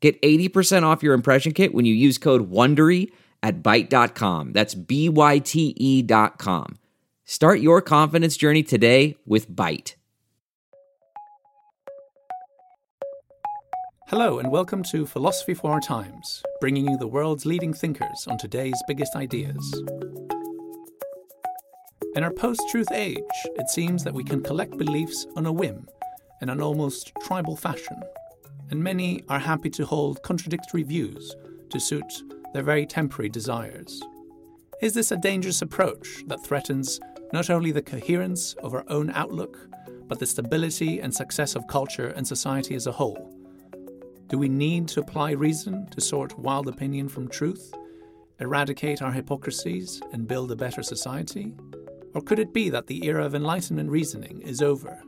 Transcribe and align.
Get 0.00 0.20
80% 0.22 0.84
off 0.84 1.02
your 1.02 1.14
impression 1.14 1.52
kit 1.52 1.74
when 1.74 1.84
you 1.84 1.94
use 1.94 2.18
code 2.18 2.50
WONDERY 2.50 3.10
at 3.42 3.62
Byte.com. 3.62 4.52
That's 4.52 4.74
B-Y-T-E 4.74 6.02
dot 6.02 6.38
com. 6.38 6.78
Start 7.24 7.60
your 7.60 7.82
confidence 7.82 8.36
journey 8.36 8.62
today 8.62 9.16
with 9.26 9.50
Byte. 9.50 9.94
Hello 14.06 14.38
and 14.38 14.50
welcome 14.50 14.82
to 14.84 15.04
Philosophy 15.04 15.52
for 15.52 15.72
Our 15.72 15.80
Times, 15.80 16.42
bringing 16.60 16.88
you 16.88 16.96
the 16.96 17.06
world's 17.06 17.44
leading 17.44 17.74
thinkers 17.74 18.26
on 18.26 18.38
today's 18.38 18.80
biggest 18.86 19.14
ideas. 19.16 19.82
In 22.14 22.24
our 22.24 22.32
post-truth 22.32 22.90
age, 22.92 23.18
it 23.56 23.68
seems 23.68 24.04
that 24.04 24.14
we 24.14 24.24
can 24.24 24.42
collect 24.42 24.78
beliefs 24.78 25.26
on 25.36 25.44
a 25.44 25.52
whim 25.52 25.86
in 26.40 26.48
an 26.48 26.62
almost 26.62 27.12
tribal 27.22 27.54
fashion, 27.54 28.00
and 28.70 28.82
many 28.82 29.22
are 29.28 29.38
happy 29.38 29.70
to 29.70 29.86
hold 29.86 30.22
contradictory 30.22 30.82
views 30.82 31.34
to 31.70 31.80
suit 31.80 32.22
their 32.52 32.62
very 32.62 32.86
temporary 32.86 33.28
desires. 33.28 34.02
Is 34.80 34.94
this 34.94 35.10
a 35.10 35.16
dangerous 35.16 35.62
approach 35.62 36.24
that 36.26 36.44
threatens 36.44 37.00
not 37.32 37.50
only 37.50 37.72
the 37.72 37.82
coherence 37.82 38.54
of 38.54 38.74
our 38.74 38.84
own 38.88 39.10
outlook, 39.10 39.58
but 40.06 40.18
the 40.18 40.26
stability 40.26 41.00
and 41.00 41.14
success 41.14 41.54
of 41.54 41.66
culture 41.66 42.08
and 42.08 42.26
society 42.26 42.74
as 42.74 42.86
a 42.86 42.92
whole? 42.92 43.34
Do 44.28 44.38
we 44.38 44.48
need 44.48 44.88
to 44.88 45.00
apply 45.00 45.32
reason 45.32 45.86
to 45.90 46.00
sort 46.00 46.38
wild 46.38 46.68
opinion 46.68 47.08
from 47.08 47.28
truth, 47.28 47.74
eradicate 48.40 49.02
our 49.02 49.12
hypocrisies, 49.12 50.00
and 50.12 50.28
build 50.28 50.52
a 50.52 50.56
better 50.56 50.82
society? 50.82 51.54
Or 52.14 52.20
could 52.20 52.38
it 52.38 52.52
be 52.52 52.70
that 52.70 52.86
the 52.86 53.04
era 53.06 53.24
of 53.24 53.34
Enlightenment 53.34 53.90
reasoning 53.90 54.40
is 54.42 54.62
over, 54.62 55.02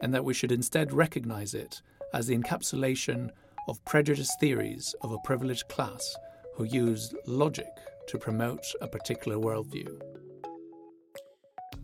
and 0.00 0.14
that 0.14 0.24
we 0.24 0.34
should 0.34 0.52
instead 0.52 0.92
recognize 0.92 1.54
it 1.54 1.82
as 2.12 2.26
the 2.26 2.36
encapsulation 2.36 3.30
of 3.68 3.84
prejudiced 3.84 4.38
theories 4.40 4.94
of 5.02 5.12
a 5.12 5.18
privileged 5.24 5.68
class 5.68 6.16
who 6.54 6.64
used 6.64 7.14
logic 7.26 7.70
to 8.08 8.18
promote 8.18 8.64
a 8.80 8.88
particular 8.88 9.36
worldview? 9.36 10.00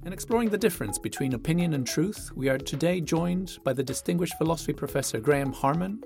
In 0.05 0.13
exploring 0.13 0.51
the 0.51 0.59
difference 0.59 0.99
between 0.99 1.35
opinion 1.35 1.75
and 1.75 1.87
truth, 1.87 2.31
we 2.35 2.49
are 2.49 2.59
today 2.59 3.01
joined 3.01 3.59
by 3.65 3.73
the 3.73 3.83
distinguished 3.83 4.39
philosophy 4.39 4.73
professor 4.73 5.19
Graham 5.19 5.53
Harman, 5.53 6.03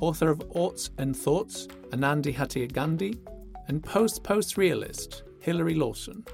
author 0.00 0.30
of 0.30 0.42
Oughts 0.54 0.90
and 0.98 1.16
Thoughts, 1.16 1.68
Anandi 1.90 2.34
Hattiangadi, 2.34 3.18
and 3.68 3.82
post 3.84 4.24
post 4.24 4.56
realist 4.56 5.22
Hilary 5.40 5.74
Lawson. 5.74 6.24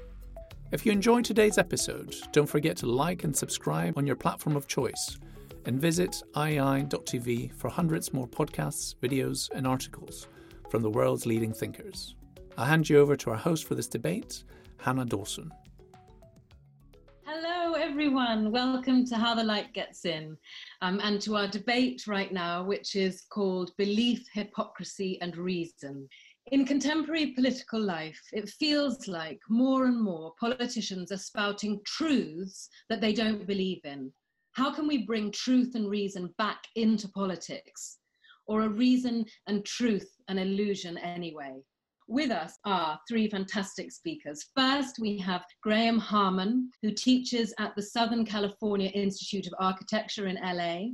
If 0.71 0.85
you 0.85 0.91
enjoyed 0.91 1.23
today's 1.23 1.57
episode, 1.57 2.15
don't 2.31 2.49
forget 2.49 2.75
to 2.77 2.87
like 2.87 3.23
and 3.23 3.35
subscribe 3.35 3.97
on 3.97 4.07
your 4.07 4.15
platform 4.15 4.55
of 4.55 4.67
choice 4.67 5.17
and 5.67 5.81
visit 5.81 6.23
iai.tv 6.33 7.53
for 7.53 7.69
hundreds 7.69 8.13
more 8.13 8.27
podcasts, 8.27 8.95
videos, 8.95 9.49
and 9.51 9.67
articles 9.67 10.29
from 10.69 10.81
the 10.81 10.89
world's 10.89 11.25
leading 11.25 11.53
thinkers. 11.53 12.15
I'll 12.57 12.65
hand 12.65 12.89
you 12.89 12.99
over 12.99 13.17
to 13.17 13.31
our 13.31 13.35
host 13.35 13.65
for 13.67 13.75
this 13.75 13.87
debate, 13.87 14.45
Hannah 14.77 15.03
Dawson. 15.03 15.51
Hello, 17.25 17.73
everyone. 17.73 18.49
Welcome 18.49 19.05
to 19.07 19.17
How 19.17 19.35
the 19.35 19.43
Light 19.43 19.73
Gets 19.73 20.05
In 20.05 20.37
um, 20.81 21.01
and 21.03 21.19
to 21.23 21.35
our 21.35 21.49
debate 21.49 22.07
right 22.07 22.31
now, 22.31 22.63
which 22.63 22.95
is 22.95 23.25
called 23.29 23.75
Belief, 23.77 24.25
Hypocrisy, 24.33 25.19
and 25.21 25.35
Reason. 25.35 26.07
In 26.53 26.65
contemporary 26.65 27.33
political 27.33 27.81
life, 27.81 28.21
it 28.31 28.47
feels 28.47 29.09
like 29.09 29.41
more 29.49 29.85
and 29.85 30.01
more 30.01 30.33
politicians 30.39 31.11
are 31.11 31.17
spouting 31.17 31.81
truths 31.85 32.69
that 32.87 33.01
they 33.01 33.11
don't 33.11 33.45
believe 33.45 33.81
in. 33.83 34.13
How 34.57 34.71
can 34.73 34.87
we 34.87 35.05
bring 35.05 35.29
truth 35.29 35.75
and 35.75 35.87
reason 35.87 36.33
back 36.39 36.63
into 36.73 37.07
politics? 37.09 37.99
Or 38.47 38.63
a 38.63 38.69
reason 38.69 39.23
and 39.45 39.63
truth 39.63 40.09
an 40.29 40.39
illusion 40.39 40.97
anyway? 40.97 41.61
With 42.07 42.31
us 42.31 42.57
are 42.65 42.99
three 43.07 43.29
fantastic 43.29 43.91
speakers. 43.91 44.49
First, 44.55 44.97
we 44.97 45.19
have 45.19 45.45
Graham 45.61 45.99
Harman, 45.99 46.71
who 46.81 46.91
teaches 46.91 47.53
at 47.59 47.75
the 47.75 47.83
Southern 47.83 48.25
California 48.25 48.89
Institute 48.95 49.45
of 49.45 49.53
Architecture 49.59 50.25
in 50.25 50.39
LA. 50.41 50.87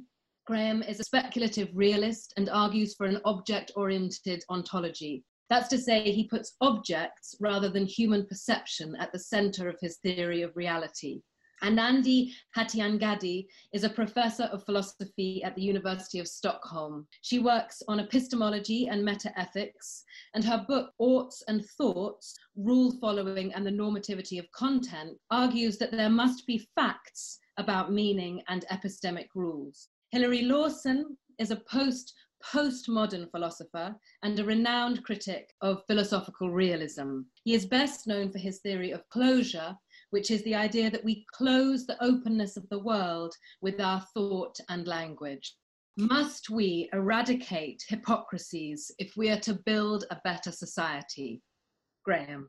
Graham 0.46 0.84
is 0.84 1.00
a 1.00 1.06
speculative 1.06 1.70
realist 1.74 2.34
and 2.36 2.50
argues 2.50 2.96
for 2.96 3.06
an 3.06 3.22
object 3.24 3.72
oriented 3.78 4.44
ontology. 4.50 5.24
That's 5.50 5.70
to 5.70 5.78
say, 5.78 6.12
he 6.12 6.28
puts 6.28 6.58
objects 6.60 7.36
rather 7.40 7.70
than 7.70 7.86
human 7.86 8.26
perception 8.26 8.98
at 9.00 9.14
the 9.14 9.20
center 9.20 9.70
of 9.70 9.78
his 9.80 10.00
theory 10.00 10.42
of 10.42 10.52
reality. 10.58 11.22
Anandi 11.64 12.34
Hattiangadi 12.58 13.48
is 13.72 13.86
a 13.86 13.90
professor 13.90 14.44
of 14.44 14.66
philosophy 14.66 15.42
at 15.44 15.56
the 15.56 15.62
University 15.62 16.20
of 16.20 16.28
Stockholm. 16.28 17.08
She 17.22 17.40
works 17.40 17.82
on 17.88 18.02
epistemology 18.02 18.88
and 18.88 19.08
metaethics, 19.08 20.04
and 20.34 20.44
her 20.44 20.66
book, 20.68 20.92
Oughts 21.00 21.42
and 21.48 21.66
Thoughts 21.78 22.36
Rule 22.58 22.92
Following 23.00 23.54
and 23.54 23.66
the 23.66 23.72
Normativity 23.72 24.40
of 24.40 24.52
Content, 24.52 25.18
argues 25.32 25.78
that 25.78 25.92
there 25.92 26.10
must 26.10 26.46
be 26.46 26.68
facts 26.76 27.40
about 27.58 27.94
meaning 27.94 28.42
and 28.50 28.66
epistemic 28.70 29.28
rules. 29.34 29.88
Hilary 30.12 30.42
Lawson 30.42 31.18
is 31.40 31.52
a 31.52 31.62
post 31.72 32.14
postmodern 32.44 33.32
philosopher 33.32 33.96
and 34.24 34.38
a 34.38 34.44
renowned 34.44 35.02
critic 35.04 35.54
of 35.62 35.82
philosophical 35.88 36.52
realism. 36.52 37.22
He 37.46 37.54
is 37.54 37.66
best 37.66 38.06
known 38.06 38.34
for 38.34 38.38
his 38.38 38.60
theory 38.60 38.92
of 38.92 39.08
closure 39.08 39.78
which 40.14 40.30
is 40.30 40.44
the 40.44 40.54
idea 40.54 40.92
that 40.92 41.04
we 41.04 41.26
close 41.34 41.88
the 41.88 41.98
openness 42.04 42.56
of 42.56 42.70
the 42.70 42.78
world 42.78 43.34
with 43.64 43.82
our 43.82 44.00
thought 44.14 44.56
and 44.70 44.88
language. 44.88 45.56
Must 45.98 46.52
we 46.52 46.88
eradicate 46.94 47.84
hypocrisies 47.88 48.92
if 49.00 49.18
we 49.18 49.32
are 49.32 49.40
to 49.40 49.56
build 49.66 50.06
a 50.12 50.22
better 50.24 50.52
society? 50.52 51.42
Graham. 52.06 52.48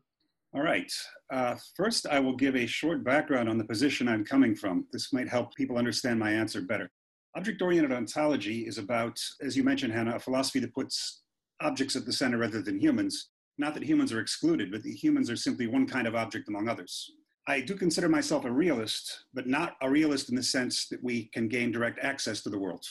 All 0.54 0.62
right. 0.62 0.92
Uh, 1.32 1.56
first, 1.74 2.06
I 2.06 2.20
will 2.20 2.36
give 2.36 2.54
a 2.54 2.66
short 2.66 3.02
background 3.02 3.48
on 3.48 3.56
the 3.56 3.64
position 3.64 4.08
I'm 4.08 4.26
coming 4.26 4.54
from. 4.54 4.86
This 4.92 5.10
might 5.10 5.30
help 5.30 5.54
people 5.54 5.78
understand 5.78 6.20
my 6.20 6.32
answer 6.32 6.60
better. 6.60 6.90
Object 7.34 7.62
oriented 7.62 7.92
ontology 7.92 8.66
is 8.66 8.76
about, 8.76 9.18
as 9.40 9.56
you 9.56 9.64
mentioned, 9.64 9.94
Hannah, 9.94 10.16
a 10.16 10.20
philosophy 10.20 10.60
that 10.60 10.74
puts 10.74 11.22
objects 11.62 11.96
at 11.96 12.04
the 12.04 12.12
center 12.12 12.36
rather 12.36 12.60
than 12.60 12.78
humans. 12.78 13.30
Not 13.56 13.72
that 13.72 13.84
humans 13.84 14.12
are 14.12 14.20
excluded, 14.20 14.70
but 14.70 14.82
that 14.82 15.02
humans 15.02 15.30
are 15.30 15.36
simply 15.36 15.66
one 15.66 15.86
kind 15.86 16.06
of 16.06 16.14
object 16.14 16.48
among 16.48 16.68
others. 16.68 17.10
I 17.46 17.60
do 17.60 17.74
consider 17.74 18.08
myself 18.08 18.46
a 18.46 18.50
realist, 18.50 19.26
but 19.34 19.46
not 19.46 19.76
a 19.82 19.90
realist 19.90 20.30
in 20.30 20.34
the 20.34 20.42
sense 20.42 20.88
that 20.88 21.02
we 21.04 21.24
can 21.34 21.46
gain 21.46 21.70
direct 21.70 21.98
access 22.02 22.40
to 22.42 22.48
the 22.48 22.58
world. 22.58 22.82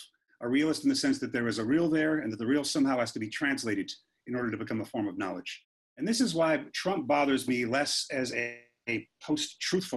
A 0.42 0.48
realist 0.48 0.84
in 0.84 0.90
the 0.90 0.96
sense 0.96 1.18
that 1.20 1.34
there 1.34 1.48
is 1.48 1.58
a 1.58 1.66
real 1.66 1.90
there 1.90 2.20
and 2.20 2.32
that 2.32 2.38
the 2.38 2.46
real 2.46 2.64
somehow 2.64 3.00
has 3.00 3.12
to 3.14 3.20
be 3.20 3.30
translated 3.30 3.92
in 4.28 4.36
order 4.36 4.52
to 4.52 4.58
become 4.58 4.82
a 4.82 4.86
form 4.86 5.08
of 5.08 5.18
knowledge. 5.18 5.64
And 5.98 6.08
this 6.08 6.22
is 6.22 6.36
why 6.36 6.64
Trump 6.72 7.08
bothers 7.08 7.48
me 7.48 7.66
less 7.66 8.06
as 8.12 8.32
a, 8.34 8.60
a 8.88 9.08
post 9.24 9.60
truth 9.60 9.92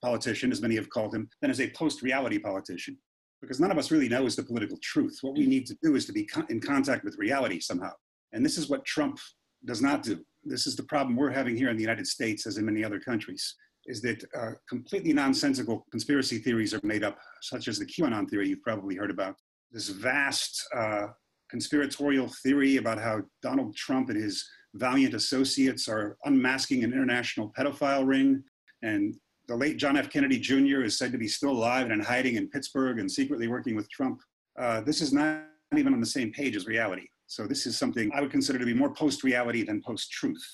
politician, 0.00 0.50
as 0.50 0.62
many 0.62 0.76
have 0.76 0.88
called 0.88 1.14
him, 1.14 1.28
than 1.42 1.50
as 1.50 1.60
a 1.60 1.70
post 1.70 2.00
reality 2.00 2.38
politician. 2.38 2.96
Because 3.42 3.60
none 3.60 3.70
of 3.70 3.76
us 3.76 3.90
really 3.90 4.08
knows 4.08 4.34
the 4.34 4.44
political 4.44 4.78
truth. 4.82 5.18
What 5.20 5.36
we 5.36 5.46
need 5.46 5.66
to 5.66 5.76
do 5.82 5.94
is 5.94 6.06
to 6.06 6.12
be 6.12 6.26
in 6.48 6.60
contact 6.60 7.04
with 7.04 7.18
reality 7.18 7.60
somehow. 7.60 7.92
And 8.32 8.44
this 8.44 8.56
is 8.56 8.70
what 8.70 8.86
Trump 8.86 9.18
does 9.66 9.82
not 9.82 10.02
do. 10.02 10.24
This 10.42 10.66
is 10.66 10.74
the 10.74 10.84
problem 10.84 11.16
we're 11.16 11.30
having 11.30 11.54
here 11.54 11.68
in 11.68 11.76
the 11.76 11.82
United 11.82 12.06
States, 12.06 12.46
as 12.46 12.56
in 12.56 12.64
many 12.64 12.82
other 12.82 13.00
countries 13.00 13.54
is 13.86 14.00
that 14.02 14.24
uh, 14.36 14.52
completely 14.68 15.12
nonsensical 15.12 15.86
conspiracy 15.90 16.38
theories 16.38 16.74
are 16.74 16.80
made 16.82 17.04
up, 17.04 17.18
such 17.42 17.68
as 17.68 17.78
the 17.78 17.86
QAnon 17.86 18.28
theory 18.28 18.48
you've 18.48 18.62
probably 18.62 18.96
heard 18.96 19.10
about. 19.10 19.34
This 19.70 19.88
vast 19.88 20.66
uh, 20.76 21.08
conspiratorial 21.50 22.28
theory 22.42 22.76
about 22.76 22.98
how 22.98 23.22
Donald 23.42 23.76
Trump 23.76 24.08
and 24.08 24.20
his 24.20 24.44
valiant 24.74 25.14
associates 25.14 25.88
are 25.88 26.16
unmasking 26.24 26.84
an 26.84 26.92
international 26.92 27.52
pedophile 27.56 28.06
ring. 28.06 28.42
And 28.82 29.14
the 29.48 29.56
late 29.56 29.76
John 29.76 29.96
F. 29.96 30.10
Kennedy 30.10 30.38
Jr. 30.38 30.82
is 30.82 30.98
said 30.98 31.12
to 31.12 31.18
be 31.18 31.28
still 31.28 31.50
alive 31.50 31.84
and 31.84 31.92
in 31.92 32.00
hiding 32.00 32.36
in 32.36 32.48
Pittsburgh 32.48 32.98
and 32.98 33.10
secretly 33.10 33.46
working 33.46 33.76
with 33.76 33.90
Trump. 33.90 34.20
Uh, 34.58 34.80
this 34.80 35.00
is 35.00 35.12
not 35.12 35.44
even 35.76 35.92
on 35.92 36.00
the 36.00 36.06
same 36.06 36.32
page 36.32 36.56
as 36.56 36.66
reality. 36.66 37.06
So, 37.26 37.46
this 37.46 37.66
is 37.66 37.78
something 37.78 38.10
I 38.14 38.20
would 38.20 38.30
consider 38.30 38.58
to 38.58 38.64
be 38.64 38.74
more 38.74 38.92
post 38.92 39.24
reality 39.24 39.62
than 39.62 39.82
post 39.82 40.10
truth. 40.10 40.44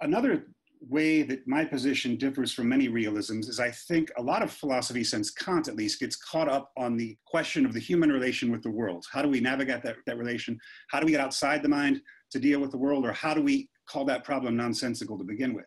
Another 0.00 0.46
way 0.88 1.22
that 1.22 1.46
my 1.46 1.64
position 1.64 2.16
differs 2.16 2.52
from 2.52 2.68
many 2.68 2.88
realisms 2.88 3.48
is 3.48 3.60
I 3.60 3.70
think 3.70 4.10
a 4.16 4.22
lot 4.22 4.42
of 4.42 4.52
philosophy, 4.52 5.04
since 5.04 5.30
Kant 5.30 5.68
at 5.68 5.76
least, 5.76 6.00
gets 6.00 6.16
caught 6.16 6.48
up 6.48 6.70
on 6.76 6.96
the 6.96 7.16
question 7.26 7.64
of 7.64 7.72
the 7.72 7.80
human 7.80 8.10
relation 8.10 8.50
with 8.50 8.62
the 8.62 8.70
world. 8.70 9.04
How 9.12 9.22
do 9.22 9.28
we 9.28 9.40
navigate 9.40 9.82
that, 9.82 9.96
that 10.06 10.18
relation? 10.18 10.58
How 10.90 11.00
do 11.00 11.06
we 11.06 11.12
get 11.12 11.20
outside 11.20 11.62
the 11.62 11.68
mind 11.68 12.00
to 12.32 12.38
deal 12.38 12.60
with 12.60 12.70
the 12.70 12.78
world, 12.78 13.06
or 13.06 13.12
how 13.12 13.34
do 13.34 13.42
we 13.42 13.68
call 13.88 14.04
that 14.06 14.24
problem 14.24 14.56
nonsensical 14.56 15.18
to 15.18 15.24
begin 15.24 15.54
with? 15.54 15.66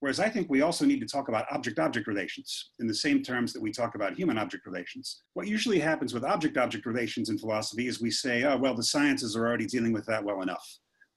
Whereas 0.00 0.20
I 0.20 0.28
think 0.28 0.48
we 0.48 0.62
also 0.62 0.84
need 0.84 1.00
to 1.00 1.06
talk 1.06 1.28
about 1.28 1.46
object 1.50 1.78
object 1.78 2.06
relations 2.06 2.70
in 2.78 2.86
the 2.86 2.94
same 2.94 3.22
terms 3.22 3.52
that 3.52 3.62
we 3.62 3.72
talk 3.72 3.96
about 3.96 4.14
human 4.14 4.38
object 4.38 4.64
relations. 4.64 5.22
What 5.34 5.48
usually 5.48 5.80
happens 5.80 6.14
with 6.14 6.24
object 6.24 6.56
object 6.56 6.86
relations 6.86 7.30
in 7.30 7.38
philosophy 7.38 7.88
is 7.88 8.00
we 8.00 8.12
say, 8.12 8.44
oh, 8.44 8.56
well, 8.56 8.74
the 8.74 8.84
sciences 8.84 9.34
are 9.34 9.46
already 9.46 9.66
dealing 9.66 9.92
with 9.92 10.06
that 10.06 10.24
well 10.24 10.42
enough. 10.42 10.64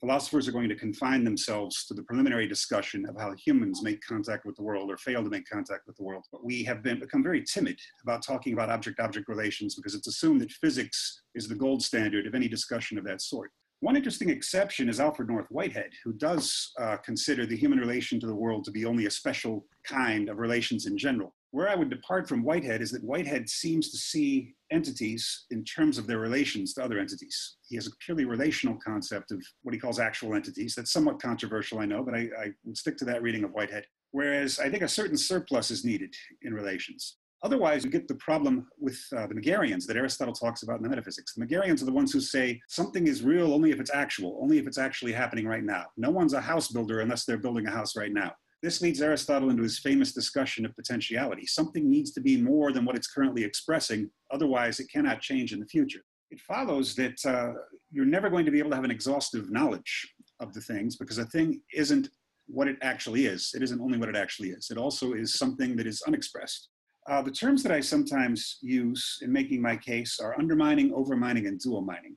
Philosophers 0.02 0.48
are 0.48 0.52
going 0.52 0.68
to 0.68 0.76
confine 0.76 1.24
themselves 1.24 1.86
to 1.86 1.94
the 1.94 2.02
preliminary 2.02 2.48
discussion 2.48 3.06
of 3.08 3.16
how 3.16 3.36
humans 3.36 3.84
make 3.84 4.02
contact 4.02 4.48
with 4.48 4.56
the 4.56 4.64
world 4.64 4.90
or 4.90 4.98
fail 4.98 5.24
to 5.24 5.30
make 5.30 5.48
contact 5.48 5.86
with 5.86 5.96
the 5.96 6.04
world. 6.04 6.26
But 6.32 6.44
we 6.44 6.64
have 6.64 6.82
been, 6.82 7.00
become 7.00 7.22
very 7.22 7.44
timid 7.44 7.80
about 8.02 8.26
talking 8.26 8.54
about 8.54 8.72
object 8.72 9.00
object 9.00 9.30
relations 9.30 9.76
because 9.76 9.94
it's 9.94 10.08
assumed 10.08 10.42
that 10.42 10.52
physics 10.54 11.22
is 11.36 11.48
the 11.48 11.54
gold 11.54 11.84
standard 11.84 12.26
of 12.26 12.34
any 12.34 12.48
discussion 12.48 12.98
of 12.98 13.04
that 13.06 13.22
sort. 13.22 13.52
One 13.82 13.96
interesting 13.96 14.32
exception 14.32 14.90
is 14.90 15.00
Alfred 15.00 15.30
North 15.30 15.46
Whitehead, 15.52 15.92
who 16.04 16.14
does 16.14 16.72
uh, 16.80 16.98
consider 16.98 17.46
the 17.46 17.58
human 17.58 17.78
relation 17.78 18.20
to 18.22 18.28
the 18.28 18.36
world 18.36 18.64
to 18.66 18.72
be 18.72 18.86
only 18.86 19.06
a 19.06 19.12
special 19.12 19.68
kind 19.86 20.30
of 20.30 20.40
relations 20.40 20.88
in 20.88 20.98
general. 20.98 21.36
Where 21.52 21.68
I 21.68 21.76
would 21.76 21.90
depart 21.90 22.30
from 22.30 22.44
Whitehead 22.44 22.82
is 22.82 22.92
that 22.92 23.04
Whitehead 23.04 23.50
seems 23.50 23.92
to 23.92 23.98
see 23.98 24.56
entities 24.72 25.46
in 25.52 25.66
terms 25.66 25.98
of 25.98 26.08
their 26.08 26.20
relations 26.20 26.74
to 26.74 26.84
other 26.84 26.98
entities. 26.98 27.58
He 27.68 27.76
has 27.76 27.88
a 27.88 27.92
purely 28.00 28.24
relational 28.24 28.78
concept 28.84 29.32
of 29.32 29.44
what 29.64 29.74
he 29.74 29.80
calls 29.80 30.00
actual 30.00 30.34
entities. 30.34 30.76
That's 30.76 30.94
somewhat 30.94 31.22
controversial, 31.22 31.80
I 31.80 31.86
know, 31.86 32.04
but 32.04 32.16
I, 32.16 32.30
I 32.40 32.52
would 32.64 32.78
stick 32.78 32.96
to 32.98 33.06
that 33.06 33.22
reading 33.22 33.44
of 33.44 33.52
Whitehead. 33.52 33.86
Whereas 34.12 34.60
I 34.60 34.70
think 34.70 34.82
a 34.84 34.88
certain 34.88 35.18
surplus 35.18 35.72
is 35.72 35.84
needed 35.84 36.14
in 36.42 36.54
relations. 36.54 37.18
Otherwise, 37.44 37.84
you 37.84 37.90
get 37.90 38.08
the 38.08 38.16
problem 38.16 38.68
with 38.80 39.00
uh, 39.18 39.26
the 39.28 39.34
Megarians 39.34 39.86
that 39.88 39.98
Aristotle 39.98 40.34
talks 40.34 40.62
about 40.64 40.78
in 40.78 40.84
the 40.84 40.90
metaphysics. 40.90 41.34
The 41.34 41.46
Megarians 41.46 41.82
are 41.82 41.86
the 41.86 41.92
ones 41.92 42.14
who 42.14 42.22
say 42.22 42.62
something 42.70 43.08
is 43.08 43.24
real 43.24 43.54
only 43.54 43.72
if 43.72 43.80
it's 43.80 43.94
actual, 43.94 44.38
only 44.42 44.60
if 44.60 44.68
it's 44.68 44.78
actually 44.78 45.12
happening 45.12 45.48
right 45.48 45.64
now. 45.64 45.86
No 45.98 46.12
one's 46.12 46.34
a 46.34 46.42
house 46.42 46.68
builder 46.68 47.00
unless 47.00 47.26
they're 47.26 47.38
building 47.38 47.66
a 47.68 47.72
house 47.72 47.98
right 47.98 48.14
now. 48.14 48.32
This 48.62 48.80
leads 48.82 49.02
Aristotle 49.02 49.50
into 49.50 49.64
his 49.64 49.80
famous 49.80 50.14
discussion 50.14 50.66
of 50.66 50.76
potentiality. 50.76 51.48
Something 51.48 51.90
needs 51.90 52.12
to 52.12 52.22
be 52.22 52.40
more 52.40 52.72
than 52.72 52.86
what 52.86 52.96
it's 52.96 53.08
currently 53.08 53.44
expressing, 53.44 54.10
otherwise, 54.30 54.80
it 54.80 54.92
cannot 54.92 55.20
change 55.20 55.52
in 55.52 55.60
the 55.60 55.66
future. 55.66 56.02
It 56.30 56.40
follows 56.42 56.96
that 56.96 57.26
uh, 57.26 57.54
you're 57.92 58.06
never 58.06 58.30
going 58.30 58.46
to 58.46 58.52
be 58.52 58.60
able 58.60 58.70
to 58.70 58.76
have 58.76 58.86
an 58.86 58.92
exhaustive 58.92 59.52
knowledge 59.52 60.14
of 60.40 60.54
the 60.54 60.62
things 60.62 60.96
because 60.96 61.18
a 61.18 61.26
thing 61.26 61.62
isn't 61.74 62.10
what 62.48 62.68
it 62.68 62.78
actually 62.82 63.26
is. 63.26 63.52
It 63.56 63.64
isn't 63.64 63.82
only 63.82 63.98
what 63.98 64.10
it 64.10 64.16
actually 64.16 64.50
is, 64.50 64.70
it 64.70 64.78
also 64.78 65.14
is 65.14 65.34
something 65.34 65.76
that 65.78 65.88
is 65.88 66.04
unexpressed. 66.04 66.70
Uh, 67.10 67.22
the 67.22 67.32
terms 67.32 67.64
that 67.64 67.72
I 67.72 67.80
sometimes 67.80 68.60
use 68.62 69.18
in 69.24 69.32
making 69.32 69.60
my 69.60 69.76
case 69.76 70.20
are 70.20 70.38
undermining, 70.38 70.92
overmining, 70.92 71.48
and 71.48 71.60
dual 71.60 71.82
mining. 71.82 72.16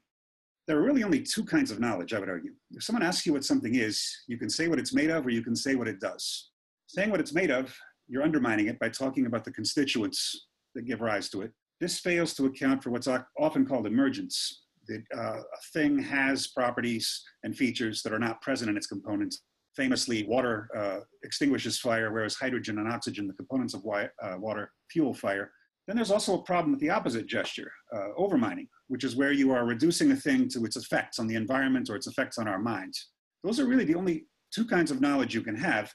There 0.67 0.79
are 0.79 0.82
really 0.82 1.05
only 1.05 1.23
two 1.23 1.44
kinds 1.44 1.70
of 1.70 1.81
knowledge, 1.81 2.12
I 2.12 2.19
would 2.19 2.29
argue. 2.29 2.52
If 2.76 2.82
someone 2.82 3.03
asks 3.03 3.26
you 3.26 3.32
what 3.32 3.44
something 3.44 3.75
is, 3.75 4.25
you 4.26 4.38
can 4.38 4.50
say 4.50 4.69
what 4.69 4.79
it's 4.79 4.94
made 4.94 5.11
of 5.11 5.26
or 5.26 5.31
you 5.31 5.43
can 5.43 5.56
say 5.56 5.75
what 5.75 5.88
it 5.88 6.00
does. 6.00 6.50
Saying 6.87 7.11
what 7.11 7.21
it's 7.21 7.35
made 7.35 7.50
of, 7.50 7.75
you're 8.09 8.23
undermining 8.23 8.67
it 8.67 8.79
by 8.79 8.88
talking 8.88 9.26
about 9.26 9.44
the 9.44 9.53
constituents 9.53 10.47
that 10.75 10.87
give 10.87 11.00
rise 11.00 11.29
to 11.31 11.43
it. 11.43 11.53
This 11.81 12.00
fails 12.00 12.35
to 12.35 12.47
account 12.47 12.82
for 12.82 12.91
what's 12.91 13.09
often 13.38 13.67
called 13.67 13.87
emergence. 13.87 14.62
That 14.87 15.03
uh, 15.17 15.38
a 15.41 15.61
thing 15.73 15.99
has 15.99 16.49
properties 16.49 17.23
and 17.43 17.56
features 17.56 18.03
that 18.03 18.12
are 18.12 18.19
not 18.19 18.43
present 18.43 18.71
in 18.71 18.76
its 18.76 18.87
components 18.87 19.43
famously, 19.75 20.25
water 20.25 20.69
uh, 20.76 21.00
extinguishes 21.25 21.79
fire, 21.79 22.12
whereas 22.12 22.35
hydrogen 22.35 22.79
and 22.79 22.88
oxygen, 22.88 23.26
the 23.26 23.35
components 23.35 23.75
of 23.75 23.82
uh, 23.87 24.37
water, 24.38 24.71
fuel 24.91 25.15
fire. 25.15 25.50
Then 25.87 25.97
there's 25.97 26.11
also 26.11 26.35
a 26.38 26.43
problem 26.43 26.71
with 26.71 26.81
the 26.81 26.91
opposite 26.91 27.26
gesture, 27.26 27.71
uh, 27.94 28.09
overmining, 28.19 28.69
which 28.89 29.05
is 29.05 29.17
where 29.17 29.33
you 29.33 29.53
are 29.53 29.65
reducing 29.65 30.13
a 30.13 30.17
thing 30.17 30.49
to 30.49 30.65
its 30.65 30.77
effects 30.77 31.19
on 31.19 31.27
the 31.27 31.35
environment 31.35 31.89
or 31.89 31.97
its 31.97 32.07
effects 32.07 32.39
on 32.39 32.49
our 32.49 32.59
minds. 32.59 33.11
Those 33.43 33.61
are 33.61 33.67
really 33.67 33.85
the 33.85 33.95
only 33.95 34.27
two 34.53 34.65
kinds 34.65 34.91
of 34.91 35.01
knowledge 35.01 35.35
you 35.35 35.43
can 35.43 35.57
have. 35.57 35.93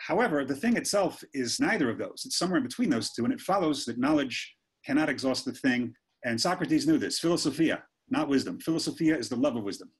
However, 0.00 0.44
the 0.44 0.54
thing 0.54 0.76
itself 0.76 1.22
is 1.34 1.58
neither 1.58 1.90
of 1.90 1.98
those. 1.98 2.22
It's 2.24 2.38
somewhere 2.38 2.58
in 2.58 2.64
between 2.64 2.90
those 2.90 3.10
two, 3.12 3.24
and 3.24 3.32
it 3.32 3.40
follows 3.40 3.84
that 3.86 3.98
knowledge 3.98 4.54
cannot 4.86 5.08
exhaust 5.08 5.44
the 5.44 5.52
thing. 5.52 5.94
And 6.24 6.40
Socrates 6.40 6.86
knew 6.86 6.98
this 6.98 7.18
philosophia, 7.18 7.82
not 8.08 8.28
wisdom. 8.28 8.60
Philosophia 8.60 9.16
is 9.16 9.28
the 9.28 9.36
love 9.36 9.56
of 9.56 9.64
wisdom. 9.64 9.90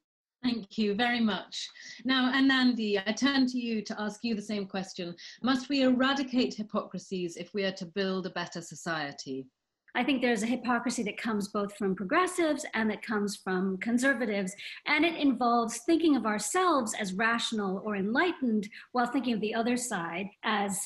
Thank 0.43 0.79
you 0.79 0.95
very 0.95 1.21
much. 1.21 1.69
Now, 2.05 2.33
Anandi, 2.33 3.03
I 3.05 3.13
turn 3.13 3.47
to 3.47 3.59
you 3.59 3.83
to 3.83 4.01
ask 4.01 4.21
you 4.23 4.37
the 4.37 4.43
same 4.43 4.67
question. 4.67 5.15
Must 5.43 5.69
we 5.69 5.83
eradicate 5.83 6.55
hypocrisies 6.55 7.37
if 7.37 7.53
we 7.55 7.65
are 7.65 7.73
to 7.73 7.87
build 7.87 8.27
a 8.27 8.31
better 8.31 8.61
society? 8.61 9.47
I 9.95 10.05
think 10.05 10.21
there's 10.21 10.43
a 10.43 10.47
hypocrisy 10.47 11.03
that 11.05 11.17
comes 11.17 11.49
both 11.49 11.77
from 11.77 11.95
progressives 11.95 12.65
and 12.75 12.91
that 12.91 13.03
comes 13.03 13.37
from 13.37 13.79
conservatives, 13.79 14.55
and 14.87 15.05
it 15.05 15.17
involves 15.17 15.81
thinking 15.87 16.17
of 16.17 16.27
ourselves 16.27 16.95
as 16.99 17.15
rational 17.15 17.83
or 17.85 17.97
enlightened 17.97 18.69
while 18.93 19.07
thinking 19.07 19.35
of 19.35 19.41
the 19.41 19.55
other 19.55 19.77
side 19.77 20.27
as 20.45 20.81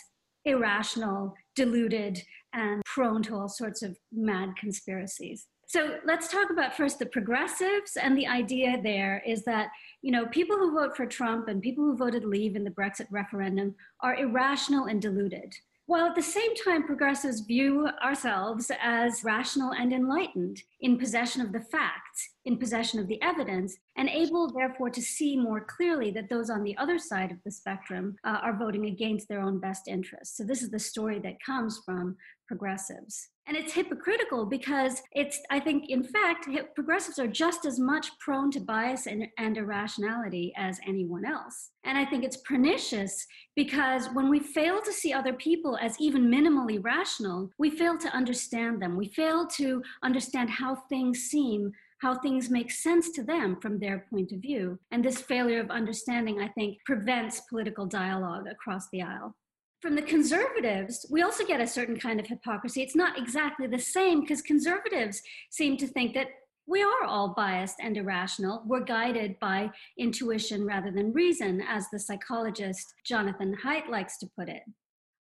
irrational, 0.45 1.35
deluded, 1.55 2.23
and 2.53 2.83
prone 2.85 3.23
to 3.23 3.35
all 3.35 3.49
sorts 3.49 3.83
of 3.83 3.97
mad 4.13 4.55
conspiracies. 4.57 5.47
So 5.67 5.99
let's 6.05 6.29
talk 6.29 6.51
about 6.51 6.77
first 6.77 6.99
the 6.99 7.07
progressives. 7.07 7.97
And 7.97 8.15
the 8.17 8.27
idea 8.27 8.79
there 8.83 9.23
is 9.27 9.43
that, 9.45 9.69
you 10.03 10.13
know, 10.13 10.27
people 10.27 10.59
who 10.59 10.75
vote 10.75 10.95
for 10.95 11.07
Trump 11.07 11.49
and 11.49 11.63
people 11.63 11.85
who 11.85 11.97
voted 11.97 12.25
leave 12.25 12.57
in 12.57 12.65
the 12.65 12.71
Brexit 12.71 13.07
referendum 13.11 13.75
are 14.01 14.17
irrational 14.17 14.85
and 14.85 15.01
deluded. 15.01 15.55
While 15.93 16.07
at 16.07 16.15
the 16.15 16.23
same 16.23 16.55
time, 16.57 16.85
progressives 16.85 17.41
view 17.41 17.87
ourselves 18.03 18.71
as 18.81 19.25
rational 19.25 19.75
and 19.75 19.93
enlightened, 19.93 20.63
in 20.81 20.97
possession 20.97 21.43
of 21.43 21.53
the 21.53 21.61
facts, 21.61 22.31
in 22.47 22.57
possession 22.57 22.99
of 22.99 23.09
the 23.09 23.21
evidence, 23.21 23.77
and 23.97 24.09
able, 24.09 24.51
therefore, 24.51 24.91
to 24.91 25.03
see 25.03 25.37
more 25.37 25.61
clearly 25.61 26.11
that 26.13 26.29
those 26.29 26.51
on 26.51 26.63
the 26.63 26.77
other 26.79 26.99
side 26.99 27.31
of 27.31 27.39
the 27.45 27.51
spectrum 27.51 28.17
uh, 28.25 28.39
are 28.43 28.57
voting 28.57 28.87
against 28.87 29.29
their 29.29 29.41
own 29.41 29.59
best 29.59 29.89
interests. 29.89 30.37
So, 30.37 30.45
this 30.45 30.63
is 30.63 30.71
the 30.71 30.79
story 30.79 31.19
that 31.21 31.43
comes 31.45 31.81
from 31.85 32.17
progressives. 32.47 33.29
And 33.49 33.57
it's 33.57 33.73
hypocritical 33.73 34.47
because 34.47 35.03
it's, 35.13 35.41
I 35.51 35.59
think, 35.59 35.89
in 35.89 36.05
fact, 36.05 36.49
progressives 36.77 37.19
are 37.19 37.27
just 37.27 37.65
as 37.67 37.79
much 37.79 38.07
prone 38.21 38.51
to 38.53 38.61
bias 38.61 39.07
and, 39.07 39.27
and, 39.37 39.57
irrationality 39.57 40.53
as 40.57 40.79
anyone 40.87 41.25
else. 41.25 41.71
And 41.85 41.99
I 41.99 42.05
think 42.05 42.23
it's 42.23 42.37
pernicious 42.37 43.27
because 43.57 44.07
when 44.13 44.29
we 44.31 44.39
fail 44.39 44.81
to 44.83 44.93
see 44.93 45.13
other 45.13 45.33
people 45.33 45.77
as 45.81 45.97
even 45.99 46.31
minimally 46.31 46.79
rational, 46.83 47.51
we 47.59 47.71
fail 47.71 47.99
to 47.99 48.15
understand 48.15 48.81
them. 48.81 48.97
We 48.97 49.09
fail 49.09 49.47
to 49.57 49.83
understand 50.05 50.49
how 50.49 50.77
things 50.89 51.23
seem 51.23 51.73
how 52.03 52.17
things 52.17 52.51
make 52.51 52.71
sense 52.71 53.11
to 53.13 53.23
them 53.23 53.57
from 53.63 53.79
their 53.79 54.07
point 54.11 54.33
of 54.33 54.41
view. 54.41 54.79
And 54.91 55.05
this 55.05 55.23
failure 55.23 55.61
of 55.61 55.71
understanding, 55.71 56.41
I 56.41 56.49
think, 56.49 56.79
prevents 56.85 57.41
political 57.49 57.87
dialogue 57.87 58.47
across 58.51 58.89
the 58.91 59.03
aisle 59.03 59.35
from 59.83 59.97
the 59.97 60.03
conservatives, 60.03 61.05
we 61.11 61.23
also 61.23 61.45
get 61.45 61.61
a 61.61 61.67
certain 61.67 61.99
kind 61.99 62.21
of 62.21 62.27
hypocrisy. 62.29 62.83
It's 62.83 62.95
not 62.95 63.19
exactly 63.19 63.67
the 63.67 63.81
same 63.81 64.21
because 64.21 64.41
conservatives 64.41 65.21
seem 65.51 65.77
to 65.79 65.89
think 65.89 66.15
that 66.15 66.29
we 66.69 66.83
are 66.83 67.05
all 67.05 67.35
biased 67.35 67.77
and 67.81 67.97
irrational. 67.97 68.63
We're 68.65 68.85
guided 68.85 69.41
by 69.41 69.71
intuition 69.99 70.65
rather 70.65 70.93
than 70.93 71.13
reason, 71.13 71.61
as 71.69 71.87
the 71.91 71.99
psychologist 71.99 72.95
Jonathan 73.05 73.57
Haidt 73.65 73.89
likes 73.89 74.19
to 74.19 74.31
put 74.39 74.49
it. 74.49 74.63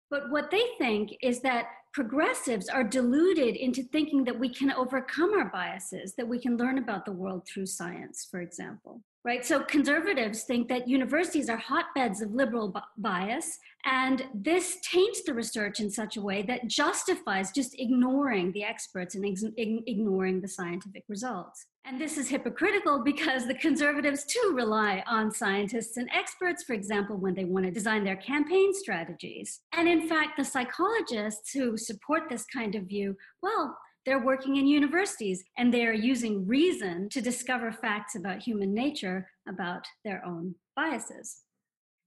But 0.08 0.30
what 0.30 0.52
they 0.52 0.64
think 0.78 1.10
is 1.20 1.40
that 1.40 1.66
progressives 1.92 2.68
are 2.68 2.84
deluded 2.84 3.56
into 3.56 3.82
thinking 3.82 4.24
that 4.24 4.38
we 4.38 4.48
can 4.48 4.72
overcome 4.72 5.32
our 5.34 5.50
biases, 5.50 6.14
that 6.16 6.26
we 6.26 6.38
can 6.38 6.56
learn 6.56 6.78
about 6.78 7.04
the 7.04 7.12
world 7.12 7.46
through 7.46 7.66
science, 7.66 8.26
for 8.30 8.40
example 8.40 9.02
right? 9.24 9.44
So 9.44 9.60
conservatives 9.60 10.42
think 10.42 10.68
that 10.68 10.88
universities 10.88 11.48
are 11.48 11.56
hotbeds 11.56 12.20
of 12.20 12.32
liberal 12.32 12.74
bias, 12.96 13.58
and 13.84 14.24
this 14.34 14.78
taints 14.82 15.22
the 15.22 15.34
research 15.34 15.80
in 15.80 15.90
such 15.90 16.16
a 16.16 16.20
way 16.20 16.42
that 16.42 16.66
justifies 16.66 17.52
just 17.52 17.78
ignoring 17.78 18.52
the 18.52 18.64
experts 18.64 19.14
and 19.14 19.24
ex- 19.24 19.44
ignoring 19.56 20.40
the 20.40 20.48
scientific 20.48 21.04
results. 21.08 21.66
And 21.84 22.00
this 22.00 22.16
is 22.16 22.28
hypocritical 22.28 23.02
because 23.02 23.46
the 23.46 23.54
conservatives 23.54 24.24
too 24.24 24.52
rely 24.54 25.02
on 25.08 25.32
scientists 25.32 25.96
and 25.96 26.08
experts, 26.14 26.62
for 26.62 26.74
example, 26.74 27.16
when 27.16 27.34
they 27.34 27.44
want 27.44 27.64
to 27.64 27.72
design 27.72 28.04
their 28.04 28.16
campaign 28.16 28.72
strategies. 28.72 29.60
And 29.72 29.88
in 29.88 30.08
fact, 30.08 30.36
the 30.36 30.44
psychologists 30.44 31.52
who 31.52 31.76
support 31.76 32.28
this 32.28 32.44
kind 32.44 32.76
of 32.76 32.84
view, 32.84 33.16
well, 33.42 33.76
they're 34.04 34.24
working 34.24 34.56
in 34.56 34.66
universities 34.66 35.44
and 35.58 35.72
they're 35.72 35.92
using 35.92 36.46
reason 36.46 37.08
to 37.10 37.20
discover 37.20 37.70
facts 37.70 38.14
about 38.14 38.42
human 38.42 38.74
nature, 38.74 39.28
about 39.48 39.84
their 40.04 40.24
own 40.24 40.54
biases. 40.74 41.42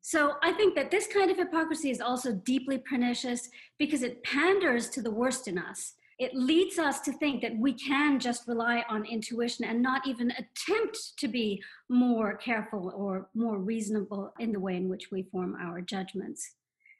So 0.01 0.33
I 0.43 0.51
think 0.51 0.75
that 0.75 0.91
this 0.91 1.07
kind 1.07 1.31
of 1.31 1.37
hypocrisy 1.37 1.89
is 1.89 2.01
also 2.01 2.33
deeply 2.33 2.77
pernicious 2.77 3.49
because 3.79 4.03
it 4.03 4.23
panders 4.23 4.89
to 4.91 5.01
the 5.01 5.11
worst 5.11 5.47
in 5.47 5.57
us. 5.57 5.93
It 6.19 6.33
leads 6.33 6.79
us 6.79 7.01
to 7.01 7.11
think 7.11 7.41
that 7.41 7.57
we 7.57 7.73
can 7.73 8.19
just 8.19 8.47
rely 8.47 8.85
on 8.87 9.05
intuition 9.05 9.65
and 9.65 9.81
not 9.81 10.05
even 10.07 10.31
attempt 10.31 11.17
to 11.17 11.27
be 11.27 11.61
more 11.89 12.37
careful 12.37 12.93
or 12.95 13.29
more 13.33 13.57
reasonable 13.57 14.33
in 14.39 14.51
the 14.51 14.59
way 14.59 14.77
in 14.77 14.89
which 14.89 15.11
we 15.11 15.23
form 15.23 15.57
our 15.59 15.81
judgments. 15.81 16.51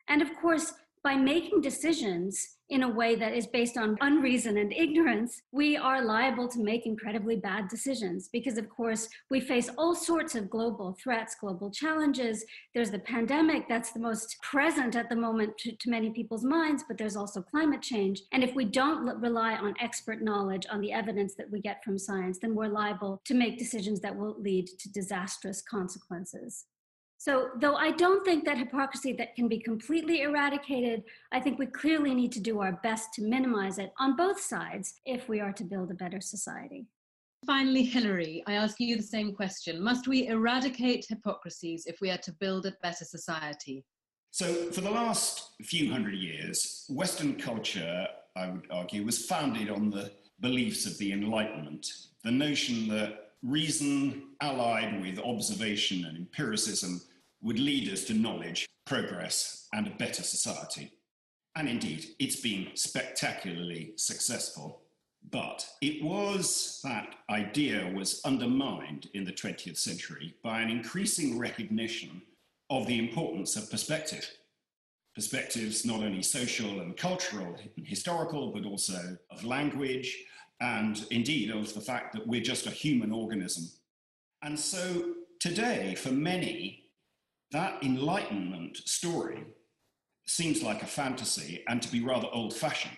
And 0.08 0.22
of 0.22 0.36
course, 0.42 0.74
by 1.04 1.16
making 1.16 1.62
decisions 1.62 2.55
in 2.70 2.84
a 2.84 2.90
way 2.90 3.16
that 3.16 3.34
is 3.34 3.46
based 3.46 3.78
on 3.78 3.98
unreason 4.02 4.58
and 4.58 4.74
ignorance, 4.74 5.42
we 5.52 5.78
are 5.78 6.04
liable 6.04 6.48
to 6.48 6.64
make 6.64 6.86
incredibly 6.86 7.36
bad 7.36 7.68
decisions 7.68 8.30
because, 8.32 8.58
of 8.58 8.70
course, 8.70 9.08
we 9.30 9.40
face 9.40 9.70
all 9.78 9.94
sorts 9.94 10.34
of 10.36 10.50
global 10.50 10.98
threats, 11.02 11.36
global 11.40 11.70
challenges. 11.70 12.44
There's 12.74 12.92
the 12.92 13.00
pandemic 13.00 13.68
that's 13.70 13.92
the 13.92 14.00
most 14.00 14.38
present 14.42 14.96
at 14.96 15.10
the 15.10 15.16
moment 15.16 15.58
to, 15.60 15.76
to 15.76 15.90
many 15.90 16.10
people's 16.10 16.44
minds, 16.44 16.84
but 16.88 16.98
there's 16.98 17.16
also 17.16 17.42
climate 17.42 17.82
change. 17.82 18.22
And 18.32 18.44
if 18.44 18.56
we 18.56 18.66
don't 18.66 19.06
rely 19.22 19.56
on 19.56 19.76
expert 19.80 20.22
knowledge, 20.22 20.66
on 20.72 20.82
the 20.82 20.92
evidence 20.92 21.36
that 21.36 21.52
we 21.52 21.60
get 21.62 21.84
from 21.84 22.00
science, 22.00 22.40
then 22.42 22.56
we're 22.56 22.68
liable 22.68 23.22
to 23.26 23.34
make 23.34 23.60
decisions 23.60 24.00
that 24.00 24.16
will 24.16 24.36
lead 24.40 24.68
to 24.80 24.92
disastrous 24.92 25.62
consequences. 25.62 26.66
So, 27.26 27.50
though 27.60 27.74
I 27.74 27.90
don't 27.90 28.24
think 28.24 28.46
that 28.46 28.60
hypocrisy 28.60 29.12
that 29.14 29.36
can 29.36 29.48
be 29.48 29.58
completely 29.58 30.22
eradicated, 30.22 31.02
I 31.32 31.40
think 31.40 31.58
we 31.58 31.66
clearly 31.66 32.14
need 32.14 32.32
to 32.34 32.40
do 32.40 32.62
our 32.62 32.74
best 32.84 33.16
to 33.16 33.24
minimize 33.24 33.80
it 33.80 33.92
on 33.98 34.16
both 34.16 34.40
sides 34.40 34.94
if 35.08 35.28
we 35.28 35.40
are 35.40 35.52
to 35.54 35.64
build 35.64 35.90
a 35.90 35.96
better 35.96 36.22
society. 36.22 36.86
Finally, 37.48 37.82
Hilary, 37.82 38.44
I 38.46 38.54
ask 38.54 38.80
you 38.80 38.96
the 38.96 39.02
same 39.02 39.34
question. 39.34 39.82
Must 39.82 40.08
we 40.08 40.28
eradicate 40.28 41.08
hypocrisies 41.10 41.88
if 41.88 42.00
we 42.00 42.12
are 42.12 42.20
to 42.20 42.32
build 42.34 42.68
a 42.68 42.74
better 42.84 43.06
society? 43.06 43.84
So, 44.30 44.54
for 44.72 44.82
the 44.82 44.92
last 44.92 45.54
few 45.64 45.92
hundred 45.92 46.14
years, 46.14 46.86
Western 46.92 47.38
culture, 47.38 48.06
I 48.36 48.50
would 48.50 48.68
argue, 48.70 49.04
was 49.04 49.26
founded 49.26 49.72
on 49.72 49.90
the 49.90 50.12
beliefs 50.42 50.86
of 50.86 50.96
the 51.00 51.12
Enlightenment. 51.12 51.88
The 52.24 52.30
notion 52.30 52.88
that 52.90 53.32
reason 53.42 54.28
allied 54.42 55.02
with 55.02 55.18
observation 55.18 56.06
and 56.06 56.18
empiricism 56.18 57.02
would 57.46 57.60
lead 57.60 57.94
us 57.94 58.04
to 58.06 58.14
knowledge, 58.14 58.66
progress, 58.86 59.68
and 59.72 59.86
a 59.86 59.92
better 59.92 60.24
society. 60.24 60.92
And 61.56 61.70
indeed, 61.70 62.08
it's 62.20 62.42
been 62.42 62.70
spectacularly 62.74 63.94
successful. 63.96 64.82
But 65.32 65.66
it 65.82 66.04
was 66.04 66.80
that 66.84 67.16
idea 67.30 67.92
was 67.96 68.22
undermined 68.26 69.10
in 69.14 69.24
the 69.24 69.32
20th 69.32 69.78
century 69.78 70.36
by 70.44 70.60
an 70.60 70.70
increasing 70.70 71.38
recognition 71.38 72.22
of 72.70 72.88
the 72.88 72.98
importance 73.00 73.56
of 73.56 73.70
perspective. 73.70 74.28
Perspectives 75.14 75.86
not 75.86 76.02
only 76.02 76.24
social 76.24 76.82
and 76.82 76.98
cultural 76.98 77.56
and 77.78 77.88
historical, 77.88 78.52
but 78.52 78.66
also 78.66 79.18
of 79.32 79.44
language, 79.46 80.18
and 80.62 81.06
indeed 81.12 81.52
of 81.52 81.74
the 81.74 81.82
fact 81.82 82.14
that 82.14 82.28
we're 82.28 82.42
just 82.42 82.66
a 82.66 82.72
human 82.72 83.12
organism. 83.12 83.66
And 84.42 84.60
so 84.60 85.14
today, 85.40 85.96
for 85.96 86.12
many, 86.12 86.85
that 87.52 87.84
enlightenment 87.84 88.78
story 88.78 89.44
seems 90.26 90.64
like 90.64 90.82
a 90.82 90.88
fantasy 90.88 91.64
and 91.68 91.82
to 91.82 91.92
be 91.92 92.04
rather 92.04 92.28
old 92.32 92.54
fashioned. 92.54 92.98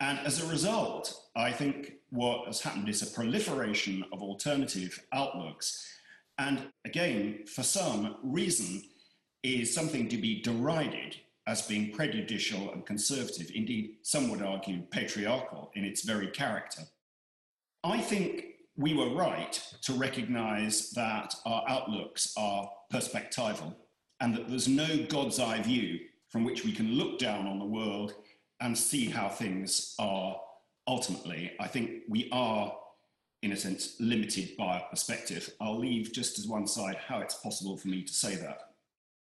And 0.00 0.18
as 0.20 0.42
a 0.42 0.48
result, 0.48 1.14
I 1.36 1.52
think 1.52 1.94
what 2.10 2.46
has 2.46 2.60
happened 2.60 2.88
is 2.88 3.02
a 3.02 3.14
proliferation 3.14 4.04
of 4.12 4.22
alternative 4.22 4.98
outlooks. 5.12 5.86
And 6.38 6.68
again, 6.84 7.44
for 7.46 7.62
some, 7.62 8.16
reason 8.22 8.82
is 9.42 9.74
something 9.74 10.08
to 10.08 10.16
be 10.16 10.40
derided 10.40 11.16
as 11.46 11.62
being 11.62 11.92
prejudicial 11.92 12.72
and 12.72 12.86
conservative, 12.86 13.50
indeed, 13.54 13.96
some 14.02 14.30
would 14.30 14.42
argue 14.42 14.82
patriarchal 14.90 15.70
in 15.74 15.84
its 15.84 16.02
very 16.02 16.28
character. 16.28 16.82
I 17.82 17.98
think 18.00 18.44
we 18.80 18.94
were 18.94 19.10
right 19.10 19.62
to 19.82 19.92
recognize 19.92 20.90
that 20.92 21.34
our 21.44 21.62
outlooks 21.68 22.32
are 22.38 22.70
perspectival 22.90 23.74
and 24.20 24.34
that 24.34 24.48
there's 24.48 24.68
no 24.68 25.04
God's 25.06 25.38
eye 25.38 25.60
view 25.60 26.00
from 26.30 26.44
which 26.44 26.64
we 26.64 26.72
can 26.72 26.94
look 26.94 27.18
down 27.18 27.46
on 27.46 27.58
the 27.58 27.64
world 27.64 28.14
and 28.60 28.76
see 28.76 29.04
how 29.04 29.28
things 29.28 29.94
are 29.98 30.40
ultimately. 30.86 31.52
I 31.60 31.66
think 31.66 32.04
we 32.08 32.30
are, 32.32 32.72
in 33.42 33.52
a 33.52 33.56
sense, 33.56 33.96
limited 34.00 34.56
by 34.56 34.78
our 34.78 34.88
perspective. 34.88 35.52
I'll 35.60 35.78
leave 35.78 36.14
just 36.14 36.38
as 36.38 36.46
one 36.46 36.66
side 36.66 36.96
how 36.96 37.20
it's 37.20 37.34
possible 37.34 37.76
for 37.76 37.88
me 37.88 38.02
to 38.02 38.12
say 38.12 38.34
that. 38.36 38.60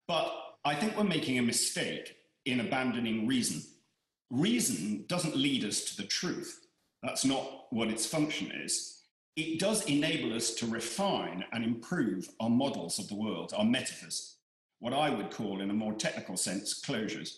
But 0.06 0.34
I 0.66 0.74
think 0.74 0.98
we're 0.98 1.04
making 1.04 1.38
a 1.38 1.42
mistake 1.42 2.16
in 2.44 2.60
abandoning 2.60 3.26
reason. 3.26 3.62
Reason 4.30 5.06
doesn't 5.08 5.36
lead 5.36 5.64
us 5.64 5.80
to 5.84 5.96
the 5.96 6.08
truth. 6.08 6.66
That's 7.02 7.24
not 7.24 7.66
what 7.70 7.88
its 7.88 8.04
function 8.04 8.50
is. 8.52 8.95
It 9.36 9.60
does 9.60 9.84
enable 9.84 10.34
us 10.34 10.54
to 10.54 10.66
refine 10.66 11.44
and 11.52 11.62
improve 11.62 12.30
our 12.40 12.48
models 12.48 12.98
of 12.98 13.08
the 13.08 13.14
world, 13.14 13.52
our 13.54 13.66
metaphors, 13.66 14.38
what 14.78 14.94
I 14.94 15.10
would 15.10 15.30
call, 15.30 15.60
in 15.60 15.68
a 15.68 15.74
more 15.74 15.92
technical 15.92 16.38
sense, 16.38 16.82
closures. 16.82 17.30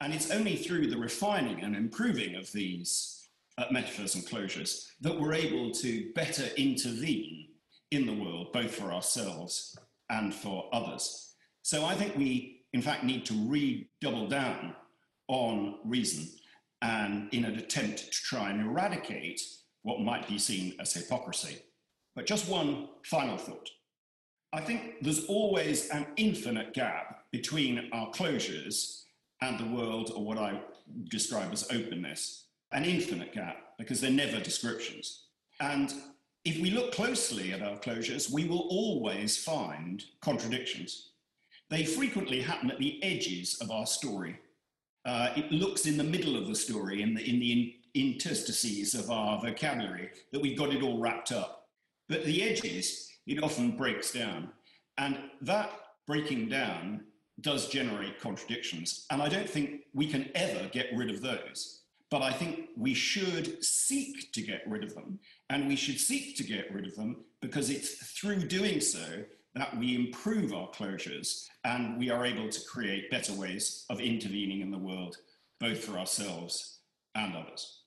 And 0.00 0.14
it's 0.14 0.30
only 0.30 0.54
through 0.54 0.86
the 0.88 0.96
refining 0.96 1.62
and 1.62 1.74
improving 1.74 2.36
of 2.36 2.50
these 2.52 3.28
uh, 3.58 3.64
metaphors 3.72 4.14
and 4.14 4.24
closures 4.24 4.86
that 5.00 5.18
we're 5.18 5.34
able 5.34 5.72
to 5.72 6.12
better 6.14 6.44
intervene 6.56 7.48
in 7.90 8.06
the 8.06 8.14
world, 8.14 8.52
both 8.52 8.74
for 8.74 8.92
ourselves 8.92 9.76
and 10.10 10.32
for 10.32 10.68
others. 10.72 11.34
So 11.62 11.84
I 11.84 11.94
think 11.94 12.16
we, 12.16 12.64
in 12.72 12.82
fact, 12.82 13.02
need 13.02 13.24
to 13.26 13.48
redouble 13.48 14.28
down 14.28 14.74
on 15.26 15.80
reason 15.84 16.28
and 16.82 17.32
in 17.32 17.44
an 17.44 17.56
attempt 17.56 17.98
to 17.98 18.10
try 18.10 18.50
and 18.50 18.60
eradicate 18.60 19.40
what 19.82 20.00
might 20.00 20.28
be 20.28 20.38
seen 20.38 20.74
as 20.80 20.92
hypocrisy. 20.92 21.58
But 22.14 22.26
just 22.26 22.48
one 22.48 22.88
final 23.04 23.36
thought. 23.36 23.70
I 24.52 24.60
think 24.60 25.02
there's 25.02 25.24
always 25.26 25.88
an 25.90 26.06
infinite 26.16 26.74
gap 26.74 27.24
between 27.30 27.88
our 27.92 28.10
closures 28.10 29.04
and 29.40 29.58
the 29.58 29.74
world, 29.74 30.12
or 30.14 30.24
what 30.24 30.38
I 30.38 30.60
describe 31.08 31.52
as 31.52 31.70
openness. 31.70 32.46
An 32.72 32.84
infinite 32.84 33.32
gap, 33.32 33.56
because 33.78 34.00
they're 34.00 34.10
never 34.10 34.40
descriptions. 34.40 35.24
And 35.60 35.92
if 36.44 36.60
we 36.60 36.70
look 36.70 36.92
closely 36.92 37.52
at 37.52 37.62
our 37.62 37.78
closures, 37.78 38.30
we 38.30 38.44
will 38.44 38.66
always 38.70 39.42
find 39.42 40.04
contradictions. 40.20 41.10
They 41.70 41.84
frequently 41.84 42.40
happen 42.40 42.70
at 42.70 42.78
the 42.78 43.02
edges 43.02 43.58
of 43.60 43.70
our 43.70 43.86
story. 43.86 44.38
Uh, 45.04 45.30
it 45.36 45.50
looks 45.50 45.86
in 45.86 45.96
the 45.96 46.04
middle 46.04 46.36
of 46.36 46.46
the 46.46 46.54
story, 46.54 47.02
in 47.02 47.14
the, 47.14 47.28
in 47.28 47.40
the 47.40 47.76
interstices 47.94 48.94
of 48.94 49.10
our 49.10 49.40
vocabulary, 49.40 50.10
that 50.30 50.40
we've 50.40 50.58
got 50.58 50.72
it 50.72 50.82
all 50.82 50.98
wrapped 50.98 51.32
up. 51.32 51.68
But 52.08 52.24
the 52.24 52.42
edges, 52.42 53.08
it 53.26 53.42
often 53.42 53.76
breaks 53.76 54.12
down. 54.12 54.50
And 54.98 55.18
that 55.42 55.70
breaking 56.06 56.48
down 56.48 57.04
does 57.40 57.68
generate 57.68 58.20
contradictions. 58.20 59.06
And 59.10 59.22
I 59.22 59.28
don't 59.28 59.48
think 59.48 59.82
we 59.94 60.06
can 60.06 60.30
ever 60.34 60.68
get 60.68 60.88
rid 60.94 61.10
of 61.10 61.20
those. 61.20 61.80
But 62.10 62.22
I 62.22 62.30
think 62.30 62.68
we 62.76 62.92
should 62.92 63.64
seek 63.64 64.32
to 64.32 64.42
get 64.42 64.62
rid 64.66 64.84
of 64.84 64.94
them. 64.94 65.18
And 65.48 65.66
we 65.66 65.76
should 65.76 65.98
seek 65.98 66.36
to 66.36 66.44
get 66.44 66.72
rid 66.72 66.86
of 66.86 66.94
them 66.94 67.24
because 67.40 67.70
it's 67.70 67.94
through 68.18 68.48
doing 68.48 68.80
so 68.80 69.24
that 69.54 69.76
we 69.78 69.94
improve 69.94 70.52
our 70.52 70.68
closures 70.70 71.46
and 71.64 71.98
we 71.98 72.10
are 72.10 72.24
able 72.24 72.48
to 72.48 72.60
create 72.68 73.10
better 73.10 73.32
ways 73.34 73.84
of 73.90 74.00
intervening 74.00 74.60
in 74.60 74.70
the 74.70 74.78
world, 74.78 75.16
both 75.60 75.84
for 75.84 75.98
ourselves 75.98 76.78
and 77.14 77.34
others. 77.34 77.81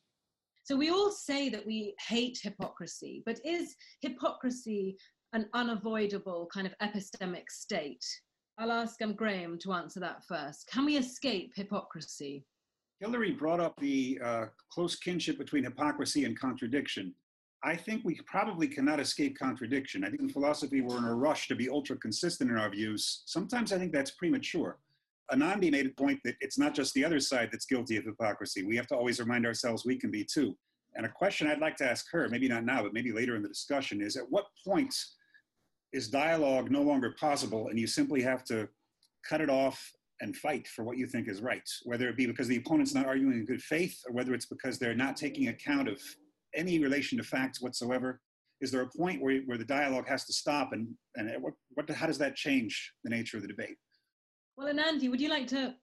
So 0.65 0.75
we 0.75 0.89
all 0.89 1.11
say 1.11 1.47
that 1.49 1.63
we 1.63 1.93
hate 2.07 2.39
hypocrisy, 2.41 3.21
but 3.23 3.39
is 3.45 3.75
hypocrisy 4.01 4.97
an 5.33 5.47
unavoidable 5.53 6.49
kind 6.51 6.65
of 6.65 6.73
epistemic 6.81 7.51
state? 7.51 8.03
I'll 8.57 8.71
ask 8.71 8.99
um, 9.03 9.13
Graham 9.13 9.59
to 9.59 9.73
answer 9.73 9.99
that 9.99 10.23
first. 10.27 10.67
Can 10.71 10.85
we 10.85 10.97
escape 10.97 11.53
hypocrisy? 11.55 12.47
Hilary 12.99 13.33
brought 13.33 13.59
up 13.59 13.79
the 13.79 14.19
uh, 14.23 14.45
close 14.71 14.95
kinship 14.95 15.37
between 15.37 15.65
hypocrisy 15.65 16.25
and 16.25 16.39
contradiction. 16.39 17.13
I 17.63 17.75
think 17.75 18.03
we 18.03 18.19
probably 18.25 18.67
cannot 18.67 18.99
escape 18.99 19.37
contradiction. 19.37 20.03
I 20.03 20.09
think 20.09 20.21
in 20.21 20.29
philosophy, 20.29 20.81
we're 20.81 20.97
in 20.97 21.03
a 21.03 21.13
rush 21.13 21.47
to 21.49 21.55
be 21.55 21.69
ultra 21.69 21.95
consistent 21.95 22.49
in 22.49 22.57
our 22.57 22.71
views. 22.71 23.21
Sometimes 23.27 23.71
I 23.71 23.77
think 23.77 23.91
that's 23.91 24.11
premature. 24.11 24.79
Anandi 25.31 25.71
made 25.71 25.87
a 25.87 26.01
point 26.01 26.19
that 26.23 26.35
it's 26.39 26.57
not 26.57 26.75
just 26.75 26.93
the 26.93 27.03
other 27.03 27.19
side 27.19 27.49
that's 27.51 27.65
guilty 27.65 27.97
of 27.97 28.05
hypocrisy. 28.05 28.63
We 28.63 28.75
have 28.75 28.87
to 28.87 28.95
always 28.95 29.19
remind 29.19 29.45
ourselves 29.45 29.85
we 29.85 29.97
can 29.97 30.11
be 30.11 30.23
too. 30.23 30.55
And 30.95 31.05
a 31.05 31.09
question 31.09 31.47
I'd 31.47 31.59
like 31.59 31.75
to 31.77 31.89
ask 31.89 32.05
her, 32.11 32.29
maybe 32.29 32.47
not 32.47 32.63
now, 32.63 32.83
but 32.83 32.93
maybe 32.93 33.11
later 33.11 33.35
in 33.35 33.41
the 33.41 33.49
discussion, 33.49 34.01
is 34.01 34.15
at 34.15 34.29
what 34.29 34.45
point 34.65 34.95
is 35.93 36.09
dialogue 36.09 36.71
no 36.71 36.81
longer 36.81 37.15
possible 37.19 37.69
and 37.69 37.79
you 37.79 37.87
simply 37.87 38.21
have 38.21 38.43
to 38.45 38.67
cut 39.27 39.41
it 39.41 39.49
off 39.49 39.91
and 40.21 40.35
fight 40.35 40.67
for 40.67 40.83
what 40.83 40.97
you 40.97 41.07
think 41.07 41.27
is 41.27 41.41
right, 41.41 41.67
whether 41.83 42.07
it 42.07 42.15
be 42.15 42.25
because 42.25 42.47
the 42.47 42.57
opponent's 42.57 42.93
not 42.93 43.05
arguing 43.05 43.33
in 43.33 43.45
good 43.45 43.61
faith 43.61 43.99
or 44.07 44.13
whether 44.13 44.33
it's 44.33 44.45
because 44.45 44.77
they're 44.77 44.95
not 44.95 45.17
taking 45.17 45.49
account 45.49 45.89
of 45.89 45.99
any 46.55 46.79
relation 46.79 47.17
to 47.17 47.23
facts 47.23 47.61
whatsoever? 47.61 48.21
Is 48.61 48.71
there 48.71 48.81
a 48.81 48.89
point 48.97 49.21
where, 49.21 49.41
where 49.41 49.57
the 49.57 49.65
dialogue 49.65 50.07
has 50.07 50.25
to 50.25 50.33
stop 50.33 50.71
and, 50.71 50.87
and 51.15 51.29
what, 51.41 51.53
what, 51.73 51.89
how 51.89 52.07
does 52.07 52.17
that 52.19 52.35
change 52.35 52.93
the 53.03 53.09
nature 53.09 53.35
of 53.35 53.43
the 53.43 53.49
debate? 53.49 53.75
Well, 54.57 54.73
Anandi, 54.73 55.09
would 55.09 55.19
you 55.19 55.29
like 55.29 55.47
to 55.47 55.75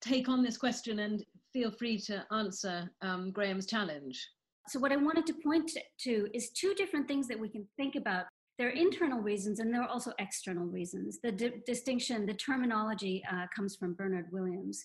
take 0.00 0.28
on 0.28 0.42
this 0.42 0.56
question 0.56 1.00
and 1.00 1.24
feel 1.52 1.70
free 1.70 1.98
to 1.98 2.24
answer 2.30 2.88
um, 3.02 3.32
Graham's 3.32 3.66
challenge? 3.66 4.24
So, 4.68 4.78
what 4.78 4.92
I 4.92 4.96
wanted 4.96 5.26
to 5.26 5.34
point 5.34 5.72
to 6.00 6.28
is 6.32 6.50
two 6.50 6.74
different 6.74 7.08
things 7.08 7.26
that 7.26 7.38
we 7.38 7.48
can 7.48 7.66
think 7.76 7.96
about. 7.96 8.26
There 8.56 8.68
are 8.68 8.72
internal 8.72 9.20
reasons 9.20 9.58
and 9.58 9.74
there 9.74 9.82
are 9.82 9.88
also 9.88 10.12
external 10.18 10.66
reasons. 10.66 11.18
The 11.22 11.32
di- 11.32 11.62
distinction, 11.66 12.26
the 12.26 12.34
terminology 12.34 13.22
uh, 13.32 13.46
comes 13.56 13.74
from 13.74 13.94
Bernard 13.94 14.26
Williams. 14.30 14.84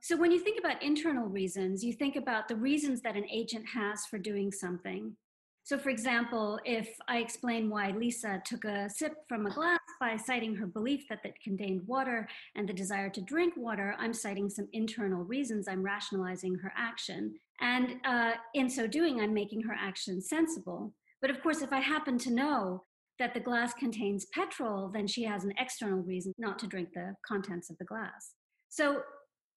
So, 0.00 0.16
when 0.16 0.32
you 0.32 0.40
think 0.40 0.58
about 0.58 0.82
internal 0.82 1.28
reasons, 1.28 1.84
you 1.84 1.92
think 1.92 2.16
about 2.16 2.48
the 2.48 2.56
reasons 2.56 3.00
that 3.02 3.16
an 3.16 3.26
agent 3.30 3.64
has 3.72 4.06
for 4.06 4.18
doing 4.18 4.50
something. 4.50 5.16
So, 5.64 5.78
for 5.78 5.90
example, 5.90 6.58
if 6.64 6.88
I 7.06 7.18
explain 7.18 7.70
why 7.70 7.90
Lisa 7.90 8.42
took 8.44 8.64
a 8.64 8.90
sip 8.90 9.14
from 9.28 9.46
a 9.46 9.50
glass 9.54 9.78
by 10.00 10.16
citing 10.16 10.56
her 10.56 10.66
belief 10.66 11.04
that 11.08 11.20
it 11.24 11.34
contained 11.42 11.86
water 11.86 12.28
and 12.56 12.68
the 12.68 12.72
desire 12.72 13.08
to 13.10 13.20
drink 13.20 13.54
water, 13.56 13.94
I'm 13.98 14.12
citing 14.12 14.50
some 14.50 14.68
internal 14.72 15.22
reasons. 15.22 15.68
I'm 15.68 15.82
rationalizing 15.82 16.56
her 16.56 16.72
action. 16.76 17.34
And 17.60 17.96
uh, 18.04 18.32
in 18.54 18.68
so 18.68 18.88
doing, 18.88 19.20
I'm 19.20 19.32
making 19.32 19.62
her 19.62 19.76
action 19.78 20.20
sensible. 20.20 20.92
But 21.20 21.30
of 21.30 21.40
course, 21.40 21.62
if 21.62 21.72
I 21.72 21.78
happen 21.78 22.18
to 22.18 22.32
know 22.32 22.82
that 23.20 23.32
the 23.32 23.40
glass 23.40 23.72
contains 23.72 24.26
petrol, 24.34 24.88
then 24.88 25.06
she 25.06 25.22
has 25.22 25.44
an 25.44 25.54
external 25.58 26.00
reason 26.00 26.32
not 26.38 26.58
to 26.58 26.66
drink 26.66 26.88
the 26.92 27.14
contents 27.26 27.70
of 27.70 27.78
the 27.78 27.84
glass. 27.84 28.32
So 28.68 29.02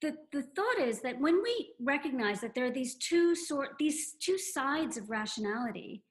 the, 0.05 0.15
the 0.31 0.43
thought 0.55 0.79
is 0.79 1.01
that 1.01 1.19
when 1.19 1.41
we 1.41 1.74
recognize 1.79 2.39
that 2.41 2.53
there 2.53 2.65
are 2.65 2.71
these 2.71 2.95
two 2.95 3.35
sort 3.35 3.69
these 3.79 4.15
two 4.21 4.38
sides 4.38 4.97
of 4.97 5.09
rationality 5.09 6.03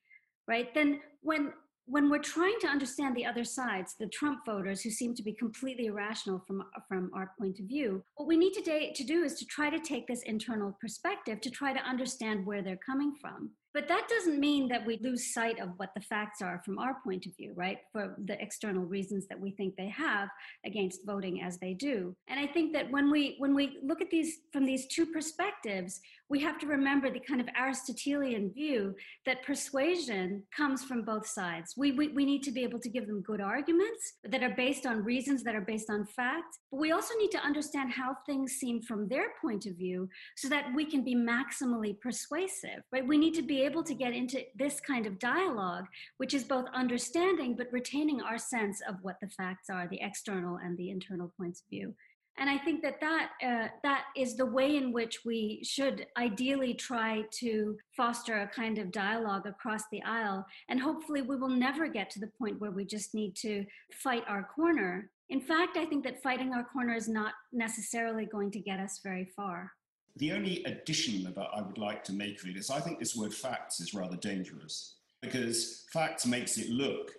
right 0.49 0.75
then 0.75 1.01
when 1.23 1.53
when 1.87 2.11
we're 2.11 2.19
trying 2.19 2.57
to 2.61 2.67
understand 2.67 3.15
the 3.15 3.25
other 3.25 3.45
sides 3.45 3.95
the 4.01 4.09
trump 4.09 4.41
voters 4.45 4.81
who 4.81 4.91
seem 4.91 5.15
to 5.15 5.23
be 5.23 5.33
completely 5.33 5.87
irrational 5.87 6.41
from 6.41 6.65
from 6.89 7.09
our 7.15 7.31
point 7.39 7.61
of 7.61 7.67
view 7.67 8.03
what 8.17 8.27
we 8.27 8.37
need 8.37 8.53
to, 8.53 8.93
to 8.93 9.05
do 9.05 9.23
is 9.23 9.35
to 9.35 9.45
try 9.47 9.71
to 9.71 9.79
take 9.79 10.09
this 10.09 10.23
internal 10.23 10.77
perspective 10.81 11.41
to 11.41 11.51
try 11.51 11.73
to 11.73 11.81
understand 11.81 12.45
where 12.45 12.63
they're 12.63 12.81
coming 12.85 13.15
from 13.21 13.51
but 13.75 13.89
that 13.89 14.09
doesn't 14.09 14.39
mean 14.39 14.69
that 14.69 14.87
we 14.87 14.99
lose 15.03 15.35
sight 15.35 15.61
of 15.61 15.71
what 15.79 15.91
the 15.95 16.01
facts 16.01 16.41
are 16.41 16.63
from 16.65 16.79
our 16.79 16.97
point 17.03 17.27
of 17.27 17.37
view, 17.37 17.53
right? 17.57 17.79
For 17.93 18.15
the 18.25 18.41
external 18.41 18.85
reasons 18.85 19.27
that 19.27 19.39
we 19.39 19.51
think 19.51 19.75
they 19.77 19.89
have 19.89 20.29
against 20.65 21.05
voting 21.05 21.43
as 21.43 21.59
they 21.59 21.75
do. 21.75 22.15
And 22.29 22.39
I 22.39 22.47
think 22.47 22.73
that 22.73 22.89
when 22.93 23.11
we 23.11 23.35
when 23.39 23.53
we 23.53 23.81
look 23.83 24.01
at 24.01 24.11
these 24.11 24.39
from 24.53 24.65
these 24.65 24.87
two 24.87 25.07
perspectives, 25.07 26.01
we 26.31 26.41
have 26.41 26.59
to 26.59 26.67
remember 26.67 27.11
the 27.11 27.21
kind 27.21 27.41
of 27.41 27.49
Aristotelian 27.59 28.51
view 28.53 28.95
that 29.27 29.45
persuasion 29.45 30.43
comes 30.57 30.83
from 30.83 31.03
both 31.03 31.27
sides. 31.27 31.75
We, 31.77 31.93
we, 31.93 32.09
we 32.09 32.25
need 32.25 32.43
to 32.45 32.51
be 32.51 32.63
able 32.63 32.81
to 32.81 32.89
give 32.89 33.07
them 33.07 33.23
good 33.23 33.41
arguments 33.41 34.15
that 34.25 34.43
are 34.43 34.55
based 34.57 34.87
on 34.87 35.05
reasons 35.05 35.43
that 35.45 35.55
are 35.55 35.61
based 35.61 35.91
on 35.91 36.07
fact, 36.07 36.59
but 36.71 36.81
we 36.81 36.93
also 36.93 37.15
need 37.19 37.31
to 37.33 37.39
understand 37.39 37.93
how 37.93 38.17
things 38.27 38.53
seem 38.53 38.81
from 38.81 39.07
their 39.09 39.33
point 39.41 39.67
of 39.67 39.77
view 39.77 40.09
so 40.37 40.49
that 40.49 40.67
we 40.75 40.87
can 40.87 41.05
be 41.05 41.15
maximally 41.15 42.01
persuasive, 42.01 42.81
right? 42.91 43.07
We 43.07 43.19
need 43.19 43.35
to 43.35 43.43
be 43.43 43.61
able 43.63 43.83
to 43.85 43.95
get 43.95 44.15
into 44.15 44.43
this 44.57 44.81
kind 44.81 45.07
of 45.07 45.19
dialogue, 45.19 45.85
which 46.17 46.33
is 46.33 46.45
both 46.45 46.67
understanding 46.75 47.55
but 47.57 47.69
retaining 47.71 48.23
our 48.23 48.39
sense 48.39 48.81
of 48.89 48.97
what 49.03 49.17
the 49.21 49.29
facts 49.29 49.69
are, 49.71 49.87
the 49.89 50.01
external 50.01 50.57
and 50.57 50.77
the 50.79 50.91
internal 50.91 51.33
points 51.39 51.61
of 51.61 51.69
view. 51.69 51.95
And 52.37 52.51
I 52.51 52.59
think 52.59 52.83
that 52.83 53.01
that, 53.01 53.31
uh, 53.43 53.69
that 53.85 54.07
is 54.17 54.37
the 54.37 54.47
way 54.47 54.77
in 54.77 54.93
which 54.93 55.25
we 55.25 55.61
should 55.63 56.07
ideally 56.17 56.75
try 56.75 57.23
to 57.39 57.77
foster 57.97 58.41
a 58.41 58.49
kind 58.49 58.79
of 58.79 58.91
dialogue 58.91 59.47
across 59.47 59.83
the 59.93 60.03
aisle. 60.03 60.45
And 60.69 60.81
hopefully, 60.81 61.23
we 61.23 61.37
will 61.37 61.49
never 61.49 61.87
get 61.87 62.11
to 62.11 62.21
the 62.21 62.27
point 62.27 62.61
where 62.61 62.73
we 62.73 62.85
just 62.85 63.15
need 63.15 63.37
to 63.37 63.65
fight 63.93 64.25
our 64.27 64.49
corner. 64.55 65.11
In 65.31 65.41
fact, 65.41 65.77
I 65.77 65.85
think 65.85 66.05
that 66.05 66.23
fighting 66.23 66.53
our 66.53 66.65
corner 66.65 66.95
is 66.95 67.09
not 67.09 67.35
necessarily 67.53 68.27
going 68.27 68.51
to 68.53 68.59
get 68.59 68.81
us 68.81 69.01
very 69.03 69.27
far. 69.37 69.73
The 70.17 70.33
only 70.33 70.63
addition 70.65 71.25
that 71.25 71.39
I 71.39 71.63
would 71.63 71.79
like 71.79 72.05
to 72.05 72.13
make 72.13 72.41
of 72.43 72.49
it 72.49 72.57
is 72.57 72.71
I 72.71 72.81
think 72.81 72.99
this 72.99 73.17
word 73.17 73.35
facts 73.35 73.81
is 73.81 73.95
rather 73.95 74.17
dangerous 74.17 74.97
because 75.23 75.87
facts 75.93 76.27
makes 76.27 76.59
it 76.59 76.71
look 76.71 77.13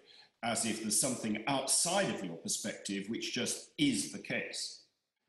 as 0.44 0.66
if 0.66 0.82
there's 0.82 1.00
something 1.00 1.44
outside 1.48 2.14
of 2.14 2.24
your 2.24 2.36
perspective 2.36 3.06
which 3.10 3.34
just 3.34 3.72
is 3.78 4.12
the 4.12 4.20
case. 4.20 4.82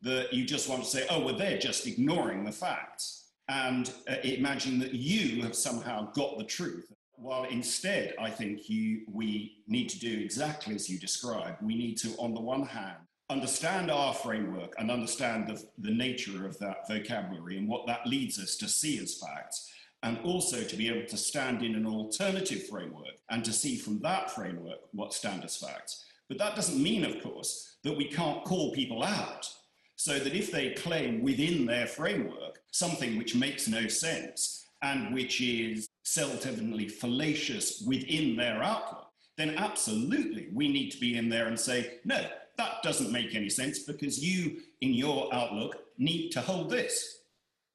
That 0.02 0.32
you 0.32 0.44
just 0.44 0.68
want 0.68 0.84
to 0.84 0.88
say, 0.88 1.06
oh, 1.10 1.24
well, 1.24 1.36
they're 1.36 1.58
just 1.58 1.86
ignoring 1.86 2.44
the 2.44 2.52
facts 2.52 3.26
and 3.48 3.92
uh, 4.10 4.16
imagine 4.24 4.78
that 4.80 4.94
you 4.94 5.42
have 5.42 5.54
somehow 5.54 6.10
got 6.12 6.38
the 6.38 6.44
truth. 6.44 6.92
While 7.14 7.44
instead, 7.44 8.14
I 8.20 8.30
think 8.30 8.68
you, 8.68 9.02
we 9.10 9.62
need 9.66 9.88
to 9.90 9.98
do 9.98 10.18
exactly 10.20 10.74
as 10.74 10.90
you 10.90 10.98
described. 10.98 11.62
We 11.62 11.76
need 11.76 11.96
to, 11.98 12.10
on 12.18 12.34
the 12.34 12.40
one 12.40 12.64
hand, 12.64 12.98
understand 13.30 13.90
our 13.90 14.14
framework 14.14 14.74
and 14.78 14.90
understand 14.90 15.48
the, 15.48 15.62
the 15.78 15.94
nature 15.94 16.46
of 16.46 16.58
that 16.58 16.86
vocabulary 16.88 17.58
and 17.58 17.68
what 17.68 17.86
that 17.86 18.06
leads 18.06 18.38
us 18.38 18.56
to 18.56 18.68
see 18.68 18.98
as 18.98 19.18
facts, 19.18 19.72
and 20.02 20.18
also 20.24 20.62
to 20.62 20.76
be 20.76 20.88
able 20.88 21.06
to 21.08 21.16
stand 21.16 21.62
in 21.62 21.74
an 21.74 21.86
alternative 21.86 22.66
framework 22.68 23.16
and 23.30 23.44
to 23.44 23.52
see 23.52 23.76
from 23.76 23.98
that 24.00 24.30
framework 24.30 24.80
what 24.92 25.14
stand 25.14 25.42
as 25.42 25.56
facts. 25.56 26.04
But 26.28 26.38
that 26.38 26.54
doesn't 26.54 26.82
mean, 26.82 27.04
of 27.04 27.22
course, 27.22 27.78
that 27.82 27.96
we 27.96 28.06
can't 28.06 28.44
call 28.44 28.72
people 28.72 29.02
out. 29.02 29.48
So 29.96 30.18
that 30.18 30.34
if 30.34 30.52
they 30.52 30.70
claim 30.70 31.22
within 31.22 31.66
their 31.66 31.86
framework 31.86 32.60
something 32.70 33.16
which 33.16 33.34
makes 33.34 33.66
no 33.66 33.88
sense 33.88 34.68
and 34.82 35.14
which 35.14 35.40
is 35.40 35.88
self 36.04 36.46
evidently 36.46 36.88
fallacious 36.88 37.82
within 37.86 38.36
their 38.36 38.62
outlook, 38.62 39.10
then 39.36 39.54
absolutely 39.56 40.48
we 40.52 40.68
need 40.68 40.90
to 40.90 41.00
be 41.00 41.16
in 41.16 41.28
there 41.28 41.46
and 41.46 41.58
say, 41.58 41.94
no, 42.04 42.26
that 42.56 42.82
doesn't 42.82 43.12
make 43.12 43.34
any 43.34 43.50
sense 43.50 43.80
because 43.80 44.22
you, 44.22 44.58
in 44.80 44.94
your 44.94 45.32
outlook, 45.34 45.76
need 45.98 46.30
to 46.30 46.40
hold 46.40 46.70
this. 46.70 47.20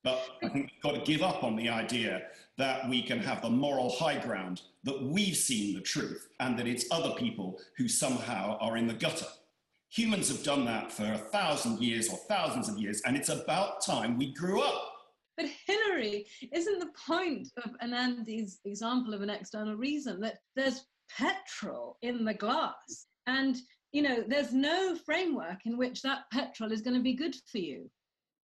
But 0.04 0.22
I 0.44 0.50
think 0.50 0.72
we've 0.72 0.82
got 0.82 0.96
to 0.96 1.12
give 1.12 1.22
up 1.22 1.44
on 1.44 1.56
the 1.56 1.70
idea 1.70 2.24
that 2.58 2.90
we 2.90 3.04
can 3.04 3.20
have 3.20 3.42
the 3.42 3.50
moral 3.50 3.90
high 3.90 4.20
ground, 4.20 4.62
that 4.84 5.02
we've 5.02 5.36
seen 5.36 5.76
the 5.76 5.82
truth, 5.82 6.30
and 6.40 6.58
that 6.58 6.68
it's 6.68 6.86
other 6.92 7.12
people 7.12 7.60
who 7.78 7.88
somehow 7.88 8.58
are 8.60 8.78
in 8.78 8.88
the 8.88 8.94
gutter. 8.94 9.28
Humans 9.92 10.30
have 10.30 10.44
done 10.44 10.64
that 10.66 10.92
for 10.92 11.04
a 11.04 11.18
thousand 11.18 11.82
years 11.82 12.10
or 12.10 12.18
thousands 12.30 12.70
of 12.70 12.78
years, 12.78 13.02
and 13.06 13.18
it's 13.18 13.30
about 13.30 13.86
time 13.86 14.18
we 14.18 14.34
grew 14.34 14.62
up. 14.62 14.94
But 15.36 15.48
Hilary, 15.68 16.28
isn't 16.54 16.80
the 16.80 16.92
point 17.08 17.50
of 17.64 17.72
Anandi's 17.84 18.60
example 18.64 19.14
of 19.14 19.22
an 19.22 19.30
external 19.30 19.76
reason 19.76 20.22
that 20.22 20.38
there's 20.56 20.86
petrol 21.10 21.98
in 22.02 22.24
the 22.24 22.34
glass? 22.34 23.08
And 23.28 23.58
you 23.92 24.02
know, 24.02 24.24
there's 24.26 24.54
no 24.54 24.96
framework 25.06 25.66
in 25.66 25.78
which 25.78 26.02
that 26.02 26.24
petrol 26.32 26.72
is 26.72 26.82
going 26.82 26.96
to 26.96 27.04
be 27.04 27.14
good 27.14 27.36
for 27.52 27.58
you. 27.58 27.90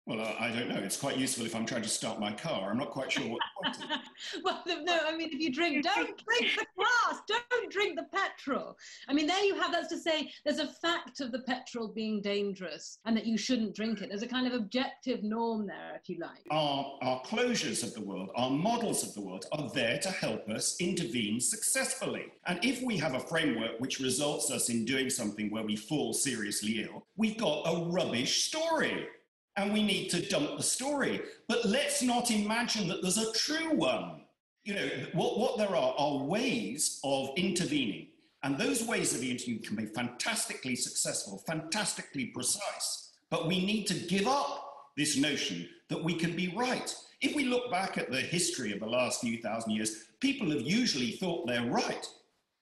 Well, 0.06 0.20
uh, 0.20 0.34
I 0.38 0.50
don't 0.52 0.68
know. 0.68 0.78
It's 0.78 0.96
quite 0.96 1.16
useful 1.16 1.46
if 1.46 1.56
I'm 1.56 1.66
trying 1.66 1.82
to 1.82 1.88
start 1.88 2.20
my 2.20 2.32
car. 2.32 2.70
I'm 2.70 2.78
not 2.78 2.90
quite 2.90 3.10
sure 3.10 3.24
what 3.24 3.40
well, 4.44 4.62
no, 4.66 5.00
I 5.04 5.16
mean, 5.16 5.30
if 5.32 5.40
you 5.40 5.52
drink, 5.52 5.84
don't 5.84 6.22
drink 6.24 6.52
the 6.56 6.66
glass, 6.76 7.22
don't 7.26 7.72
drink 7.72 7.96
the 7.96 8.06
petrol. 8.16 8.76
I 9.08 9.12
mean, 9.12 9.26
there 9.26 9.42
you 9.42 9.60
have, 9.60 9.72
that's 9.72 9.88
to 9.88 9.98
say, 9.98 10.30
there's 10.44 10.60
a 10.60 10.68
fact 10.68 11.20
of 11.20 11.32
the 11.32 11.40
petrol 11.40 11.88
being 11.88 12.20
dangerous 12.22 12.98
and 13.04 13.16
that 13.16 13.26
you 13.26 13.36
shouldn't 13.36 13.74
drink 13.74 14.00
it. 14.00 14.08
There's 14.08 14.22
a 14.22 14.28
kind 14.28 14.46
of 14.46 14.52
objective 14.52 15.24
norm 15.24 15.66
there, 15.66 16.00
if 16.00 16.08
you 16.08 16.18
like. 16.20 16.46
Our, 16.52 16.98
our 17.02 17.22
closures 17.22 17.82
of 17.82 17.92
the 17.92 18.02
world, 18.02 18.30
our 18.36 18.50
models 18.50 19.02
of 19.02 19.12
the 19.14 19.22
world 19.22 19.46
are 19.50 19.68
there 19.70 19.98
to 19.98 20.10
help 20.10 20.48
us 20.48 20.76
intervene 20.78 21.40
successfully. 21.40 22.26
And 22.46 22.64
if 22.64 22.80
we 22.80 22.96
have 22.98 23.14
a 23.14 23.20
framework 23.20 23.80
which 23.80 23.98
results 23.98 24.52
us 24.52 24.68
in 24.68 24.84
doing 24.84 25.10
something 25.10 25.50
where 25.50 25.64
we 25.64 25.74
fall 25.74 26.12
seriously 26.12 26.84
ill, 26.84 27.04
we've 27.16 27.36
got 27.36 27.64
a 27.64 27.90
rubbish 27.90 28.44
story 28.44 29.08
and 29.56 29.72
we 29.72 29.82
need 29.82 30.08
to 30.10 30.28
dump 30.28 30.56
the 30.56 30.62
story. 30.62 31.22
But 31.48 31.64
let's 31.64 32.02
not 32.02 32.30
imagine 32.30 32.88
that 32.88 33.02
there's 33.02 33.18
a 33.18 33.32
true 33.32 33.74
one. 33.74 34.22
You 34.64 34.74
know, 34.74 34.88
what, 35.12 35.38
what 35.38 35.58
there 35.58 35.74
are 35.74 35.94
are 35.96 36.24
ways 36.24 37.00
of 37.04 37.30
intervening. 37.36 38.08
And 38.42 38.58
those 38.58 38.86
ways 38.86 39.14
of 39.14 39.22
intervening 39.22 39.62
can 39.62 39.76
be 39.76 39.86
fantastically 39.86 40.76
successful, 40.76 41.42
fantastically 41.46 42.26
precise. 42.26 43.12
But 43.30 43.48
we 43.48 43.64
need 43.64 43.86
to 43.86 43.94
give 43.94 44.26
up 44.26 44.62
this 44.96 45.16
notion 45.16 45.68
that 45.88 46.02
we 46.02 46.14
can 46.14 46.36
be 46.36 46.54
right. 46.56 46.94
If 47.20 47.34
we 47.34 47.44
look 47.44 47.70
back 47.70 47.96
at 47.96 48.10
the 48.10 48.20
history 48.20 48.72
of 48.72 48.80
the 48.80 48.86
last 48.86 49.20
few 49.20 49.40
thousand 49.40 49.72
years, 49.72 50.04
people 50.20 50.50
have 50.50 50.62
usually 50.62 51.12
thought 51.12 51.46
they're 51.46 51.70
right. 51.70 52.06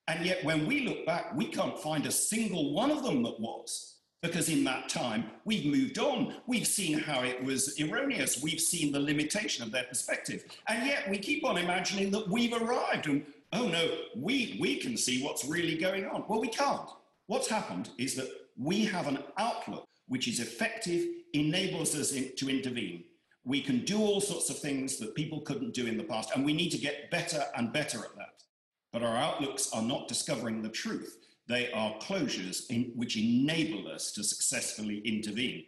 And 0.06 0.24
yet, 0.24 0.44
when 0.44 0.66
we 0.66 0.86
look 0.86 1.06
back, 1.06 1.34
we 1.34 1.46
can't 1.46 1.78
find 1.78 2.06
a 2.06 2.12
single 2.12 2.74
one 2.74 2.90
of 2.90 3.02
them 3.02 3.22
that 3.22 3.40
was 3.40 3.94
because 4.24 4.48
in 4.48 4.64
that 4.64 4.88
time 4.88 5.30
we've 5.44 5.66
moved 5.66 5.98
on. 5.98 6.34
We've 6.46 6.66
seen 6.66 6.98
how 6.98 7.22
it 7.22 7.44
was 7.44 7.78
erroneous. 7.78 8.42
We've 8.42 8.60
seen 8.60 8.90
the 8.90 8.98
limitation 8.98 9.62
of 9.62 9.70
their 9.70 9.84
perspective. 9.84 10.44
And 10.66 10.86
yet 10.86 11.08
we 11.10 11.18
keep 11.18 11.44
on 11.44 11.58
imagining 11.58 12.10
that 12.12 12.26
we've 12.26 12.54
arrived 12.54 13.06
and, 13.06 13.26
oh 13.52 13.68
no, 13.68 13.86
we, 14.16 14.56
we 14.58 14.76
can 14.76 14.96
see 14.96 15.22
what's 15.22 15.44
really 15.44 15.76
going 15.76 16.06
on. 16.06 16.24
Well, 16.26 16.40
we 16.40 16.48
can't. 16.48 16.88
What's 17.26 17.48
happened 17.48 17.90
is 17.98 18.14
that 18.14 18.30
we 18.56 18.86
have 18.86 19.08
an 19.08 19.18
outlook 19.36 19.86
which 20.08 20.26
is 20.26 20.40
effective, 20.40 21.06
enables 21.34 21.94
us 21.94 22.12
in, 22.12 22.34
to 22.36 22.48
intervene. 22.48 23.04
We 23.44 23.60
can 23.60 23.84
do 23.84 23.98
all 23.98 24.22
sorts 24.22 24.48
of 24.48 24.58
things 24.58 24.96
that 24.98 25.14
people 25.14 25.42
couldn't 25.42 25.74
do 25.74 25.86
in 25.86 25.98
the 25.98 26.04
past, 26.04 26.30
and 26.34 26.46
we 26.46 26.54
need 26.54 26.70
to 26.70 26.78
get 26.78 27.10
better 27.10 27.42
and 27.56 27.74
better 27.74 27.98
at 27.98 28.16
that. 28.16 28.42
But 28.90 29.02
our 29.02 29.16
outlooks 29.16 29.70
are 29.72 29.82
not 29.82 30.08
discovering 30.08 30.62
the 30.62 30.70
truth. 30.70 31.23
They 31.46 31.70
are 31.72 31.98
closures 31.98 32.70
in, 32.70 32.92
which 32.94 33.16
enable 33.16 33.88
us 33.88 34.12
to 34.12 34.24
successfully 34.24 35.02
intervene. 35.04 35.64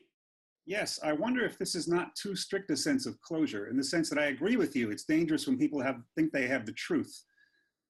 Yes, 0.65 0.99
I 1.03 1.13
wonder 1.13 1.45
if 1.45 1.59
this 1.59 1.75
is 1.75 1.87
not 1.87 2.17
too 2.17 2.35
strict 2.35 2.71
a 2.71 2.77
sense 2.77 3.07
of 3.07 3.21
closure, 3.21 3.69
in 3.69 3.77
the 3.77 3.85
sense 3.85 4.09
that 4.11 4.19
I 4.19 4.27
agree 4.27 4.57
with 4.57 4.75
you. 4.75 4.91
It's 4.91 5.05
dangerous 5.05 5.47
when 5.47 5.59
people 5.59 5.81
have, 5.81 6.01
think 6.17 6.33
they 6.33 6.49
have 6.49 6.67
the 6.67 6.73
truth. 6.73 7.23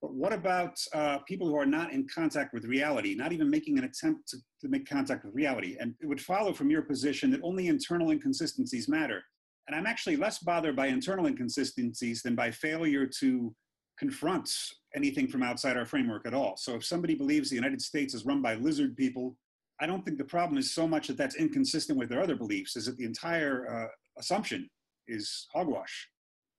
But 0.03 0.12
what 0.12 0.33
about 0.33 0.79
uh, 0.92 1.18
people 1.20 1.46
who 1.46 1.57
are 1.57 1.64
not 1.64 1.92
in 1.92 2.07
contact 2.14 2.53
with 2.53 2.66
reality, 2.66 3.14
not 3.14 3.33
even 3.33 3.49
making 3.49 3.79
an 3.79 3.85
attempt 3.85 4.29
to, 4.29 4.37
to 4.61 4.68
make 4.68 4.87
contact 4.87 5.25
with 5.25 5.35
reality? 5.35 5.77
And 5.81 5.94
it 6.03 6.07
would 6.07 6.20
follow 6.20 6.53
from 6.53 6.70
your 6.70 6.83
position 6.83 7.31
that 7.31 7.40
only 7.42 7.68
internal 7.68 8.11
inconsistencies 8.11 8.88
matter. 8.88 9.22
And 9.66 9.75
I'm 9.75 9.87
actually 9.87 10.16
less 10.16 10.38
bothered 10.38 10.77
by 10.77 10.88
internal 10.88 11.27
inconsistencies 11.27 12.22
than 12.22 12.35
by 12.35 12.51
failure 12.51 13.07
to 13.20 13.55
confront 13.99 14.53
anything 14.97 15.29
from 15.29 15.43
outside 15.43 15.77
our 15.77 15.85
framework 15.85 16.27
at 16.27 16.35
all. 16.35 16.57
So 16.57 16.75
if 16.75 16.85
somebody 16.85 17.15
believes 17.15 17.51
the 17.51 17.57
United 17.57 17.83
States 17.83 18.15
is 18.15 18.25
run 18.25 18.43
by 18.43 18.55
lizard 18.55 18.97
people, 18.97 19.37
I 19.79 19.87
don't 19.87 20.05
think 20.05 20.17
the 20.17 20.25
problem 20.25 20.59
is 20.59 20.73
so 20.73 20.89
much 20.89 21.07
that 21.09 21.19
that's 21.19 21.37
inconsistent 21.37 21.99
with 21.99 22.09
their 22.09 22.23
other 22.23 22.35
beliefs, 22.35 22.77
is 22.77 22.87
that 22.87 22.97
the 22.97 23.05
entire 23.05 23.69
uh, 23.69 23.89
assumption 24.19 24.71
is 25.07 25.47
hogwash. 25.53 26.09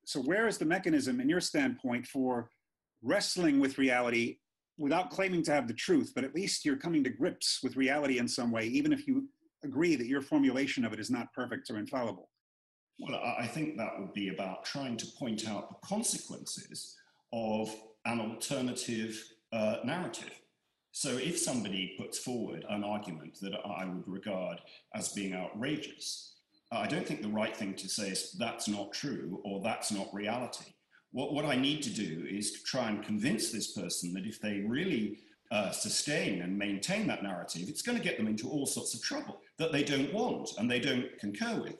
So 0.06 0.22
where 0.22 0.48
is 0.48 0.58
the 0.58 0.66
mechanism, 0.66 1.20
in 1.20 1.28
your 1.28 1.42
standpoint, 1.42 2.06
for 2.06 2.50
wrestling 3.02 3.60
with 3.60 3.78
reality 3.78 4.38
without 4.78 5.10
claiming 5.10 5.42
to 5.44 5.52
have 5.52 5.68
the 5.68 5.74
truth, 5.74 6.12
but 6.14 6.24
at 6.24 6.36
least 6.36 6.64
you're 6.64 6.78
coming 6.78 7.04
to 7.04 7.10
grips 7.10 7.60
with 7.64 7.76
reality 7.76 8.20
in 8.20 8.28
some 8.28 8.52
way, 8.52 8.66
even 8.68 8.94
if 8.94 9.08
you 9.08 9.28
agree 9.64 9.96
that 9.96 10.06
your 10.06 10.22
formulation 10.22 10.86
of 10.86 10.94
it 10.94 11.00
is 11.00 11.10
not 11.10 11.34
perfect 11.34 11.70
or 11.72 11.78
infallible? 11.78 12.30
Well, 13.00 13.20
I 13.40 13.48
think 13.48 13.78
that 13.78 14.00
would 14.00 14.14
be 14.14 14.30
about 14.30 14.64
trying 14.64 14.98
to 14.98 15.08
point 15.20 15.48
out 15.48 15.70
the 15.70 15.88
consequences 15.88 16.96
of 17.34 17.76
an 18.08 18.20
alternative 18.22 19.22
uh, 19.52 19.78
narrative. 19.84 20.32
So 20.92 21.18
if 21.18 21.38
somebody 21.38 21.96
puts 22.00 22.18
forward 22.18 22.66
an 22.70 22.84
argument 22.84 23.38
that 23.42 23.54
I 23.54 23.86
would 23.86 24.08
regard 24.08 24.60
as 24.96 25.14
being 25.14 25.36
outrageous, 25.36 26.34
I 26.72 26.88
don't 26.88 27.06
think 27.06 27.22
the 27.22 27.30
right 27.30 27.56
thing 27.56 27.76
to 27.76 27.88
say 27.88 28.10
is 28.10 28.32
that's 28.34 28.68
not 28.68 28.94
true 28.94 29.42
or 29.44 29.62
that's 29.62 29.92
not 29.92 30.14
reality. 30.14 30.74
What, 31.12 31.34
what 31.34 31.46
I 31.46 31.56
need 31.56 31.84
to 31.84 31.90
do 31.90 32.26
is 32.30 32.52
to 32.54 32.64
try 32.64 32.90
and 32.90 33.04
convince 33.04 33.52
this 33.52 33.74
person 33.74 34.14
that 34.14 34.26
if 34.26 34.42
they 34.42 34.62
really 34.68 35.20
uh, 35.52 35.72
sustain 35.72 36.42
and 36.42 36.58
maintain 36.58 37.08
that 37.08 37.24
narrative, 37.24 37.70
it's 37.70 37.82
going 37.82 37.98
to 37.98 38.04
get 38.04 38.18
them 38.18 38.28
into 38.28 38.50
all 38.50 38.66
sorts 38.66 38.94
of 38.94 39.02
trouble 39.02 39.40
that 39.58 39.72
they 39.72 39.84
don't 39.84 40.14
want 40.14 40.50
and 40.58 40.70
they 40.70 40.80
don't 40.80 41.18
concur 41.20 41.62
with. 41.62 41.78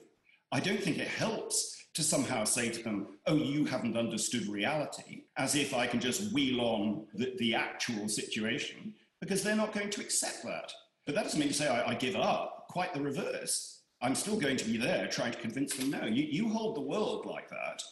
I 0.52 0.60
don't 0.60 0.82
think 0.82 0.98
it 0.98 1.08
helps 1.08 1.87
to 1.94 2.02
somehow 2.02 2.44
say 2.44 2.68
to 2.68 2.82
them, 2.82 3.18
oh, 3.26 3.36
you 3.36 3.64
haven't 3.64 3.96
understood 3.96 4.46
reality, 4.46 5.24
as 5.36 5.54
if 5.54 5.74
I 5.74 5.86
can 5.86 6.00
just 6.00 6.32
wheel 6.32 6.60
on 6.60 7.06
the, 7.14 7.34
the 7.38 7.54
actual 7.54 8.08
situation, 8.08 8.94
because 9.20 9.42
they're 9.42 9.56
not 9.56 9.72
going 9.72 9.90
to 9.90 10.00
accept 10.00 10.44
that. 10.44 10.72
But 11.06 11.14
that 11.14 11.24
doesn't 11.24 11.40
mean 11.40 11.48
to 11.48 11.54
say 11.54 11.68
I, 11.68 11.90
I 11.90 11.94
give 11.94 12.16
up, 12.16 12.66
quite 12.68 12.94
the 12.94 13.00
reverse. 13.00 13.82
I'm 14.00 14.14
still 14.14 14.38
going 14.38 14.56
to 14.58 14.64
be 14.64 14.76
there 14.76 15.08
trying 15.08 15.32
to 15.32 15.38
convince 15.38 15.74
them 15.74 15.90
no, 15.90 16.04
you, 16.04 16.24
you 16.24 16.48
hold 16.48 16.76
the 16.76 16.82
world 16.82 17.26
like 17.26 17.48
that, 17.50 17.82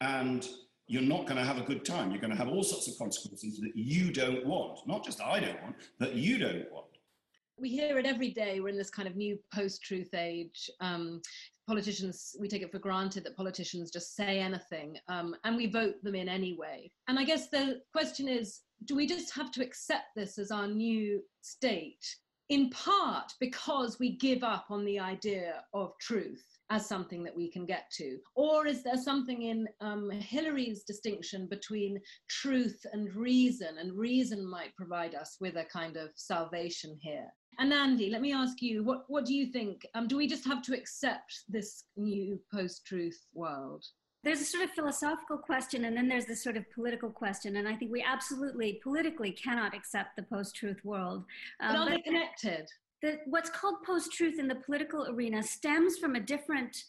and 0.00 0.46
you're 0.88 1.02
not 1.02 1.26
going 1.26 1.36
to 1.36 1.44
have 1.44 1.58
a 1.58 1.62
good 1.62 1.84
time. 1.84 2.10
You're 2.10 2.20
going 2.20 2.32
to 2.32 2.36
have 2.36 2.48
all 2.48 2.64
sorts 2.64 2.88
of 2.88 2.98
consequences 2.98 3.60
that 3.60 3.76
you 3.76 4.12
don't 4.12 4.44
want. 4.44 4.80
Not 4.86 5.04
just 5.04 5.22
I 5.22 5.38
don't 5.38 5.62
want, 5.62 5.76
that 6.00 6.14
you 6.14 6.38
don't 6.38 6.70
want 6.72 6.86
we 7.62 7.68
hear 7.68 7.98
it 7.98 8.06
every 8.06 8.30
day. 8.30 8.60
We're 8.60 8.68
in 8.68 8.76
this 8.76 8.90
kind 8.90 9.06
of 9.06 9.16
new 9.16 9.38
post-truth 9.54 10.14
age. 10.14 10.68
Um, 10.80 11.22
politicians, 11.66 12.34
we 12.38 12.48
take 12.48 12.62
it 12.62 12.72
for 12.72 12.78
granted 12.78 13.24
that 13.24 13.36
politicians 13.36 13.90
just 13.90 14.16
say 14.16 14.40
anything, 14.40 14.96
um, 15.08 15.34
and 15.44 15.56
we 15.56 15.66
vote 15.66 15.94
them 16.02 16.14
in 16.14 16.28
anyway. 16.28 16.90
And 17.08 17.18
I 17.18 17.24
guess 17.24 17.48
the 17.48 17.80
question 17.92 18.28
is, 18.28 18.60
do 18.84 18.96
we 18.96 19.06
just 19.06 19.34
have 19.34 19.50
to 19.52 19.62
accept 19.62 20.06
this 20.16 20.38
as 20.38 20.50
our 20.50 20.66
new 20.66 21.22
state? 21.40 22.04
In 22.48 22.68
part 22.70 23.32
because 23.40 23.98
we 23.98 24.18
give 24.18 24.42
up 24.42 24.66
on 24.68 24.84
the 24.84 24.98
idea 24.98 25.62
of 25.72 25.92
truth 26.00 26.44
as 26.70 26.88
something 26.88 27.22
that 27.22 27.36
we 27.36 27.50
can 27.50 27.66
get 27.66 27.84
to? 27.92 28.18
Or 28.34 28.66
is 28.66 28.82
there 28.82 28.96
something 28.96 29.42
in 29.42 29.68
um, 29.80 30.10
Hilary's 30.10 30.84
distinction 30.84 31.46
between 31.48 32.00
truth 32.28 32.78
and 32.92 33.14
reason? 33.14 33.78
And 33.78 33.96
reason 33.96 34.44
might 34.44 34.74
provide 34.76 35.14
us 35.14 35.36
with 35.40 35.56
a 35.56 35.64
kind 35.64 35.96
of 35.96 36.10
salvation 36.16 36.98
here. 37.00 37.28
Anandi, 37.60 38.10
let 38.10 38.20
me 38.20 38.32
ask 38.32 38.62
you, 38.62 38.82
what, 38.82 39.04
what 39.08 39.24
do 39.24 39.34
you 39.34 39.46
think? 39.46 39.86
Um, 39.94 40.08
do 40.08 40.16
we 40.16 40.26
just 40.26 40.44
have 40.46 40.62
to 40.62 40.74
accept 40.74 41.42
this 41.48 41.84
new 41.96 42.40
post 42.52 42.84
truth 42.86 43.26
world? 43.34 43.84
There's 44.24 44.40
a 44.40 44.44
sort 44.44 44.64
of 44.64 44.70
philosophical 44.70 45.36
question, 45.36 45.84
and 45.84 45.96
then 45.96 46.08
there's 46.08 46.26
this 46.26 46.42
sort 46.42 46.56
of 46.56 46.64
political 46.72 47.10
question. 47.10 47.56
And 47.56 47.68
I 47.68 47.74
think 47.74 47.90
we 47.90 48.02
absolutely 48.02 48.80
politically 48.82 49.32
cannot 49.32 49.74
accept 49.74 50.16
the 50.16 50.22
post 50.22 50.54
truth 50.54 50.78
world. 50.84 51.24
Um, 51.60 51.72
but 51.72 51.76
are 51.76 51.84
but 51.84 51.90
they 51.90 52.00
connected? 52.00 52.68
The, 53.02 53.18
what's 53.26 53.50
called 53.50 53.82
post 53.84 54.12
truth 54.12 54.38
in 54.38 54.46
the 54.46 54.54
political 54.54 55.08
arena 55.08 55.42
stems 55.42 55.98
from 55.98 56.14
a 56.14 56.20
different, 56.20 56.84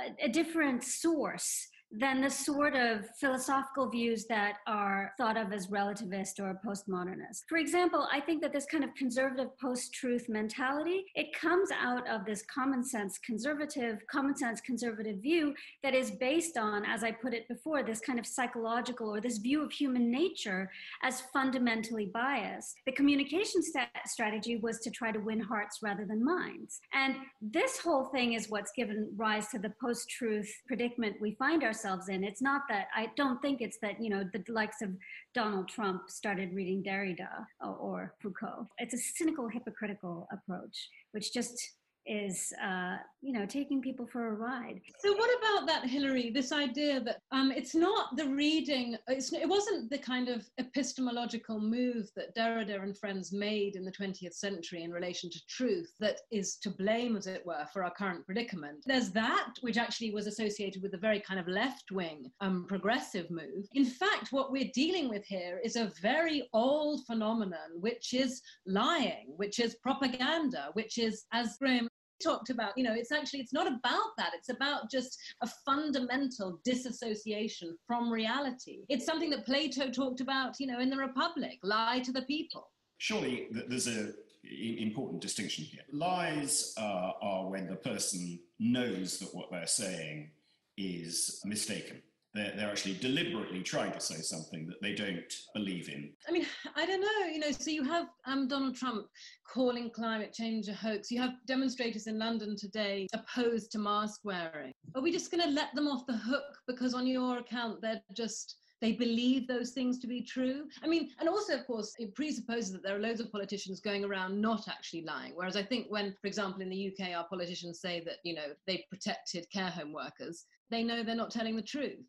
a, 0.00 0.26
a 0.26 0.28
different 0.28 0.84
source 0.84 1.66
than 1.92 2.20
the 2.20 2.30
sort 2.30 2.76
of 2.76 3.08
philosophical 3.18 3.88
views 3.88 4.26
that 4.26 4.58
are 4.66 5.12
thought 5.18 5.36
of 5.36 5.52
as 5.52 5.66
relativist 5.66 6.38
or 6.38 6.60
postmodernist. 6.64 7.42
For 7.48 7.58
example, 7.58 8.06
I 8.12 8.20
think 8.20 8.42
that 8.42 8.52
this 8.52 8.66
kind 8.66 8.84
of 8.84 8.94
conservative 8.94 9.48
post-truth 9.58 10.28
mentality, 10.28 11.06
it 11.16 11.32
comes 11.32 11.70
out 11.72 12.08
of 12.08 12.24
this 12.24 12.42
common 12.42 12.84
sense 12.84 13.18
conservative, 13.18 13.98
common 14.08 14.36
sense 14.36 14.60
conservative 14.60 15.18
view 15.18 15.52
that 15.82 15.94
is 15.94 16.12
based 16.12 16.56
on, 16.56 16.84
as 16.84 17.02
I 17.02 17.10
put 17.10 17.34
it 17.34 17.48
before, 17.48 17.82
this 17.82 18.00
kind 18.00 18.20
of 18.20 18.26
psychological 18.26 19.12
or 19.12 19.20
this 19.20 19.38
view 19.38 19.62
of 19.62 19.72
human 19.72 20.10
nature 20.10 20.70
as 21.02 21.22
fundamentally 21.32 22.06
biased. 22.06 22.76
The 22.86 22.92
communication 22.92 23.62
st- 23.62 23.88
strategy 24.06 24.56
was 24.56 24.78
to 24.80 24.90
try 24.90 25.10
to 25.10 25.18
win 25.18 25.40
hearts 25.40 25.78
rather 25.82 26.04
than 26.04 26.24
minds. 26.24 26.80
And 26.92 27.16
this 27.42 27.78
whole 27.78 28.04
thing 28.04 28.34
is 28.34 28.48
what's 28.48 28.70
given 28.76 29.12
rise 29.16 29.48
to 29.48 29.58
the 29.58 29.72
post-truth 29.80 30.50
predicament 30.68 31.16
we 31.20 31.34
find 31.34 31.64
ourselves 31.64 31.79
ourselves 31.80 32.08
in. 32.08 32.24
It's 32.24 32.42
not 32.42 32.62
that 32.68 32.88
I 32.94 33.08
don't 33.16 33.40
think 33.40 33.60
it's 33.60 33.78
that, 33.82 34.02
you 34.02 34.10
know, 34.10 34.24
the 34.32 34.44
likes 34.52 34.82
of 34.82 34.90
Donald 35.34 35.68
Trump 35.68 36.10
started 36.10 36.52
reading 36.52 36.82
Derrida 36.82 37.28
or, 37.60 37.74
or 37.74 38.14
Foucault. 38.20 38.68
It's 38.78 38.94
a 38.94 38.98
cynical, 38.98 39.48
hypocritical 39.48 40.28
approach, 40.32 40.88
which 41.12 41.32
just 41.32 41.72
is 42.06 42.52
uh, 42.62 42.96
you 43.20 43.32
know 43.32 43.46
taking 43.46 43.82
people 43.82 44.06
for 44.06 44.28
a 44.28 44.32
ride. 44.32 44.80
So 44.98 45.12
what 45.14 45.30
about 45.38 45.66
that 45.66 45.88
hilary 45.88 46.30
this 46.30 46.52
idea 46.52 47.00
that 47.00 47.20
um, 47.32 47.52
it's 47.54 47.74
not 47.74 48.16
the 48.16 48.26
reading 48.26 48.96
it 49.08 49.48
wasn't 49.48 49.90
the 49.90 49.98
kind 49.98 50.28
of 50.28 50.48
epistemological 50.58 51.60
move 51.60 52.10
that 52.16 52.34
derrida 52.34 52.82
and 52.82 52.96
friends 52.96 53.32
made 53.32 53.76
in 53.76 53.84
the 53.84 53.92
20th 53.92 54.34
century 54.34 54.82
in 54.82 54.90
relation 54.90 55.30
to 55.30 55.46
truth 55.46 55.92
that 56.00 56.20
is 56.30 56.56
to 56.56 56.70
blame 56.70 57.16
as 57.16 57.26
it 57.26 57.44
were 57.44 57.66
for 57.72 57.84
our 57.84 57.92
current 57.92 58.24
predicament. 58.24 58.78
There's 58.86 59.10
that 59.10 59.54
which 59.60 59.76
actually 59.76 60.12
was 60.12 60.26
associated 60.26 60.82
with 60.82 60.94
a 60.94 60.98
very 60.98 61.20
kind 61.20 61.38
of 61.38 61.48
left-wing 61.48 62.30
um, 62.40 62.64
progressive 62.68 63.30
move. 63.30 63.66
In 63.74 63.84
fact 63.84 64.32
what 64.32 64.50
we're 64.50 64.70
dealing 64.74 65.08
with 65.08 65.24
here 65.24 65.60
is 65.62 65.76
a 65.76 65.92
very 66.00 66.48
old 66.52 67.04
phenomenon 67.06 67.70
which 67.74 68.14
is 68.14 68.42
lying 68.66 69.34
which 69.36 69.60
is 69.60 69.76
propaganda 69.76 70.70
which 70.72 70.98
is 70.98 71.26
as 71.32 71.56
graham 71.58 71.88
talked 72.22 72.50
about 72.50 72.76
you 72.76 72.84
know 72.84 72.94
it's 72.94 73.12
actually 73.12 73.40
it's 73.40 73.52
not 73.52 73.66
about 73.66 74.16
that. 74.18 74.32
It's 74.34 74.48
about 74.48 74.90
just 74.90 75.18
a 75.42 75.46
fundamental 75.46 76.60
disassociation 76.64 77.76
from 77.86 78.10
reality. 78.10 78.84
It's 78.88 79.06
something 79.06 79.30
that 79.30 79.46
plato 79.46 79.90
talked 79.90 80.20
about 80.20 80.60
you 80.60 80.66
know 80.66 80.80
in 80.80 80.90
the 80.90 80.96
republic 80.96 81.58
lie 81.62 82.00
to 82.00 82.12
the 82.12 82.22
people. 82.22 82.68
Surely 82.98 83.48
there's 83.50 83.88
a 83.88 84.12
important 84.42 85.20
distinction 85.20 85.64
here. 85.64 85.82
Lies 85.92 86.74
uh, 86.78 87.12
are 87.20 87.48
when 87.48 87.66
the 87.66 87.76
person 87.76 88.38
knows 88.58 89.18
that 89.18 89.34
what 89.34 89.50
they're 89.50 89.66
saying 89.66 90.30
is 90.76 91.42
mistaken 91.44 92.00
they're, 92.34 92.52
they're 92.56 92.70
actually 92.70 92.94
deliberately 92.94 93.62
trying 93.62 93.92
to 93.92 94.00
say 94.00 94.16
something 94.16 94.66
that 94.66 94.80
they 94.80 94.94
don't 94.94 95.32
believe 95.54 95.88
in. 95.88 96.12
I 96.28 96.32
mean, 96.32 96.46
I 96.76 96.86
don't 96.86 97.00
know, 97.00 97.26
you 97.32 97.40
know, 97.40 97.50
so 97.50 97.70
you 97.70 97.84
have 97.84 98.06
um, 98.26 98.46
Donald 98.48 98.76
Trump 98.76 99.06
calling 99.46 99.90
climate 99.90 100.32
change 100.32 100.68
a 100.68 100.74
hoax. 100.74 101.10
You 101.10 101.20
have 101.20 101.32
demonstrators 101.46 102.06
in 102.06 102.18
London 102.18 102.56
today 102.56 103.08
opposed 103.12 103.72
to 103.72 103.78
mask 103.78 104.20
wearing. 104.24 104.72
Are 104.94 105.02
we 105.02 105.12
just 105.12 105.30
going 105.30 105.42
to 105.42 105.50
let 105.50 105.74
them 105.74 105.88
off 105.88 106.06
the 106.06 106.16
hook 106.16 106.58
because 106.66 106.94
on 106.94 107.06
your 107.06 107.38
account 107.38 107.80
they're 107.80 108.02
just 108.16 108.56
they 108.80 108.92
believe 108.92 109.46
those 109.46 109.72
things 109.72 109.98
to 109.98 110.06
be 110.06 110.22
true. 110.22 110.64
I 110.82 110.86
mean, 110.86 111.10
and 111.18 111.28
also, 111.28 111.54
of 111.54 111.66
course, 111.66 111.94
it 111.98 112.14
presupposes 112.14 112.72
that 112.72 112.82
there 112.82 112.96
are 112.96 113.00
loads 113.00 113.20
of 113.20 113.30
politicians 113.30 113.78
going 113.78 114.04
around 114.04 114.40
not 114.40 114.68
actually 114.68 115.04
lying. 115.04 115.32
Whereas 115.34 115.56
I 115.56 115.62
think 115.62 115.86
when, 115.90 116.16
for 116.20 116.26
example, 116.26 116.62
in 116.62 116.70
the 116.70 116.90
UK, 116.90 117.10
our 117.14 117.26
politicians 117.28 117.80
say 117.80 118.00
that, 118.06 118.16
you 118.24 118.34
know, 118.34 118.54
they 118.66 118.86
protected 118.88 119.46
care 119.52 119.68
home 119.68 119.92
workers, 119.92 120.46
they 120.70 120.82
know 120.82 121.02
they're 121.02 121.14
not 121.14 121.30
telling 121.30 121.56
the 121.56 121.62
truth. 121.62 122.06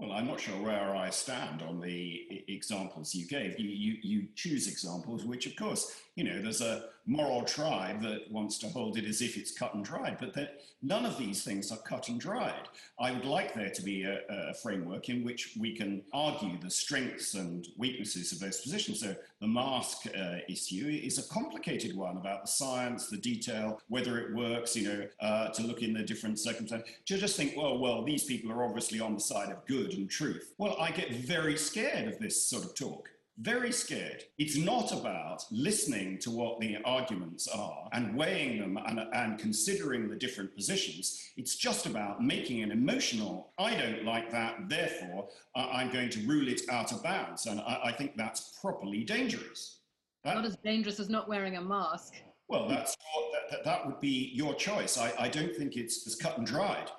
Well, 0.00 0.12
I'm 0.12 0.26
not 0.26 0.40
sure 0.40 0.54
where 0.62 0.96
I 0.96 1.10
stand 1.10 1.60
on 1.60 1.78
the 1.78 2.42
examples 2.48 3.14
you 3.14 3.26
gave. 3.26 3.60
You, 3.60 3.68
you, 3.68 3.96
you 4.02 4.28
choose 4.34 4.66
examples, 4.66 5.26
which, 5.26 5.44
of 5.44 5.54
course, 5.56 5.94
you 6.16 6.24
know, 6.24 6.40
there's 6.40 6.62
a 6.62 6.84
moral 7.06 7.42
tribe 7.42 8.02
that 8.02 8.30
wants 8.30 8.58
to 8.58 8.68
hold 8.68 8.96
it 8.96 9.04
as 9.04 9.20
if 9.20 9.36
it's 9.36 9.52
cut 9.52 9.74
and 9.74 9.84
dried, 9.84 10.16
but 10.18 10.34
that 10.34 10.60
none 10.82 11.04
of 11.04 11.18
these 11.18 11.42
things 11.42 11.72
are 11.72 11.78
cut 11.78 12.08
and 12.08 12.20
dried. 12.20 12.68
I 12.98 13.10
would 13.10 13.24
like 13.24 13.54
there 13.54 13.70
to 13.70 13.82
be 13.82 14.04
a, 14.04 14.20
a 14.28 14.54
framework 14.54 15.08
in 15.08 15.24
which 15.24 15.56
we 15.58 15.74
can 15.74 16.02
argue 16.12 16.58
the 16.58 16.70
strengths 16.70 17.34
and 17.34 17.66
weaknesses 17.76 18.32
of 18.32 18.40
those 18.40 18.60
positions. 18.60 19.00
So 19.00 19.14
the 19.40 19.48
mask 19.48 20.06
uh, 20.06 20.36
issue 20.48 21.00
is 21.02 21.18
a 21.18 21.28
complicated 21.32 21.96
one 21.96 22.16
about 22.16 22.42
the 22.42 22.50
science, 22.50 23.08
the 23.08 23.16
detail, 23.16 23.80
whether 23.88 24.18
it 24.18 24.34
works, 24.34 24.76
you 24.76 24.88
know, 24.88 25.06
uh, 25.20 25.48
to 25.48 25.62
look 25.62 25.82
in 25.82 25.92
the 25.92 26.02
different 26.02 26.38
circumstances. 26.38 26.88
To 27.06 27.18
just 27.18 27.36
think, 27.36 27.56
well, 27.56 27.78
well, 27.78 28.04
these 28.04 28.24
people 28.24 28.52
are 28.52 28.64
obviously 28.64 29.00
on 29.00 29.14
the 29.14 29.20
side 29.20 29.50
of 29.50 29.64
good 29.66 29.94
and 29.94 30.08
truth. 30.08 30.54
Well, 30.58 30.76
I 30.78 30.90
get 30.90 31.12
very 31.12 31.56
scared 31.56 32.08
of 32.08 32.18
this 32.18 32.42
sort 32.42 32.64
of 32.64 32.74
talk 32.74 33.08
very 33.40 33.72
scared. 33.72 34.22
It's 34.38 34.56
not 34.56 34.92
about 34.92 35.44
listening 35.50 36.18
to 36.18 36.30
what 36.30 36.60
the 36.60 36.76
arguments 36.84 37.48
are 37.48 37.88
and 37.92 38.14
weighing 38.14 38.60
them 38.60 38.78
and, 38.86 39.00
and, 39.14 39.38
considering 39.38 40.08
the 40.08 40.16
different 40.16 40.54
positions. 40.54 41.30
It's 41.36 41.56
just 41.56 41.86
about 41.86 42.22
making 42.22 42.62
an 42.62 42.70
emotional, 42.70 43.52
I 43.58 43.74
don't 43.74 44.04
like 44.04 44.30
that, 44.30 44.68
therefore 44.68 45.28
I'm 45.54 45.90
going 45.90 46.10
to 46.10 46.20
rule 46.26 46.48
it 46.48 46.62
out 46.68 46.92
of 46.92 47.02
bounds. 47.02 47.46
And 47.46 47.60
I, 47.60 47.80
I 47.84 47.92
think 47.92 48.16
that's 48.16 48.58
properly 48.60 49.04
dangerous. 49.04 49.78
That, 50.24 50.34
not 50.34 50.44
as 50.44 50.56
dangerous 50.56 51.00
as 51.00 51.08
not 51.08 51.28
wearing 51.28 51.56
a 51.56 51.62
mask. 51.62 52.14
Well, 52.48 52.68
that's 52.68 52.96
that, 53.32 53.50
that, 53.50 53.64
that 53.64 53.86
would 53.86 54.00
be 54.00 54.30
your 54.34 54.54
choice. 54.54 54.98
I, 54.98 55.12
I 55.18 55.28
don't 55.28 55.54
think 55.54 55.76
it's 55.76 56.06
as 56.06 56.16
cut 56.16 56.36
and 56.36 56.46
dried. 56.46 56.90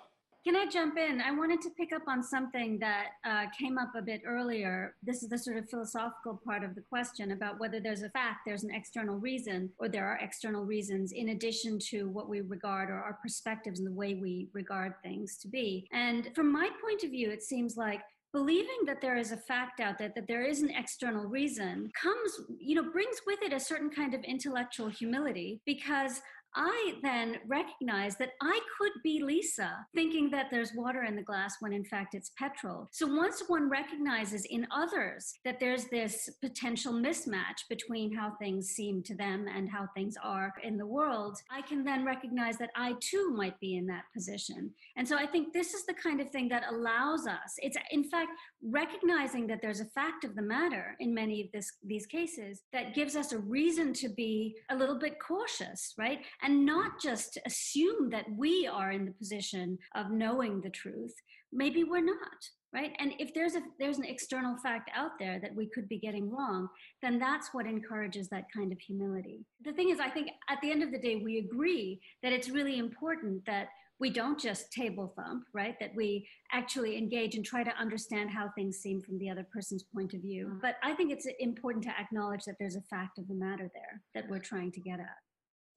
Can 0.43 0.55
I 0.55 0.65
jump 0.65 0.97
in? 0.97 1.21
I 1.21 1.31
wanted 1.31 1.61
to 1.61 1.69
pick 1.69 1.93
up 1.93 2.01
on 2.07 2.23
something 2.23 2.79
that 2.79 3.09
uh, 3.23 3.45
came 3.57 3.77
up 3.77 3.93
a 3.95 4.01
bit 4.01 4.21
earlier. 4.25 4.95
This 5.03 5.21
is 5.21 5.29
the 5.29 5.37
sort 5.37 5.57
of 5.57 5.69
philosophical 5.69 6.41
part 6.43 6.63
of 6.63 6.73
the 6.73 6.81
question 6.81 7.31
about 7.31 7.59
whether 7.59 7.79
there's 7.79 8.01
a 8.01 8.09
fact, 8.09 8.39
there's 8.43 8.63
an 8.63 8.73
external 8.73 9.17
reason, 9.17 9.69
or 9.77 9.87
there 9.87 10.07
are 10.07 10.17
external 10.17 10.65
reasons 10.65 11.11
in 11.11 11.29
addition 11.29 11.77
to 11.91 12.09
what 12.09 12.27
we 12.27 12.41
regard 12.41 12.89
or 12.89 12.95
our 12.95 13.19
perspectives 13.21 13.79
and 13.79 13.87
the 13.87 13.93
way 13.93 14.15
we 14.15 14.49
regard 14.53 14.95
things 15.03 15.37
to 15.37 15.47
be. 15.47 15.87
And 15.91 16.31
from 16.33 16.51
my 16.51 16.69
point 16.83 17.03
of 17.03 17.11
view, 17.11 17.29
it 17.29 17.43
seems 17.43 17.77
like 17.77 18.01
believing 18.33 18.79
that 18.87 18.99
there 18.99 19.17
is 19.17 19.31
a 19.31 19.37
fact 19.37 19.79
out 19.79 19.99
there 19.99 20.11
that 20.15 20.27
there 20.27 20.43
is 20.43 20.61
an 20.61 20.69
external 20.69 21.25
reason 21.25 21.91
comes 22.01 22.39
you 22.59 22.75
know 22.75 22.89
brings 22.89 23.17
with 23.27 23.41
it 23.41 23.51
a 23.51 23.59
certain 23.59 23.89
kind 23.89 24.13
of 24.13 24.23
intellectual 24.23 24.87
humility 24.87 25.61
because 25.65 26.21
I 26.55 26.95
then 27.01 27.37
recognize 27.47 28.15
that 28.17 28.31
I 28.41 28.59
could 28.77 28.91
be 29.03 29.21
Lisa 29.23 29.85
thinking 29.95 30.29
that 30.31 30.47
there's 30.51 30.73
water 30.73 31.03
in 31.03 31.15
the 31.15 31.21
glass 31.21 31.55
when 31.59 31.73
in 31.73 31.85
fact 31.85 32.13
it's 32.13 32.31
petrol. 32.37 32.87
So 32.91 33.07
once 33.07 33.43
one 33.47 33.69
recognizes 33.69 34.45
in 34.45 34.67
others 34.71 35.33
that 35.45 35.59
there's 35.59 35.85
this 35.85 36.29
potential 36.41 36.93
mismatch 36.93 37.67
between 37.69 38.13
how 38.13 38.33
things 38.39 38.69
seem 38.69 39.03
to 39.03 39.15
them 39.15 39.47
and 39.47 39.69
how 39.69 39.87
things 39.95 40.15
are 40.21 40.53
in 40.63 40.77
the 40.77 40.85
world, 40.85 41.37
I 41.49 41.61
can 41.61 41.83
then 41.83 42.05
recognize 42.05 42.57
that 42.57 42.71
I 42.75 42.95
too 42.99 43.33
might 43.35 43.59
be 43.59 43.77
in 43.77 43.87
that 43.87 44.05
position. 44.13 44.71
And 44.97 45.07
so 45.07 45.17
I 45.17 45.25
think 45.25 45.53
this 45.53 45.73
is 45.73 45.85
the 45.85 45.93
kind 45.93 46.19
of 46.19 46.29
thing 46.29 46.49
that 46.49 46.63
allows 46.69 47.27
us, 47.27 47.55
it's 47.57 47.77
in 47.91 48.03
fact 48.03 48.31
recognizing 48.63 49.47
that 49.47 49.59
there's 49.61 49.79
a 49.79 49.85
fact 49.85 50.23
of 50.23 50.35
the 50.35 50.41
matter 50.41 50.95
in 50.99 51.13
many 51.13 51.41
of 51.41 51.51
this, 51.51 51.71
these 51.83 52.05
cases 52.05 52.61
that 52.73 52.93
gives 52.93 53.15
us 53.15 53.31
a 53.31 53.37
reason 53.37 53.93
to 53.93 54.09
be 54.09 54.55
a 54.69 54.75
little 54.75 54.99
bit 54.99 55.17
cautious, 55.19 55.93
right? 55.97 56.19
And 56.41 56.65
not 56.65 56.99
just 57.01 57.37
assume 57.45 58.09
that 58.09 58.25
we 58.35 58.67
are 58.67 58.91
in 58.91 59.05
the 59.05 59.11
position 59.11 59.77
of 59.95 60.11
knowing 60.11 60.61
the 60.61 60.69
truth. 60.69 61.13
Maybe 61.51 61.83
we're 61.83 62.03
not 62.03 62.49
right? 62.73 62.95
And 62.99 63.13
if 63.19 63.33
there's 63.33 63.55
a 63.55 63.61
there's 63.79 63.97
an 63.97 64.05
external 64.05 64.57
fact 64.57 64.89
out 64.95 65.11
there 65.19 65.39
that 65.41 65.55
we 65.55 65.67
could 65.67 65.87
be 65.89 65.99
getting 65.99 66.31
wrong 66.31 66.69
then 67.01 67.19
that's 67.19 67.49
what 67.53 67.65
encourages 67.65 68.29
that 68.29 68.45
kind 68.55 68.71
of 68.71 68.79
humility. 68.79 69.45
The 69.63 69.73
thing 69.73 69.89
is 69.89 69.99
i 69.99 70.09
think 70.09 70.29
at 70.49 70.59
the 70.61 70.71
end 70.71 70.83
of 70.83 70.91
the 70.91 70.99
day 70.99 71.17
we 71.17 71.39
agree 71.39 72.01
that 72.23 72.33
it's 72.33 72.49
really 72.49 72.77
important 72.79 73.45
that 73.45 73.67
we 73.99 74.09
don't 74.09 74.39
just 74.39 74.71
table 74.71 75.13
thump 75.15 75.43
right? 75.53 75.75
That 75.79 75.91
we 75.95 76.27
actually 76.51 76.97
engage 76.97 77.35
and 77.35 77.45
try 77.45 77.63
to 77.63 77.75
understand 77.77 78.31
how 78.31 78.49
things 78.55 78.77
seem 78.77 79.01
from 79.01 79.19
the 79.19 79.29
other 79.29 79.45
person's 79.53 79.83
point 79.83 80.13
of 80.13 80.21
view. 80.21 80.47
Mm-hmm. 80.47 80.59
But 80.61 80.75
i 80.83 80.93
think 80.93 81.11
it's 81.11 81.27
important 81.39 81.83
to 81.85 81.99
acknowledge 81.99 82.45
that 82.45 82.55
there's 82.59 82.77
a 82.77 82.81
fact 82.83 83.17
of 83.17 83.27
the 83.27 83.35
matter 83.35 83.69
there 83.73 84.01
that 84.15 84.29
we're 84.29 84.39
trying 84.39 84.71
to 84.71 84.79
get 84.79 84.99
at 84.99 85.17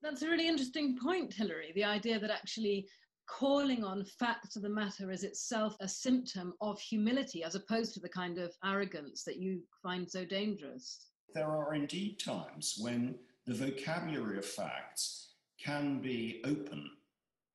that's 0.04 0.22
a 0.22 0.28
really 0.28 0.46
interesting 0.46 0.98
point, 0.98 1.32
Hilary. 1.32 1.72
The 1.74 1.84
idea 1.84 2.18
that 2.20 2.30
actually 2.30 2.86
calling 3.26 3.82
on 3.82 4.04
facts 4.04 4.54
of 4.54 4.62
the 4.62 4.68
matter 4.68 5.10
is 5.10 5.24
itself 5.24 5.76
a 5.80 5.88
symptom 5.88 6.52
of 6.60 6.78
humility 6.78 7.42
as 7.42 7.54
opposed 7.54 7.94
to 7.94 8.00
the 8.00 8.08
kind 8.08 8.38
of 8.38 8.54
arrogance 8.64 9.24
that 9.24 9.38
you 9.38 9.62
find 9.82 10.08
so 10.08 10.24
dangerous. 10.24 11.06
There 11.32 11.48
are 11.48 11.74
indeed 11.74 12.20
times 12.20 12.76
when 12.78 13.14
the 13.46 13.54
vocabulary 13.54 14.38
of 14.38 14.44
facts 14.44 15.32
can 15.58 16.00
be 16.00 16.42
open 16.44 16.90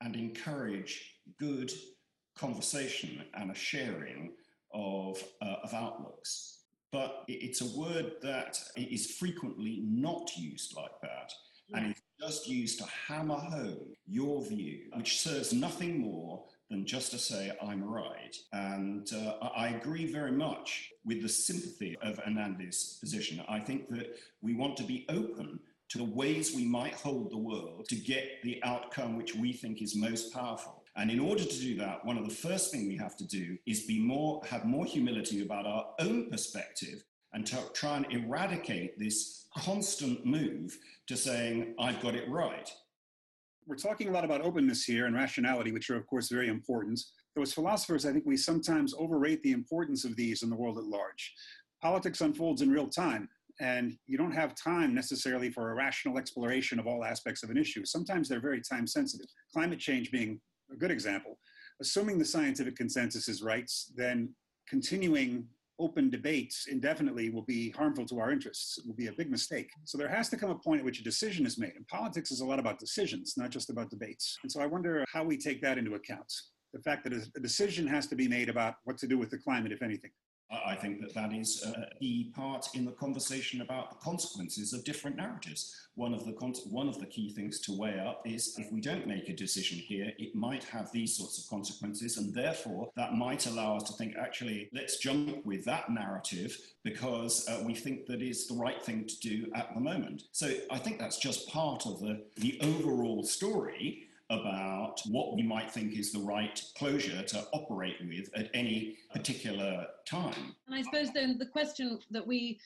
and 0.02 0.16
encourage 0.16 1.18
good 1.40 1.72
conversation 2.36 3.24
and 3.36 3.52
a 3.52 3.56
sharing 3.56 4.32
of, 4.74 5.24
uh, 5.44 5.58
of 5.64 5.74
outlooks. 5.76 6.64
But 6.92 7.26
it's 7.28 7.62
a 7.62 7.80
word 7.80 8.14
that 8.24 8.60
is 8.76 9.12
frequently 9.12 9.84
not 9.86 10.36
used 10.36 10.76
like 10.76 11.00
that 11.04 11.32
and 11.74 11.92
is 11.92 12.02
just 12.20 12.48
used 12.48 12.80
to 12.80 12.86
hammer 13.08 13.36
home 13.36 13.96
your 14.08 14.44
view, 14.44 14.80
which 14.96 15.22
serves 15.22 15.54
nothing 15.54 16.00
more 16.00 16.44
than 16.70 16.86
just 16.86 17.12
to 17.12 17.18
say, 17.18 17.52
I'm 17.62 17.84
right. 17.84 18.36
And 18.54 19.10
uh, 19.14 19.36
I 19.56 19.70
agree 19.70 20.12
very 20.12 20.32
much 20.32 20.92
with 21.06 21.22
the 21.22 21.30
sympathy 21.30 21.98
of 22.02 22.20
Anandi's 22.24 22.98
position. 23.00 23.42
I 23.48 23.60
think 23.60 23.90
that 23.90 24.18
we 24.42 24.56
want 24.56 24.78
to 24.78 24.84
be 24.84 25.06
open 25.10 25.60
to 25.90 25.98
the 25.98 26.04
ways 26.04 26.54
we 26.56 26.66
might 26.66 26.94
hold 26.94 27.32
the 27.32 27.38
world 27.38 27.88
to 27.90 27.96
get 27.96 28.44
the 28.44 28.62
outcome 28.64 29.18
which 29.18 29.36
we 29.36 29.54
think 29.54 29.82
is 29.82 29.96
most 29.96 30.32
powerful. 30.32 30.84
And 30.96 31.10
in 31.10 31.20
order 31.20 31.44
to 31.44 31.60
do 31.60 31.76
that, 31.78 32.06
one 32.06 32.18
of 32.18 32.28
the 32.28 32.36
first 32.36 32.72
things 32.72 32.88
we 32.88 32.98
have 32.98 33.16
to 33.18 33.26
do 33.26 33.58
is 33.66 33.86
be 33.86 34.00
more, 34.00 34.42
have 34.46 34.66
more 34.66 34.86
humility 34.86 35.42
about 35.42 35.66
our 35.66 35.88
own 36.00 36.30
perspective 36.30 37.04
and 37.34 37.46
to 37.46 37.58
try 37.74 37.98
and 37.98 38.12
eradicate 38.12 38.98
this 38.98 39.48
constant 39.58 40.26
move 40.26 40.78
to 41.08 41.16
saying, 41.16 41.76
I've 41.80 42.02
got 42.02 42.16
it 42.16 42.30
right. 42.30 42.70
We're 43.68 43.76
talking 43.76 44.10
a 44.10 44.12
lot 44.12 44.26
about 44.26 44.42
openness 44.42 44.84
here 44.84 45.06
and 45.06 45.16
rationality, 45.16 45.72
which 45.72 45.90
are, 45.90 45.96
of 45.96 46.08
course, 46.08 46.30
very 46.30 46.48
important. 46.48 47.00
Though, 47.36 47.44
as 47.44 47.54
philosophers, 47.54 48.06
I 48.06 48.12
think 48.12 48.26
we 48.26 48.38
sometimes 48.38 48.96
overrate 48.98 49.44
the 49.44 49.52
importance 49.52 50.06
of 50.06 50.16
these 50.16 50.42
in 50.42 50.50
the 50.50 50.56
world 50.56 50.78
at 50.80 50.86
large. 50.86 51.34
Politics 51.82 52.22
unfolds 52.22 52.62
in 52.64 52.72
real 52.72 52.88
time, 52.88 53.30
and 53.60 53.96
you 54.08 54.18
don't 54.18 54.32
have 54.32 54.56
time 54.56 54.96
necessarily 54.96 55.52
for 55.52 55.70
a 55.70 55.76
rational 55.76 56.18
exploration 56.18 56.80
of 56.80 56.88
all 56.88 57.06
aspects 57.06 57.44
of 57.44 57.52
an 57.52 57.58
issue. 57.58 57.86
Sometimes 57.86 58.28
they're 58.28 58.40
very 58.40 58.62
time 58.62 58.88
sensitive. 58.88 59.28
Climate 59.54 59.80
change 59.80 60.12
being 60.12 60.42
a 60.72 60.76
good 60.76 60.92
example. 60.92 61.38
Assuming 61.80 62.18
the 62.18 62.26
scientific 62.26 62.76
consensus 62.76 63.28
is 63.30 63.42
right, 63.42 63.70
then 63.96 64.34
continuing 64.68 65.46
open 65.80 66.10
debates 66.10 66.68
indefinitely 66.70 67.30
will 67.30 67.44
be 67.44 67.72
harmful 67.72 68.06
to 68.06 68.20
our 68.20 68.32
interests. 68.32 68.78
It 68.78 68.86
will 68.86 68.96
be 68.96 69.08
a 69.08 69.14
big 69.14 69.32
mistake. 69.32 69.70
So 69.86 69.98
there 69.98 70.10
has 70.10 70.30
to 70.30 70.38
come 70.38 70.52
a 70.52 70.56
point 70.56 70.80
at 70.80 70.86
which 70.86 71.00
a 71.00 71.04
decision 71.04 71.46
is 71.46 71.58
made. 71.58 71.74
And 71.76 71.88
politics 71.88 72.32
is 72.32 72.42
a 72.42 72.46
lot 72.46 72.60
about 72.60 72.80
decisions, 72.80 73.36
not 73.38 73.50
just 73.50 73.70
about 73.70 73.90
debates. 73.90 74.38
And 74.44 74.52
so 74.52 74.62
I 74.62 74.66
wonder 74.66 75.06
how 75.12 75.24
we 75.24 75.38
take 75.38 75.62
that 75.62 75.78
into 75.78 75.96
account. 75.96 76.32
The 76.74 76.82
fact 76.82 77.04
that 77.06 77.14
a 77.14 77.40
decision 77.40 77.88
has 77.88 78.08
to 78.08 78.16
be 78.16 78.28
made 78.28 78.50
about 78.50 78.76
what 78.84 78.98
to 79.00 79.08
do 79.08 79.18
with 79.18 79.32
the 79.32 79.38
climate, 79.38 79.72
if 79.72 79.82
anything. 79.82 80.12
I 80.52 80.76
think 80.76 81.00
that 81.02 81.14
that 81.14 81.32
is 81.32 81.64
a 81.64 81.90
key 82.00 82.32
part 82.36 82.68
in 82.74 82.84
the 82.86 82.92
conversation 82.92 83.62
about 83.62 83.92
the 83.92 83.98
consequences 83.98 84.74
of 84.74 84.84
different 84.84 85.16
narratives. 85.16 85.76
One 85.94 86.14
of 86.14 86.26
the 86.26 86.32
one 86.70 86.88
of 86.88 87.00
the 87.00 87.06
key 87.06 87.34
things 87.34 87.60
to 87.62 87.78
weigh 87.78 88.00
up 88.00 88.24
is 88.26 88.58
if 88.58 88.72
we 88.72 88.82
don't 88.82 89.06
make 89.06 89.30
a 89.30 89.36
decision 89.36 89.78
here, 89.78 90.12
it 90.18 90.34
might 90.34 90.64
have 90.64 90.92
these 90.92 91.16
sorts 91.18 91.38
of 91.38 91.50
consequences, 91.50 92.18
and 92.18 92.34
therefore 92.34 92.90
that 92.96 93.14
might 93.14 93.46
allow 93.46 93.76
us 93.76 93.84
to 93.84 93.94
think, 93.94 94.16
actually, 94.18 94.70
let's 94.74 94.98
jump 94.98 95.46
with 95.46 95.66
that 95.66 95.90
narrative 95.92 96.58
because 96.84 97.48
uh, 97.48 97.62
we 97.66 97.76
think 97.76 98.08
that 98.08 98.22
is 98.22 98.48
the 98.48 98.56
right 98.56 98.82
thing 98.82 99.06
to 99.06 99.20
do 99.20 99.52
at 99.54 99.74
the 99.74 99.80
moment. 99.80 100.24
So 100.32 100.52
I 100.72 100.80
think 100.80 100.98
that's 101.00 101.20
just 101.20 101.50
part 101.50 101.86
of 101.86 102.00
the 102.00 102.26
the 102.38 102.60
overall 102.62 103.24
story 103.24 104.09
about 104.30 105.02
what 105.08 105.36
we 105.36 105.44
might 105.44 105.72
think 105.72 105.98
is 105.98 106.12
the 106.12 106.20
right 106.20 106.62
closure 106.78 107.24
to 107.24 107.48
operate 107.52 107.98
with 108.08 108.30
at 108.36 108.50
any 108.54 108.98
particular 109.14 109.88
time. 110.06 110.56
And 110.68 110.76
I 110.76 110.84
suppose 110.84 111.12
then 111.14 111.38
the 111.38 111.48
question 111.48 112.00
that 112.12 112.26
we 112.26 112.60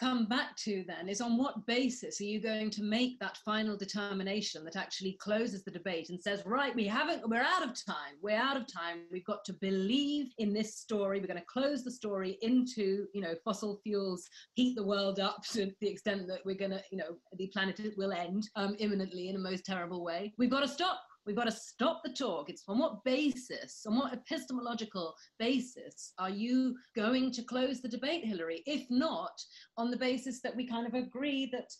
come 0.00 0.24
back 0.24 0.56
to 0.56 0.82
then 0.88 1.10
is 1.10 1.20
on 1.20 1.36
what 1.36 1.66
basis 1.66 2.22
are 2.22 2.24
you 2.24 2.40
going 2.40 2.70
to 2.70 2.82
make 2.82 3.20
that 3.20 3.36
final 3.44 3.76
determination 3.76 4.64
that 4.64 4.74
actually 4.74 5.12
closes 5.20 5.62
the 5.62 5.70
debate 5.70 6.08
and 6.08 6.18
says 6.18 6.42
right 6.46 6.74
we 6.74 6.86
haven't 6.86 7.28
we're 7.28 7.42
out 7.42 7.62
of 7.62 7.74
time 7.84 8.14
we're 8.22 8.34
out 8.34 8.56
of 8.56 8.66
time 8.66 9.00
we've 9.12 9.26
got 9.26 9.44
to 9.44 9.52
believe 9.52 10.32
in 10.38 10.54
this 10.54 10.74
story 10.74 11.20
we're 11.20 11.26
going 11.26 11.38
to 11.38 11.44
close 11.44 11.84
the 11.84 11.90
story 11.90 12.38
into 12.40 13.06
you 13.12 13.20
know 13.20 13.34
fossil 13.44 13.78
fuels 13.84 14.26
heat 14.54 14.74
the 14.74 14.82
world 14.82 15.20
up 15.20 15.42
to 15.44 15.70
the 15.82 15.88
extent 15.88 16.26
that 16.26 16.40
we're 16.46 16.56
going 16.56 16.70
to 16.70 16.82
you 16.90 16.96
know 16.96 17.18
the 17.36 17.48
planet 17.48 17.78
will 17.98 18.12
end 18.12 18.48
um, 18.56 18.74
imminently 18.78 19.28
in 19.28 19.36
a 19.36 19.38
most 19.38 19.66
terrible 19.66 20.02
way 20.02 20.32
we've 20.38 20.50
got 20.50 20.60
to 20.60 20.68
stop 20.68 21.02
We've 21.26 21.36
got 21.36 21.44
to 21.44 21.52
stop 21.52 22.02
the 22.02 22.12
talk. 22.12 22.48
It's 22.48 22.64
on 22.66 22.78
what 22.78 23.04
basis, 23.04 23.84
on 23.86 23.96
what 23.96 24.12
epistemological 24.12 25.14
basis 25.38 26.12
are 26.18 26.30
you 26.30 26.76
going 26.96 27.30
to 27.32 27.42
close 27.42 27.80
the 27.80 27.88
debate, 27.88 28.24
Hilary? 28.24 28.62
If 28.66 28.86
not, 28.90 29.32
on 29.76 29.90
the 29.90 29.96
basis 29.96 30.40
that 30.42 30.56
we 30.56 30.66
kind 30.66 30.86
of 30.86 30.94
agree 30.94 31.48
that 31.52 31.70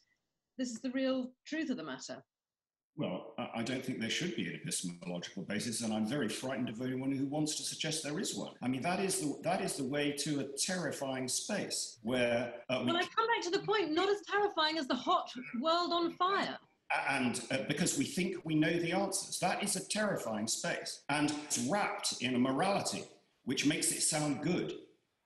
this 0.59 0.71
is 0.71 0.81
the 0.81 0.91
real 0.91 1.31
truth 1.47 1.71
of 1.71 1.79
the 1.79 1.83
matter. 1.83 2.23
Well, 2.97 3.35
I 3.55 3.63
don't 3.63 3.83
think 3.83 3.99
there 3.99 4.11
should 4.11 4.37
be 4.37 4.47
an 4.47 4.61
epistemological 4.63 5.45
basis, 5.45 5.81
and 5.81 5.95
I'm 5.95 6.07
very 6.07 6.29
frightened 6.29 6.69
of 6.69 6.83
anyone 6.83 7.11
who 7.11 7.25
wants 7.25 7.55
to 7.57 7.63
suggest 7.63 8.03
there 8.03 8.19
is 8.21 8.35
one. 8.35 8.53
I 8.61 8.69
mean, 8.69 8.83
that 8.83 9.01
is 9.01 9.21
the 9.21 9.41
that 9.43 9.63
is 9.63 9.75
the 9.75 9.85
way 9.85 10.13
to 10.19 10.41
a 10.41 10.45
terrifying 10.59 11.27
space 11.27 11.99
where. 12.03 12.53
Uh, 12.69 12.81
we... 12.81 12.87
Well, 12.87 12.97
I 12.97 13.07
come 13.17 13.27
back 13.27 13.43
to 13.45 13.51
the 13.51 13.61
point: 13.61 13.93
not 13.93 14.11
as 14.11 14.21
terrifying 14.31 14.77
as 14.77 14.87
the 14.87 14.97
hot 14.97 15.33
world 15.63 15.95
on 15.95 16.13
fire 16.13 16.59
and 17.09 17.41
uh, 17.51 17.59
because 17.69 17.97
we 17.97 18.05
think 18.05 18.37
we 18.45 18.55
know 18.55 18.73
the 18.79 18.93
answers. 18.93 19.39
That 19.39 19.63
is 19.63 19.77
a 19.77 19.89
terrifying 19.89 20.49
space. 20.49 21.03
And 21.09 21.33
it's 21.45 21.59
wrapped 21.59 22.21
in 22.21 22.35
a 22.35 22.39
morality 22.39 23.05
which 23.45 23.67
makes 23.67 23.93
it 23.93 24.03
sound 24.03 24.43
good. 24.43 24.75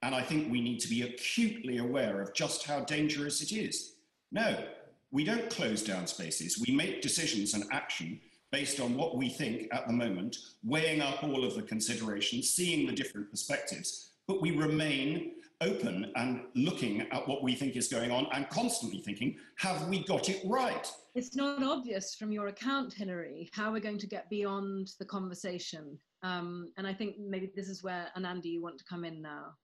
And 0.03 0.15
I 0.15 0.23
think 0.23 0.51
we 0.51 0.61
need 0.61 0.81
to 0.81 0.89
be 0.89 1.03
acutely 1.03 1.79
aware 1.79 2.21
of 2.21 2.35
just 2.35 2.65
how 2.65 2.81
dangerous 2.81 3.41
it 3.41 3.53
is. 3.53 3.97
No, 4.33 4.65
we 5.11 5.25
don't 5.25 5.49
close 5.49 5.83
down 5.83 6.07
spaces. 6.07 6.59
We 6.59 6.75
make 6.75 7.01
decisions 7.01 7.55
and 7.55 7.65
action 7.71 8.21
based 8.51 8.81
on 8.81 8.97
what 8.97 9.17
we 9.17 9.29
think 9.29 9.69
at 9.73 9.87
the 9.87 9.93
moment, 9.93 10.37
weighing 10.63 11.01
up 11.01 11.25
all 11.25 11.45
of 11.45 11.55
the 11.55 11.63
considerations, 11.63 12.51
seeing 12.51 12.87
the 12.87 12.93
different 12.93 13.31
perspectives, 13.31 14.11
but 14.29 14.41
we 14.41 14.53
remain 14.53 15.33
open 15.61 16.13
and 16.17 16.43
looking 16.55 17.03
at 17.13 17.27
what 17.27 17.43
we 17.43 17.55
think 17.55 17.77
is 17.77 17.89
going 17.89 18.11
on 18.11 18.27
and 18.33 18.49
constantly 18.49 19.01
thinking, 19.01 19.37
have 19.57 19.89
we 19.89 20.05
got 20.05 20.29
it 20.29 20.43
right? 20.45 20.91
It's 21.15 21.37
not 21.37 21.63
obvious 21.63 22.15
from 22.15 22.33
your 22.33 22.49
account, 22.49 22.93
Hilary, 22.93 23.51
how 23.53 23.73
we're 23.73 23.81
going 23.81 23.99
to 23.99 24.07
get 24.07 24.29
beyond 24.31 24.91
the 24.99 25.05
conversation. 25.05 25.99
Um, 26.23 26.73
and 26.77 26.87
I 26.87 26.95
think 26.95 27.17
maybe 27.19 27.51
this 27.55 27.69
is 27.69 27.83
where, 27.83 28.09
Anandi, 28.17 28.47
you 28.47 28.63
want 28.63 28.79
to 28.79 28.85
come 28.85 29.05
in 29.05 29.23
now. 29.23 29.55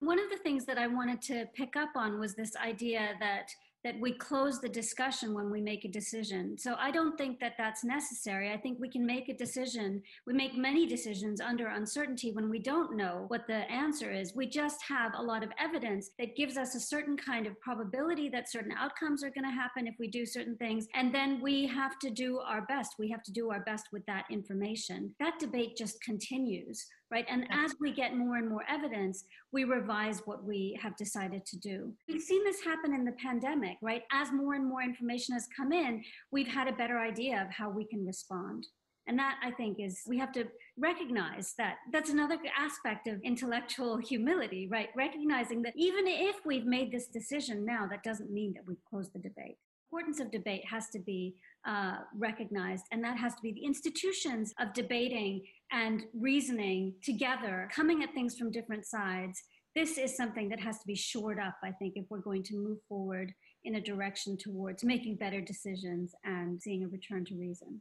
One 0.00 0.18
of 0.18 0.30
the 0.30 0.36
things 0.36 0.66
that 0.66 0.78
I 0.78 0.86
wanted 0.86 1.22
to 1.22 1.46
pick 1.54 1.76
up 1.76 1.90
on 1.96 2.20
was 2.20 2.34
this 2.34 2.54
idea 2.56 3.14
that 3.20 3.48
that 3.84 4.00
we 4.00 4.12
close 4.12 4.60
the 4.60 4.68
discussion 4.68 5.34
when 5.34 5.50
we 5.50 5.60
make 5.60 5.84
a 5.84 5.88
decision. 5.88 6.56
So 6.58 6.74
I 6.78 6.90
don't 6.90 7.16
think 7.18 7.38
that 7.40 7.52
that's 7.58 7.84
necessary. 7.84 8.50
I 8.50 8.56
think 8.56 8.78
we 8.80 8.88
can 8.88 9.04
make 9.04 9.28
a 9.28 9.36
decision. 9.36 10.02
We 10.26 10.32
make 10.32 10.56
many 10.56 10.86
decisions 10.86 11.40
under 11.40 11.68
uncertainty 11.68 12.32
when 12.32 12.48
we 12.48 12.58
don't 12.58 12.96
know 12.96 13.26
what 13.28 13.46
the 13.46 13.70
answer 13.70 14.10
is. 14.10 14.34
We 14.34 14.46
just 14.46 14.82
have 14.88 15.12
a 15.16 15.22
lot 15.22 15.44
of 15.44 15.50
evidence 15.58 16.10
that 16.18 16.34
gives 16.34 16.56
us 16.56 16.74
a 16.74 16.80
certain 16.80 17.16
kind 17.16 17.46
of 17.46 17.60
probability 17.60 18.30
that 18.30 18.50
certain 18.50 18.72
outcomes 18.72 19.22
are 19.22 19.30
going 19.30 19.44
to 19.44 19.54
happen 19.54 19.86
if 19.86 19.94
we 19.98 20.08
do 20.08 20.24
certain 20.24 20.56
things. 20.56 20.86
And 20.94 21.14
then 21.14 21.40
we 21.42 21.66
have 21.66 21.98
to 22.00 22.10
do 22.10 22.38
our 22.38 22.62
best. 22.62 22.94
We 22.98 23.10
have 23.10 23.22
to 23.24 23.32
do 23.32 23.50
our 23.50 23.60
best 23.60 23.88
with 23.92 24.04
that 24.06 24.24
information. 24.30 25.14
That 25.20 25.38
debate 25.38 25.76
just 25.76 26.02
continues 26.02 26.86
right? 27.10 27.26
And 27.28 27.46
as 27.50 27.74
we 27.80 27.92
get 27.92 28.16
more 28.16 28.36
and 28.36 28.48
more 28.48 28.64
evidence, 28.68 29.24
we 29.52 29.64
revise 29.64 30.22
what 30.24 30.44
we 30.44 30.78
have 30.80 30.96
decided 30.96 31.44
to 31.46 31.56
do. 31.58 31.92
We've 32.08 32.22
seen 32.22 32.44
this 32.44 32.62
happen 32.62 32.94
in 32.94 33.04
the 33.04 33.12
pandemic, 33.12 33.76
right? 33.82 34.02
As 34.12 34.32
more 34.32 34.54
and 34.54 34.66
more 34.66 34.82
information 34.82 35.34
has 35.34 35.46
come 35.56 35.72
in, 35.72 36.02
we've 36.32 36.48
had 36.48 36.68
a 36.68 36.72
better 36.72 36.98
idea 36.98 37.42
of 37.42 37.50
how 37.50 37.70
we 37.70 37.84
can 37.84 38.06
respond. 38.06 38.66
And 39.06 39.18
that 39.18 39.36
I 39.42 39.50
think 39.50 39.80
is, 39.80 40.00
we 40.06 40.18
have 40.18 40.32
to 40.32 40.46
recognize 40.78 41.52
that 41.58 41.76
that's 41.92 42.08
another 42.08 42.38
aspect 42.58 43.06
of 43.06 43.20
intellectual 43.22 43.98
humility, 43.98 44.66
right? 44.70 44.88
Recognizing 44.96 45.60
that 45.62 45.74
even 45.76 46.06
if 46.06 46.36
we've 46.46 46.64
made 46.64 46.90
this 46.90 47.08
decision 47.08 47.66
now, 47.66 47.86
that 47.90 48.02
doesn't 48.02 48.30
mean 48.30 48.54
that 48.54 48.66
we've 48.66 48.82
closed 48.88 49.12
the 49.12 49.18
debate 49.18 49.58
importance 49.94 50.18
of 50.18 50.28
debate 50.32 50.64
has 50.68 50.88
to 50.88 50.98
be 50.98 51.36
uh, 51.68 51.98
recognized, 52.18 52.84
and 52.90 53.04
that 53.04 53.16
has 53.16 53.32
to 53.36 53.42
be 53.42 53.52
the 53.52 53.64
institutions 53.64 54.52
of 54.58 54.72
debating 54.72 55.40
and 55.72 56.04
reasoning 56.14 56.94
together, 57.02 57.68
coming 57.74 58.02
at 58.02 58.14
things 58.14 58.36
from 58.36 58.52
different 58.52 58.86
sides. 58.86 59.42
This 59.74 59.98
is 59.98 60.16
something 60.16 60.48
that 60.50 60.60
has 60.60 60.78
to 60.78 60.86
be 60.86 60.94
shored 60.94 61.38
up, 61.38 61.56
I 61.64 61.72
think, 61.72 61.94
if 61.96 62.04
we're 62.08 62.20
going 62.20 62.44
to 62.44 62.56
move 62.56 62.78
forward 62.88 63.32
in 63.64 63.74
a 63.76 63.80
direction 63.80 64.36
towards 64.36 64.84
making 64.84 65.16
better 65.16 65.40
decisions 65.40 66.14
and 66.24 66.62
seeing 66.62 66.84
a 66.84 66.88
return 66.88 67.24
to 67.24 67.34
reason. 67.34 67.80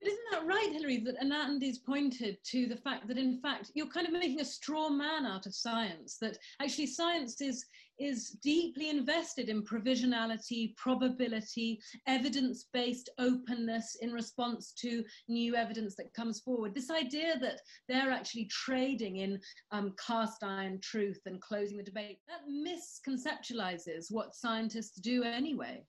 But 0.00 0.12
isn't 0.12 0.30
that 0.32 0.46
right, 0.46 0.70
Hilary, 0.72 0.98
that 0.98 1.20
Anandi's 1.20 1.78
pointed 1.78 2.36
to 2.44 2.66
the 2.66 2.76
fact 2.76 3.08
that, 3.08 3.16
in 3.16 3.40
fact, 3.40 3.70
you're 3.74 3.86
kind 3.86 4.06
of 4.06 4.12
making 4.12 4.40
a 4.40 4.44
straw 4.44 4.90
man 4.90 5.24
out 5.24 5.46
of 5.46 5.54
science, 5.54 6.18
that 6.20 6.36
actually 6.60 6.86
science 6.86 7.40
is, 7.40 7.64
is 7.98 8.30
deeply 8.42 8.90
invested 8.90 9.48
in 9.48 9.62
provisionality, 9.62 10.76
probability, 10.76 11.80
evidence 12.06 12.66
based 12.72 13.10
openness 13.18 13.96
in 14.00 14.12
response 14.12 14.72
to 14.78 15.04
new 15.28 15.54
evidence 15.54 15.94
that 15.96 16.12
comes 16.14 16.40
forward. 16.40 16.74
This 16.74 16.90
idea 16.90 17.38
that 17.40 17.60
they're 17.88 18.10
actually 18.10 18.46
trading 18.46 19.16
in 19.16 19.40
um, 19.70 19.94
cast 20.04 20.42
iron 20.42 20.80
truth 20.80 21.20
and 21.26 21.40
closing 21.40 21.76
the 21.76 21.82
debate, 21.82 22.18
that 22.28 22.40
misconceptualizes 22.48 24.06
what 24.10 24.34
scientists 24.34 24.98
do 25.00 25.22
anyway. 25.22 25.82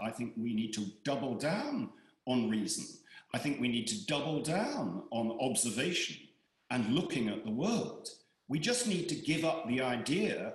I 0.00 0.10
think 0.10 0.34
we 0.36 0.54
need 0.54 0.72
to 0.74 0.86
double 1.04 1.34
down 1.34 1.90
on 2.26 2.48
reason 2.48 2.84
I 3.34 3.38
think 3.38 3.60
we 3.60 3.68
need 3.68 3.86
to 3.88 4.06
double 4.06 4.40
down 4.42 5.02
on 5.10 5.36
observation 5.40 6.16
and 6.70 6.94
looking 6.94 7.28
at 7.28 7.44
the 7.44 7.50
world. 7.50 8.08
We 8.48 8.58
just 8.58 8.86
need 8.86 9.08
to 9.10 9.14
give 9.14 9.44
up 9.44 9.68
the 9.68 9.82
idea 9.82 10.54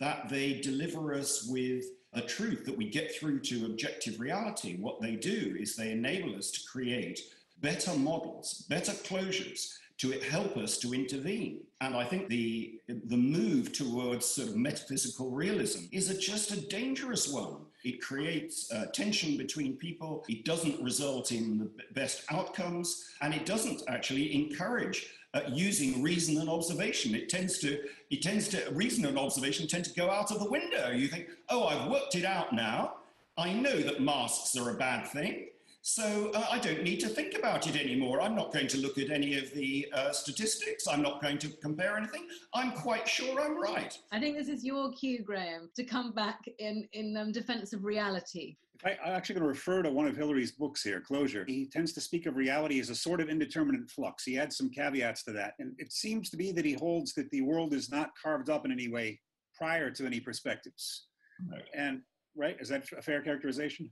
that 0.00 0.28
they 0.28 0.60
deliver 0.60 1.14
us 1.14 1.46
with 1.48 1.84
a 2.12 2.20
truth 2.20 2.64
that 2.64 2.76
we 2.76 2.88
get 2.88 3.14
through 3.14 3.40
to 3.40 3.66
objective 3.66 4.20
reality. 4.20 4.76
What 4.76 5.00
they 5.00 5.16
do 5.16 5.56
is 5.58 5.74
they 5.74 5.90
enable 5.90 6.36
us 6.36 6.50
to 6.52 6.60
create 6.70 7.20
better 7.60 7.94
models, 7.94 8.64
better 8.68 8.92
closures 8.92 9.78
to 9.96 10.10
help 10.20 10.56
us 10.56 10.78
to 10.78 10.92
intervene. 10.92 11.60
And 11.80 11.96
I 11.96 12.04
think 12.04 12.28
the, 12.28 12.80
the 12.88 13.16
move 13.16 13.72
towards 13.72 14.26
sort 14.26 14.48
of 14.48 14.56
metaphysical 14.56 15.30
realism 15.30 15.84
is 15.92 16.10
a, 16.10 16.18
just 16.18 16.50
a 16.50 16.60
dangerous 16.68 17.32
one. 17.32 17.58
It 17.84 18.00
creates 18.00 18.72
uh, 18.72 18.86
tension 18.92 19.36
between 19.36 19.76
people, 19.76 20.24
it 20.28 20.44
doesn't 20.44 20.82
result 20.82 21.32
in 21.32 21.58
the 21.58 21.70
best 21.94 22.24
outcomes, 22.30 23.10
and 23.20 23.32
it 23.34 23.46
doesn't 23.46 23.82
actually 23.88 24.34
encourage 24.34 25.06
uh, 25.34 25.40
using 25.48 26.02
reason 26.02 26.40
and 26.40 26.48
observation. 26.48 27.14
It 27.14 27.28
tends 27.28 27.58
to, 27.58 27.80
it 28.10 28.22
tends 28.22 28.48
to, 28.48 28.70
reason 28.72 29.04
and 29.04 29.18
observation 29.18 29.66
tend 29.66 29.84
to 29.86 29.94
go 29.94 30.10
out 30.10 30.30
of 30.30 30.38
the 30.38 30.48
window. 30.48 30.90
You 30.90 31.08
think, 31.08 31.28
oh, 31.48 31.66
I've 31.66 31.90
worked 31.90 32.14
it 32.14 32.24
out 32.24 32.52
now. 32.52 32.94
I 33.36 33.52
know 33.52 33.76
that 33.80 34.00
masks 34.00 34.56
are 34.56 34.70
a 34.70 34.74
bad 34.74 35.08
thing. 35.08 35.48
So 35.86 36.30
uh, 36.34 36.46
I 36.50 36.58
don't 36.60 36.82
need 36.82 36.98
to 37.00 37.08
think 37.08 37.36
about 37.36 37.66
it 37.66 37.76
anymore. 37.76 38.22
I'm 38.22 38.34
not 38.34 38.54
going 38.54 38.68
to 38.68 38.78
look 38.78 38.96
at 38.96 39.10
any 39.10 39.36
of 39.36 39.52
the 39.52 39.86
uh, 39.92 40.12
statistics. 40.12 40.88
I'm 40.88 41.02
not 41.02 41.20
going 41.20 41.36
to 41.38 41.48
compare 41.48 41.98
anything. 41.98 42.26
I'm 42.54 42.70
quite 42.72 43.06
sure 43.06 43.38
I'm 43.38 43.60
right. 43.60 43.98
I 44.10 44.18
think 44.18 44.38
this 44.38 44.48
is 44.48 44.64
your 44.64 44.92
cue, 44.92 45.22
Graham, 45.22 45.68
to 45.76 45.84
come 45.84 46.12
back 46.12 46.48
in, 46.58 46.88
in 46.94 47.14
um, 47.18 47.32
defense 47.32 47.74
of 47.74 47.84
reality. 47.84 48.56
I, 48.84 48.90
am 48.90 49.14
actually 49.14 49.36
going 49.36 49.44
to 49.44 49.48
refer 49.48 49.82
to 49.82 49.90
one 49.90 50.06
of 50.06 50.16
Hilary's 50.16 50.52
books 50.52 50.82
here, 50.82 51.00
Closure. 51.00 51.44
He 51.46 51.66
tends 51.66 51.92
to 51.92 52.00
speak 52.00 52.26
of 52.26 52.36
reality 52.36 52.80
as 52.80 52.90
a 52.90 52.94
sort 52.94 53.20
of 53.20 53.28
indeterminate 53.28 53.90
flux. 53.90 54.24
He 54.24 54.38
adds 54.38 54.56
some 54.56 54.70
caveats 54.70 55.22
to 55.24 55.32
that. 55.32 55.54
And 55.58 55.74
it 55.78 55.92
seems 55.92 56.30
to 56.30 56.36
be 56.36 56.52
that 56.52 56.64
he 56.64 56.74
holds 56.74 57.14
that 57.14 57.30
the 57.30 57.42
world 57.42 57.72
is 57.72 57.90
not 57.90 58.10
carved 58.20 58.50
up 58.50 58.64
in 58.64 58.72
any 58.72 58.88
way 58.88 59.20
prior 59.56 59.90
to 59.90 60.06
any 60.06 60.20
perspectives. 60.20 61.06
Right. 61.50 61.64
And, 61.74 62.00
right, 62.36 62.56
is 62.60 62.68
that 62.68 62.84
a 62.96 63.02
fair 63.02 63.22
characterization? 63.22 63.90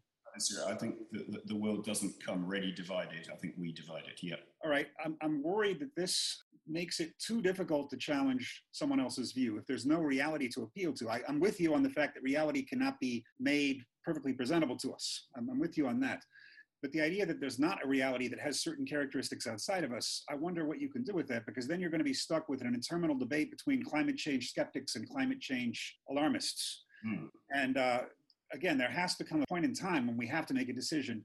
I 0.67 0.75
think 0.75 0.97
the, 1.11 1.41
the 1.47 1.57
world 1.57 1.85
doesn't 1.85 2.15
come 2.25 2.47
ready 2.47 2.73
divided. 2.73 3.29
I 3.33 3.37
think 3.37 3.55
we 3.59 3.73
divide 3.73 4.05
it. 4.07 4.21
Yeah. 4.23 4.37
All 4.65 4.71
right. 4.71 4.89
I'm, 5.05 5.17
I'm 5.23 5.43
worried 5.43 5.81
that 5.81 5.95
this 5.97 6.43
makes 6.69 7.01
it 7.01 7.13
too 7.19 7.43
difficult 7.43 7.91
to 7.91 7.97
challenge 7.97 8.63
someone 8.73 9.01
else's 9.01 9.33
view. 9.33 9.59
If 9.59 9.67
there's 9.67 9.87
no 9.87 10.01
reality 10.01 10.49
to 10.51 10.63
appeal 10.63 10.93
to, 10.95 11.11
I, 11.11 11.21
am 11.29 11.41
with 11.41 11.61
you 11.61 11.75
on 11.75 11.83
the 11.83 11.91
fact 11.91 12.15
that 12.15 12.23
reality 12.23 12.63
cannot 12.63 13.01
be 13.01 13.25
made 13.41 13.83
perfectly 14.05 14.33
presentable 14.33 14.77
to 14.79 14.93
us. 14.93 15.27
I'm, 15.37 15.49
I'm 15.51 15.59
with 15.59 15.77
you 15.77 15.87
on 15.87 16.01
that. 16.01 16.23
But 16.81 16.91
the 16.91 17.01
idea 17.01 17.25
that 17.27 17.39
there's 17.39 17.61
not 17.61 17.79
a 17.85 17.89
reality 17.89 18.27
that 18.29 18.41
has 18.41 18.61
certain 18.61 18.85
characteristics 18.85 19.47
outside 19.47 19.85
of 19.85 19.93
us, 19.93 20.25
I 20.29 20.35
wonder 20.35 20.67
what 20.67 20.81
you 20.81 20.89
can 20.89 21.05
do 21.05 21.15
with 21.15 21.29
that 21.29 21.47
because 21.47 21.69
then 21.69 21.81
you're 21.81 21.91
going 21.91 22.01
to 22.01 22.05
be 22.05 22.13
stuck 22.15 22.49
with 22.49 22.61
an 22.61 22.75
interminable 22.75 23.19
debate 23.19 23.53
between 23.53 23.85
climate 23.85 24.17
change 24.17 24.51
skeptics 24.51 24.97
and 24.97 25.09
climate 25.09 25.41
change 25.41 25.97
alarmists. 26.11 26.83
Hmm. 27.05 27.27
And 27.55 27.77
uh, 27.77 28.01
again, 28.53 28.79
there 28.79 28.91
has 28.91 29.17
to 29.17 29.25
come 29.25 29.43
a 29.43 29.47
point 29.47 29.65
in 29.65 29.75
time 29.75 30.07
when 30.07 30.17
we 30.17 30.27
have 30.27 30.47
to 30.47 30.55
make 30.55 30.69
a 30.69 30.73
decision. 30.73 31.25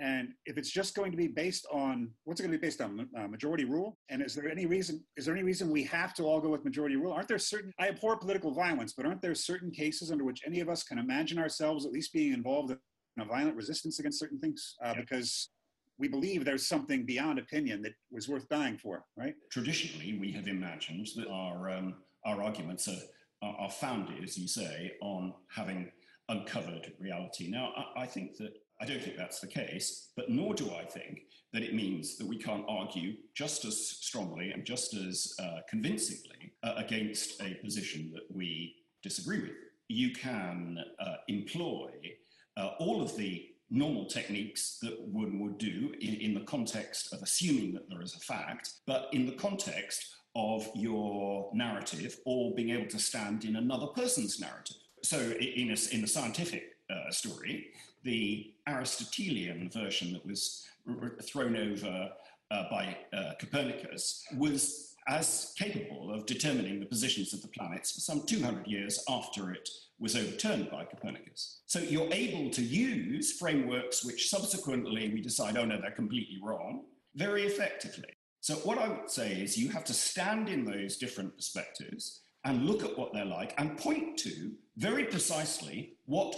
And 0.00 0.30
if 0.44 0.58
it's 0.58 0.70
just 0.70 0.96
going 0.96 1.12
to 1.12 1.16
be 1.16 1.28
based 1.28 1.66
on 1.72 2.10
what's 2.24 2.40
it 2.40 2.44
going 2.44 2.52
to 2.52 2.58
be 2.58 2.66
based 2.66 2.80
on 2.80 3.08
uh, 3.16 3.28
majority 3.28 3.64
rule? 3.64 3.96
And 4.08 4.22
is 4.22 4.34
there 4.34 4.48
any 4.48 4.66
reason? 4.66 5.04
Is 5.16 5.24
there 5.24 5.34
any 5.34 5.44
reason 5.44 5.70
we 5.70 5.84
have 5.84 6.14
to 6.14 6.24
all 6.24 6.40
go 6.40 6.48
with 6.48 6.64
majority 6.64 6.96
rule? 6.96 7.12
Aren't 7.12 7.28
there 7.28 7.38
certain? 7.38 7.72
I 7.78 7.88
abhor 7.88 8.16
political 8.16 8.52
violence, 8.52 8.92
but 8.92 9.06
aren't 9.06 9.22
there 9.22 9.34
certain 9.36 9.70
cases 9.70 10.10
under 10.10 10.24
which 10.24 10.42
any 10.44 10.60
of 10.60 10.68
us 10.68 10.82
can 10.82 10.98
imagine 10.98 11.38
ourselves 11.38 11.86
at 11.86 11.92
least 11.92 12.12
being 12.12 12.32
involved 12.32 12.72
in 12.72 13.22
a 13.22 13.24
violent 13.24 13.56
resistance 13.56 14.00
against 14.00 14.18
certain 14.18 14.40
things 14.40 14.74
uh, 14.84 14.94
because 14.94 15.50
we 15.98 16.08
believe 16.08 16.44
there's 16.44 16.66
something 16.66 17.06
beyond 17.06 17.38
opinion 17.38 17.80
that 17.82 17.92
was 18.10 18.28
worth 18.28 18.48
dying 18.48 18.76
for, 18.76 19.04
right? 19.16 19.34
Traditionally, 19.52 20.18
we 20.20 20.32
have 20.32 20.48
imagined 20.48 21.06
that 21.16 21.28
our 21.28 21.70
um, 21.70 21.94
our 22.24 22.42
arguments 22.42 22.88
are, 22.88 23.54
are 23.60 23.70
founded, 23.70 24.24
as 24.24 24.36
you 24.36 24.48
say, 24.48 24.92
on 25.02 25.34
having 25.54 25.92
uncovered 26.28 26.92
reality. 26.98 27.48
Now, 27.48 27.72
I, 27.76 28.02
I 28.02 28.06
think 28.06 28.36
that 28.38 28.54
I 28.80 28.86
don't 28.86 29.02
think 29.02 29.16
that's 29.16 29.40
the 29.40 29.46
case, 29.46 30.10
but 30.16 30.28
nor 30.28 30.54
do 30.54 30.70
I 30.74 30.84
think 30.84 31.22
that 31.52 31.62
it 31.62 31.74
means 31.74 32.16
that 32.16 32.26
we 32.26 32.36
can't 32.36 32.64
argue 32.68 33.14
just 33.34 33.64
as 33.64 33.78
strongly 33.78 34.50
and 34.50 34.64
just 34.64 34.94
as 34.94 35.34
uh, 35.38 35.60
convincingly 35.68 36.52
uh, 36.62 36.74
against 36.76 37.40
a 37.40 37.54
position 37.62 38.10
that 38.12 38.24
we 38.34 38.74
disagree 39.02 39.40
with. 39.42 39.52
You 39.88 40.12
can 40.12 40.78
uh, 40.98 41.14
employ 41.28 41.90
uh, 42.56 42.70
all 42.80 43.00
of 43.00 43.16
the 43.16 43.46
normal 43.70 44.06
techniques 44.06 44.78
that 44.82 45.00
one 45.00 45.38
would 45.38 45.58
do 45.58 45.92
in, 46.00 46.14
in 46.14 46.34
the 46.34 46.40
context 46.40 47.12
of 47.12 47.22
assuming 47.22 47.72
that 47.74 47.88
there 47.88 48.02
is 48.02 48.16
a 48.16 48.20
fact, 48.20 48.70
but 48.86 49.08
in 49.12 49.26
the 49.26 49.32
context 49.32 50.16
of 50.36 50.68
your 50.74 51.50
narrative 51.54 52.18
or 52.24 52.54
being 52.54 52.70
able 52.70 52.88
to 52.88 52.98
stand 52.98 53.44
in 53.44 53.56
another 53.56 53.86
person's 53.86 54.40
narrative 54.40 54.76
so 55.04 55.18
in 55.18 55.70
a, 55.70 55.94
in 55.94 56.00
the 56.00 56.06
scientific 56.06 56.76
uh, 56.90 57.10
story, 57.10 57.68
the 58.02 58.52
Aristotelian 58.66 59.70
version 59.70 60.12
that 60.12 60.24
was 60.26 60.66
r- 60.88 61.16
thrown 61.22 61.56
over 61.56 62.10
uh, 62.50 62.62
by 62.70 62.96
uh, 63.12 63.32
Copernicus 63.38 64.24
was 64.36 64.94
as 65.06 65.52
capable 65.58 66.12
of 66.12 66.24
determining 66.24 66.80
the 66.80 66.86
positions 66.86 67.34
of 67.34 67.42
the 67.42 67.48
planets 67.48 67.92
for 67.92 68.00
some 68.00 68.24
200 68.24 68.66
years 68.66 69.04
after 69.08 69.52
it 69.52 69.68
was 69.98 70.16
overturned 70.16 70.70
by 70.70 70.84
Copernicus. 70.84 71.60
So 71.66 71.78
you're 71.78 72.12
able 72.12 72.50
to 72.50 72.62
use 72.62 73.38
frameworks 73.38 74.04
which 74.04 74.28
subsequently 74.28 75.10
we 75.12 75.20
decide, 75.20 75.58
oh 75.58 75.64
no, 75.64 75.80
they're 75.80 75.90
completely 75.90 76.38
wrong, 76.42 76.84
very 77.14 77.44
effectively. 77.44 78.08
So 78.40 78.54
what 78.56 78.78
I 78.78 78.88
would 78.88 79.10
say 79.10 79.32
is 79.32 79.58
you 79.58 79.68
have 79.70 79.84
to 79.84 79.94
stand 79.94 80.48
in 80.48 80.64
those 80.64 80.96
different 80.96 81.36
perspectives 81.36 82.22
and 82.44 82.66
look 82.66 82.84
at 82.84 82.98
what 82.98 83.12
they're 83.12 83.24
like 83.24 83.54
and 83.58 83.76
point 83.76 84.18
to 84.18 84.52
very 84.76 85.04
precisely 85.04 85.94
what 86.06 86.34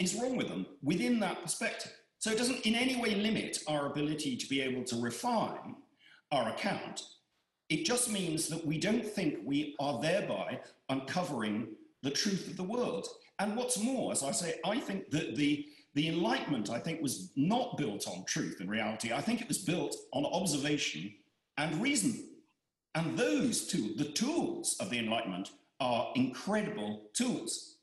is 0.00 0.14
wrong 0.14 0.36
with 0.36 0.48
them 0.48 0.66
within 0.82 1.20
that 1.20 1.42
perspective. 1.42 1.92
So 2.18 2.30
it 2.30 2.38
doesn't 2.38 2.66
in 2.66 2.74
any 2.74 3.00
way 3.00 3.14
limit 3.14 3.58
our 3.68 3.86
ability 3.86 4.36
to 4.36 4.48
be 4.48 4.60
able 4.60 4.84
to 4.84 4.96
refine 4.96 5.76
our 6.32 6.50
account. 6.50 7.02
It 7.68 7.84
just 7.84 8.10
means 8.10 8.48
that 8.48 8.66
we 8.66 8.78
don't 8.78 9.04
think 9.04 9.38
we 9.44 9.76
are 9.78 10.00
thereby 10.00 10.60
uncovering 10.88 11.68
the 12.02 12.10
truth 12.10 12.48
of 12.48 12.56
the 12.56 12.62
world. 12.62 13.06
And 13.38 13.56
what's 13.56 13.78
more, 13.78 14.10
as 14.10 14.22
I 14.22 14.32
say, 14.32 14.54
I 14.64 14.80
think 14.80 15.10
that 15.10 15.36
the, 15.36 15.66
the 15.94 16.08
Enlightenment, 16.08 16.70
I 16.70 16.78
think, 16.78 17.02
was 17.02 17.30
not 17.36 17.76
built 17.76 18.08
on 18.08 18.24
truth 18.24 18.58
and 18.60 18.70
reality. 18.70 19.12
I 19.12 19.20
think 19.20 19.40
it 19.40 19.48
was 19.48 19.58
built 19.58 19.94
on 20.12 20.24
observation 20.24 21.12
and 21.56 21.80
reason. 21.80 22.24
And 22.94 23.16
those 23.16 23.66
two, 23.66 23.94
the 23.96 24.06
tools 24.06 24.76
of 24.80 24.90
the 24.90 24.98
Enlightenment, 24.98 25.50
are 25.80 26.12
incredible 26.16 27.10
tools. 27.14 27.76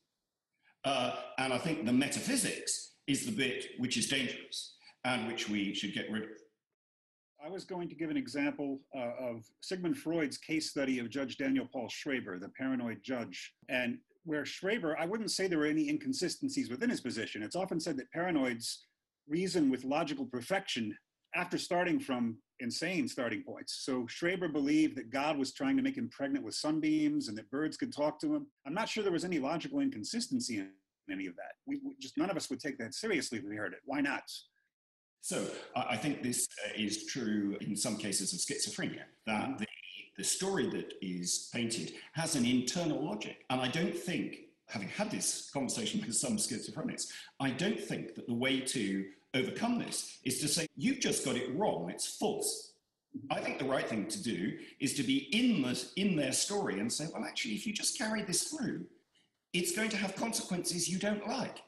Uh, 0.83 1.15
and 1.37 1.53
I 1.53 1.57
think 1.57 1.85
the 1.85 1.93
metaphysics 1.93 2.93
is 3.07 3.25
the 3.25 3.31
bit 3.31 3.65
which 3.79 3.97
is 3.97 4.07
dangerous 4.07 4.75
and 5.03 5.27
which 5.27 5.49
we 5.49 5.73
should 5.73 5.93
get 5.93 6.11
rid 6.11 6.23
of. 6.23 6.29
I 7.43 7.49
was 7.49 7.63
going 7.63 7.89
to 7.89 7.95
give 7.95 8.09
an 8.09 8.17
example 8.17 8.79
uh, 8.95 9.11
of 9.19 9.45
Sigmund 9.61 9.97
Freud's 9.97 10.37
case 10.37 10.69
study 10.71 10.99
of 10.99 11.09
Judge 11.09 11.37
Daniel 11.37 11.67
Paul 11.71 11.87
Schreber, 11.89 12.39
the 12.39 12.49
paranoid 12.57 13.01
judge. 13.03 13.53
And 13.69 13.99
where 14.23 14.43
Schreber, 14.43 14.95
I 14.99 15.05
wouldn't 15.05 15.31
say 15.31 15.47
there 15.47 15.59
were 15.59 15.65
any 15.65 15.89
inconsistencies 15.89 16.71
within 16.71 16.89
his 16.89 17.01
position. 17.01 17.43
It's 17.43 17.55
often 17.55 17.79
said 17.79 17.97
that 17.97 18.11
paranoids 18.15 18.77
reason 19.27 19.69
with 19.69 19.83
logical 19.83 20.25
perfection 20.25 20.95
after 21.35 21.57
starting 21.57 21.99
from 21.99 22.37
insane 22.61 23.07
starting 23.07 23.43
points. 23.43 23.83
So 23.83 24.03
Schreber 24.03 24.51
believed 24.51 24.95
that 24.95 25.09
God 25.09 25.37
was 25.37 25.51
trying 25.53 25.75
to 25.75 25.83
make 25.83 25.97
him 25.97 26.09
pregnant 26.09 26.45
with 26.45 26.55
sunbeams 26.55 27.27
and 27.27 27.37
that 27.37 27.51
birds 27.51 27.75
could 27.75 27.93
talk 27.93 28.19
to 28.21 28.33
him. 28.33 28.47
I'm 28.65 28.73
not 28.73 28.87
sure 28.87 29.03
there 29.03 29.11
was 29.11 29.25
any 29.25 29.39
logical 29.39 29.81
inconsistency 29.81 30.59
in 30.59 30.69
any 31.11 31.27
of 31.27 31.35
that. 31.35 31.53
We, 31.65 31.81
we 31.83 31.95
just 31.99 32.17
none 32.17 32.29
of 32.29 32.37
us 32.37 32.49
would 32.49 32.61
take 32.61 32.77
that 32.77 32.93
seriously 32.93 33.39
if 33.39 33.43
we 33.43 33.57
heard 33.57 33.73
it. 33.73 33.79
Why 33.85 33.99
not? 34.01 34.23
So 35.21 35.45
I 35.75 35.97
think 35.97 36.21
this 36.21 36.47
is 36.77 37.07
true 37.07 37.57
in 37.59 37.75
some 37.75 37.97
cases 37.97 38.31
of 38.31 38.39
schizophrenia, 38.39 39.05
that 39.25 39.43
mm-hmm. 39.43 39.57
the, 39.57 39.67
the 40.17 40.23
story 40.23 40.69
that 40.69 40.93
is 41.01 41.49
painted 41.51 41.93
has 42.13 42.35
an 42.35 42.45
internal 42.45 43.03
logic. 43.03 43.43
And 43.49 43.59
I 43.59 43.67
don't 43.67 43.95
think, 43.95 44.37
having 44.67 44.87
had 44.87 45.11
this 45.11 45.49
conversation 45.51 45.99
with 46.05 46.15
some 46.15 46.37
schizophrenics, 46.37 47.07
I 47.39 47.49
don't 47.49 47.79
think 47.79 48.15
that 48.15 48.27
the 48.27 48.33
way 48.33 48.59
to 48.59 49.05
overcome 49.35 49.79
this 49.79 50.19
is 50.23 50.39
to 50.39 50.47
say, 50.47 50.67
you've 50.75 50.99
just 50.99 51.25
got 51.25 51.35
it 51.35 51.53
wrong, 51.55 51.89
it's 51.89 52.17
false. 52.17 52.71
I 53.29 53.39
think 53.39 53.59
the 53.59 53.65
right 53.65 53.87
thing 53.87 54.07
to 54.07 54.23
do 54.23 54.57
is 54.79 54.93
to 54.95 55.03
be 55.03 55.29
in, 55.31 55.61
the, 55.61 55.81
in 55.95 56.15
their 56.15 56.33
story 56.33 56.79
and 56.79 56.91
say, 56.91 57.05
well, 57.13 57.23
actually, 57.23 57.53
if 57.53 57.65
you 57.65 57.73
just 57.73 57.97
carry 57.97 58.23
this 58.23 58.43
through, 58.43 58.85
it's 59.53 59.75
going 59.75 59.89
to 59.89 59.97
have 59.97 60.15
consequences 60.15 60.89
you 60.89 60.99
don't 60.99 61.25
like. 61.27 61.61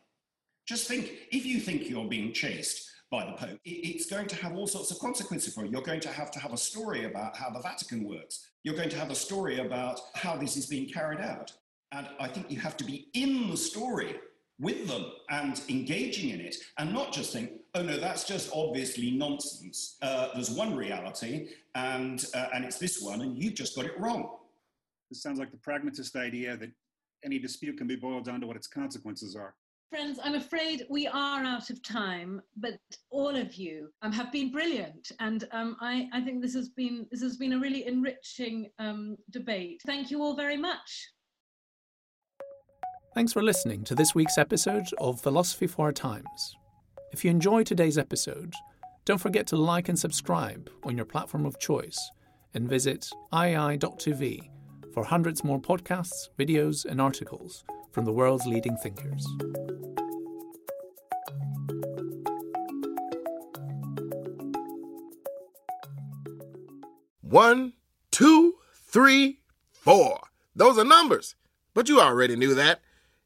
Just 0.68 0.88
think 0.88 1.12
if 1.32 1.46
you 1.46 1.60
think 1.60 1.90
you're 1.90 2.10
being 2.10 2.34
chased 2.34 2.90
by 3.10 3.26
the 3.26 3.32
Pope, 3.32 3.60
it's 3.64 4.06
going 4.06 4.28
to 4.28 4.36
have 4.36 4.56
all 4.58 4.68
sorts 4.68 4.92
of 4.92 5.00
consequences 5.00 5.54
for 5.54 5.64
you. 5.64 5.72
You're 5.72 5.82
going 5.82 6.02
to 6.02 6.10
have 6.10 6.30
to 6.32 6.40
have 6.40 6.52
a 6.52 6.58
story 6.58 7.06
about 7.06 7.38
how 7.38 7.50
the 7.50 7.62
Vatican 7.62 8.04
works. 8.04 8.50
You're 8.64 8.76
going 8.76 8.90
to 8.90 8.98
have 8.98 9.10
a 9.10 9.16
story 9.16 9.60
about 9.60 10.02
how 10.14 10.36
this 10.36 10.58
is 10.58 10.66
being 10.66 10.90
carried 10.90 11.22
out. 11.22 11.54
And 11.94 12.06
I 12.20 12.28
think 12.28 12.52
you 12.52 12.60
have 12.60 12.76
to 12.78 12.84
be 12.84 13.08
in 13.14 13.50
the 13.50 13.56
story 13.56 14.18
with 14.60 14.88
them 14.88 15.06
and 15.30 15.62
engaging 15.70 16.32
in 16.32 16.42
it 16.42 16.56
and 16.78 16.92
not 16.92 17.14
just 17.14 17.32
think, 17.34 17.52
oh 17.76 17.84
no, 17.84 17.98
that's 17.98 18.24
just 18.24 18.50
obviously 18.54 19.12
nonsense. 19.12 19.98
Uh, 20.02 20.30
there's 20.34 20.50
one 20.50 20.76
reality 20.76 21.50
and, 21.76 22.26
uh, 22.34 22.48
and 22.54 22.66
it's 22.66 22.80
this 22.80 23.02
one 23.02 23.22
and 23.22 23.42
you've 23.42 23.54
just 23.54 23.76
got 23.76 23.86
it 23.86 23.98
wrong. 24.00 24.38
This 25.10 25.22
sounds 25.22 25.40
like 25.40 25.52
the 25.52 25.58
pragmatist 25.58 26.16
idea 26.16 26.58
that 26.58 26.72
any 27.24 27.40
dispute 27.40 27.78
can 27.78 27.88
be 27.88 27.96
boiled 27.96 28.26
down 28.26 28.42
to 28.42 28.48
what 28.48 28.56
its 28.56 28.68
consequences 28.68 29.36
are. 29.36 29.56
Friends, 29.90 30.20
I'm 30.22 30.36
afraid 30.36 30.86
we 30.90 31.08
are 31.08 31.44
out 31.46 31.70
of 31.70 31.82
time, 31.82 32.42
but 32.58 32.78
all 33.10 33.34
of 33.34 33.56
you 33.56 33.90
um, 34.02 34.12
have 34.12 34.34
been 34.34 34.52
brilliant, 34.52 35.14
and 35.22 35.48
um, 35.54 35.78
I, 35.80 36.10
I, 36.12 36.20
think 36.20 36.42
this 36.42 36.54
has 36.56 36.68
been 36.68 37.08
this 37.10 37.22
has 37.22 37.38
been 37.38 37.54
a 37.54 37.60
really 37.60 37.88
enriching 37.88 38.70
um, 38.80 39.16
debate. 39.32 39.82
Thank 39.86 40.12
you 40.12 40.22
all 40.22 40.36
very 40.36 40.58
much. 40.58 41.08
Thanks 43.18 43.34
for 43.34 43.42
listening 43.42 43.84
to 43.86 43.96
this 43.96 44.14
week's 44.14 44.38
episode 44.38 44.86
of 45.00 45.20
Philosophy 45.20 45.66
for 45.66 45.88
Our 45.88 45.92
Times. 45.92 46.56
If 47.12 47.26
you 47.26 47.32
enjoyed 47.32 47.66
today's 47.66 47.98
episode, 47.98 48.54
don't 49.06 49.18
forget 49.18 49.48
to 49.48 49.58
like 49.58 49.90
and 49.90 49.98
subscribe 49.98 50.70
on 50.84 50.96
your 50.96 51.06
platform 51.08 51.44
of 51.48 51.58
choice, 51.58 51.98
and 52.54 52.70
visit 52.70 53.10
iai.tv 53.34 54.52
for 54.94 55.04
hundreds 55.04 55.44
more 55.44 55.60
podcasts, 55.60 56.30
videos, 56.38 56.86
and 56.86 57.02
articles 57.02 57.66
from 57.92 58.06
the 58.06 58.12
world's 58.12 58.46
leading 58.46 58.78
thinkers. 58.78 59.26
One, 67.22 67.74
two, 68.12 68.58
three, 68.76 69.40
four. 69.72 70.20
Those 70.56 70.78
are 70.78 70.86
numbers. 70.86 71.34
But 71.74 71.90
you 71.90 72.00
already 72.00 72.36
knew 72.36 72.54
that. 72.54 72.82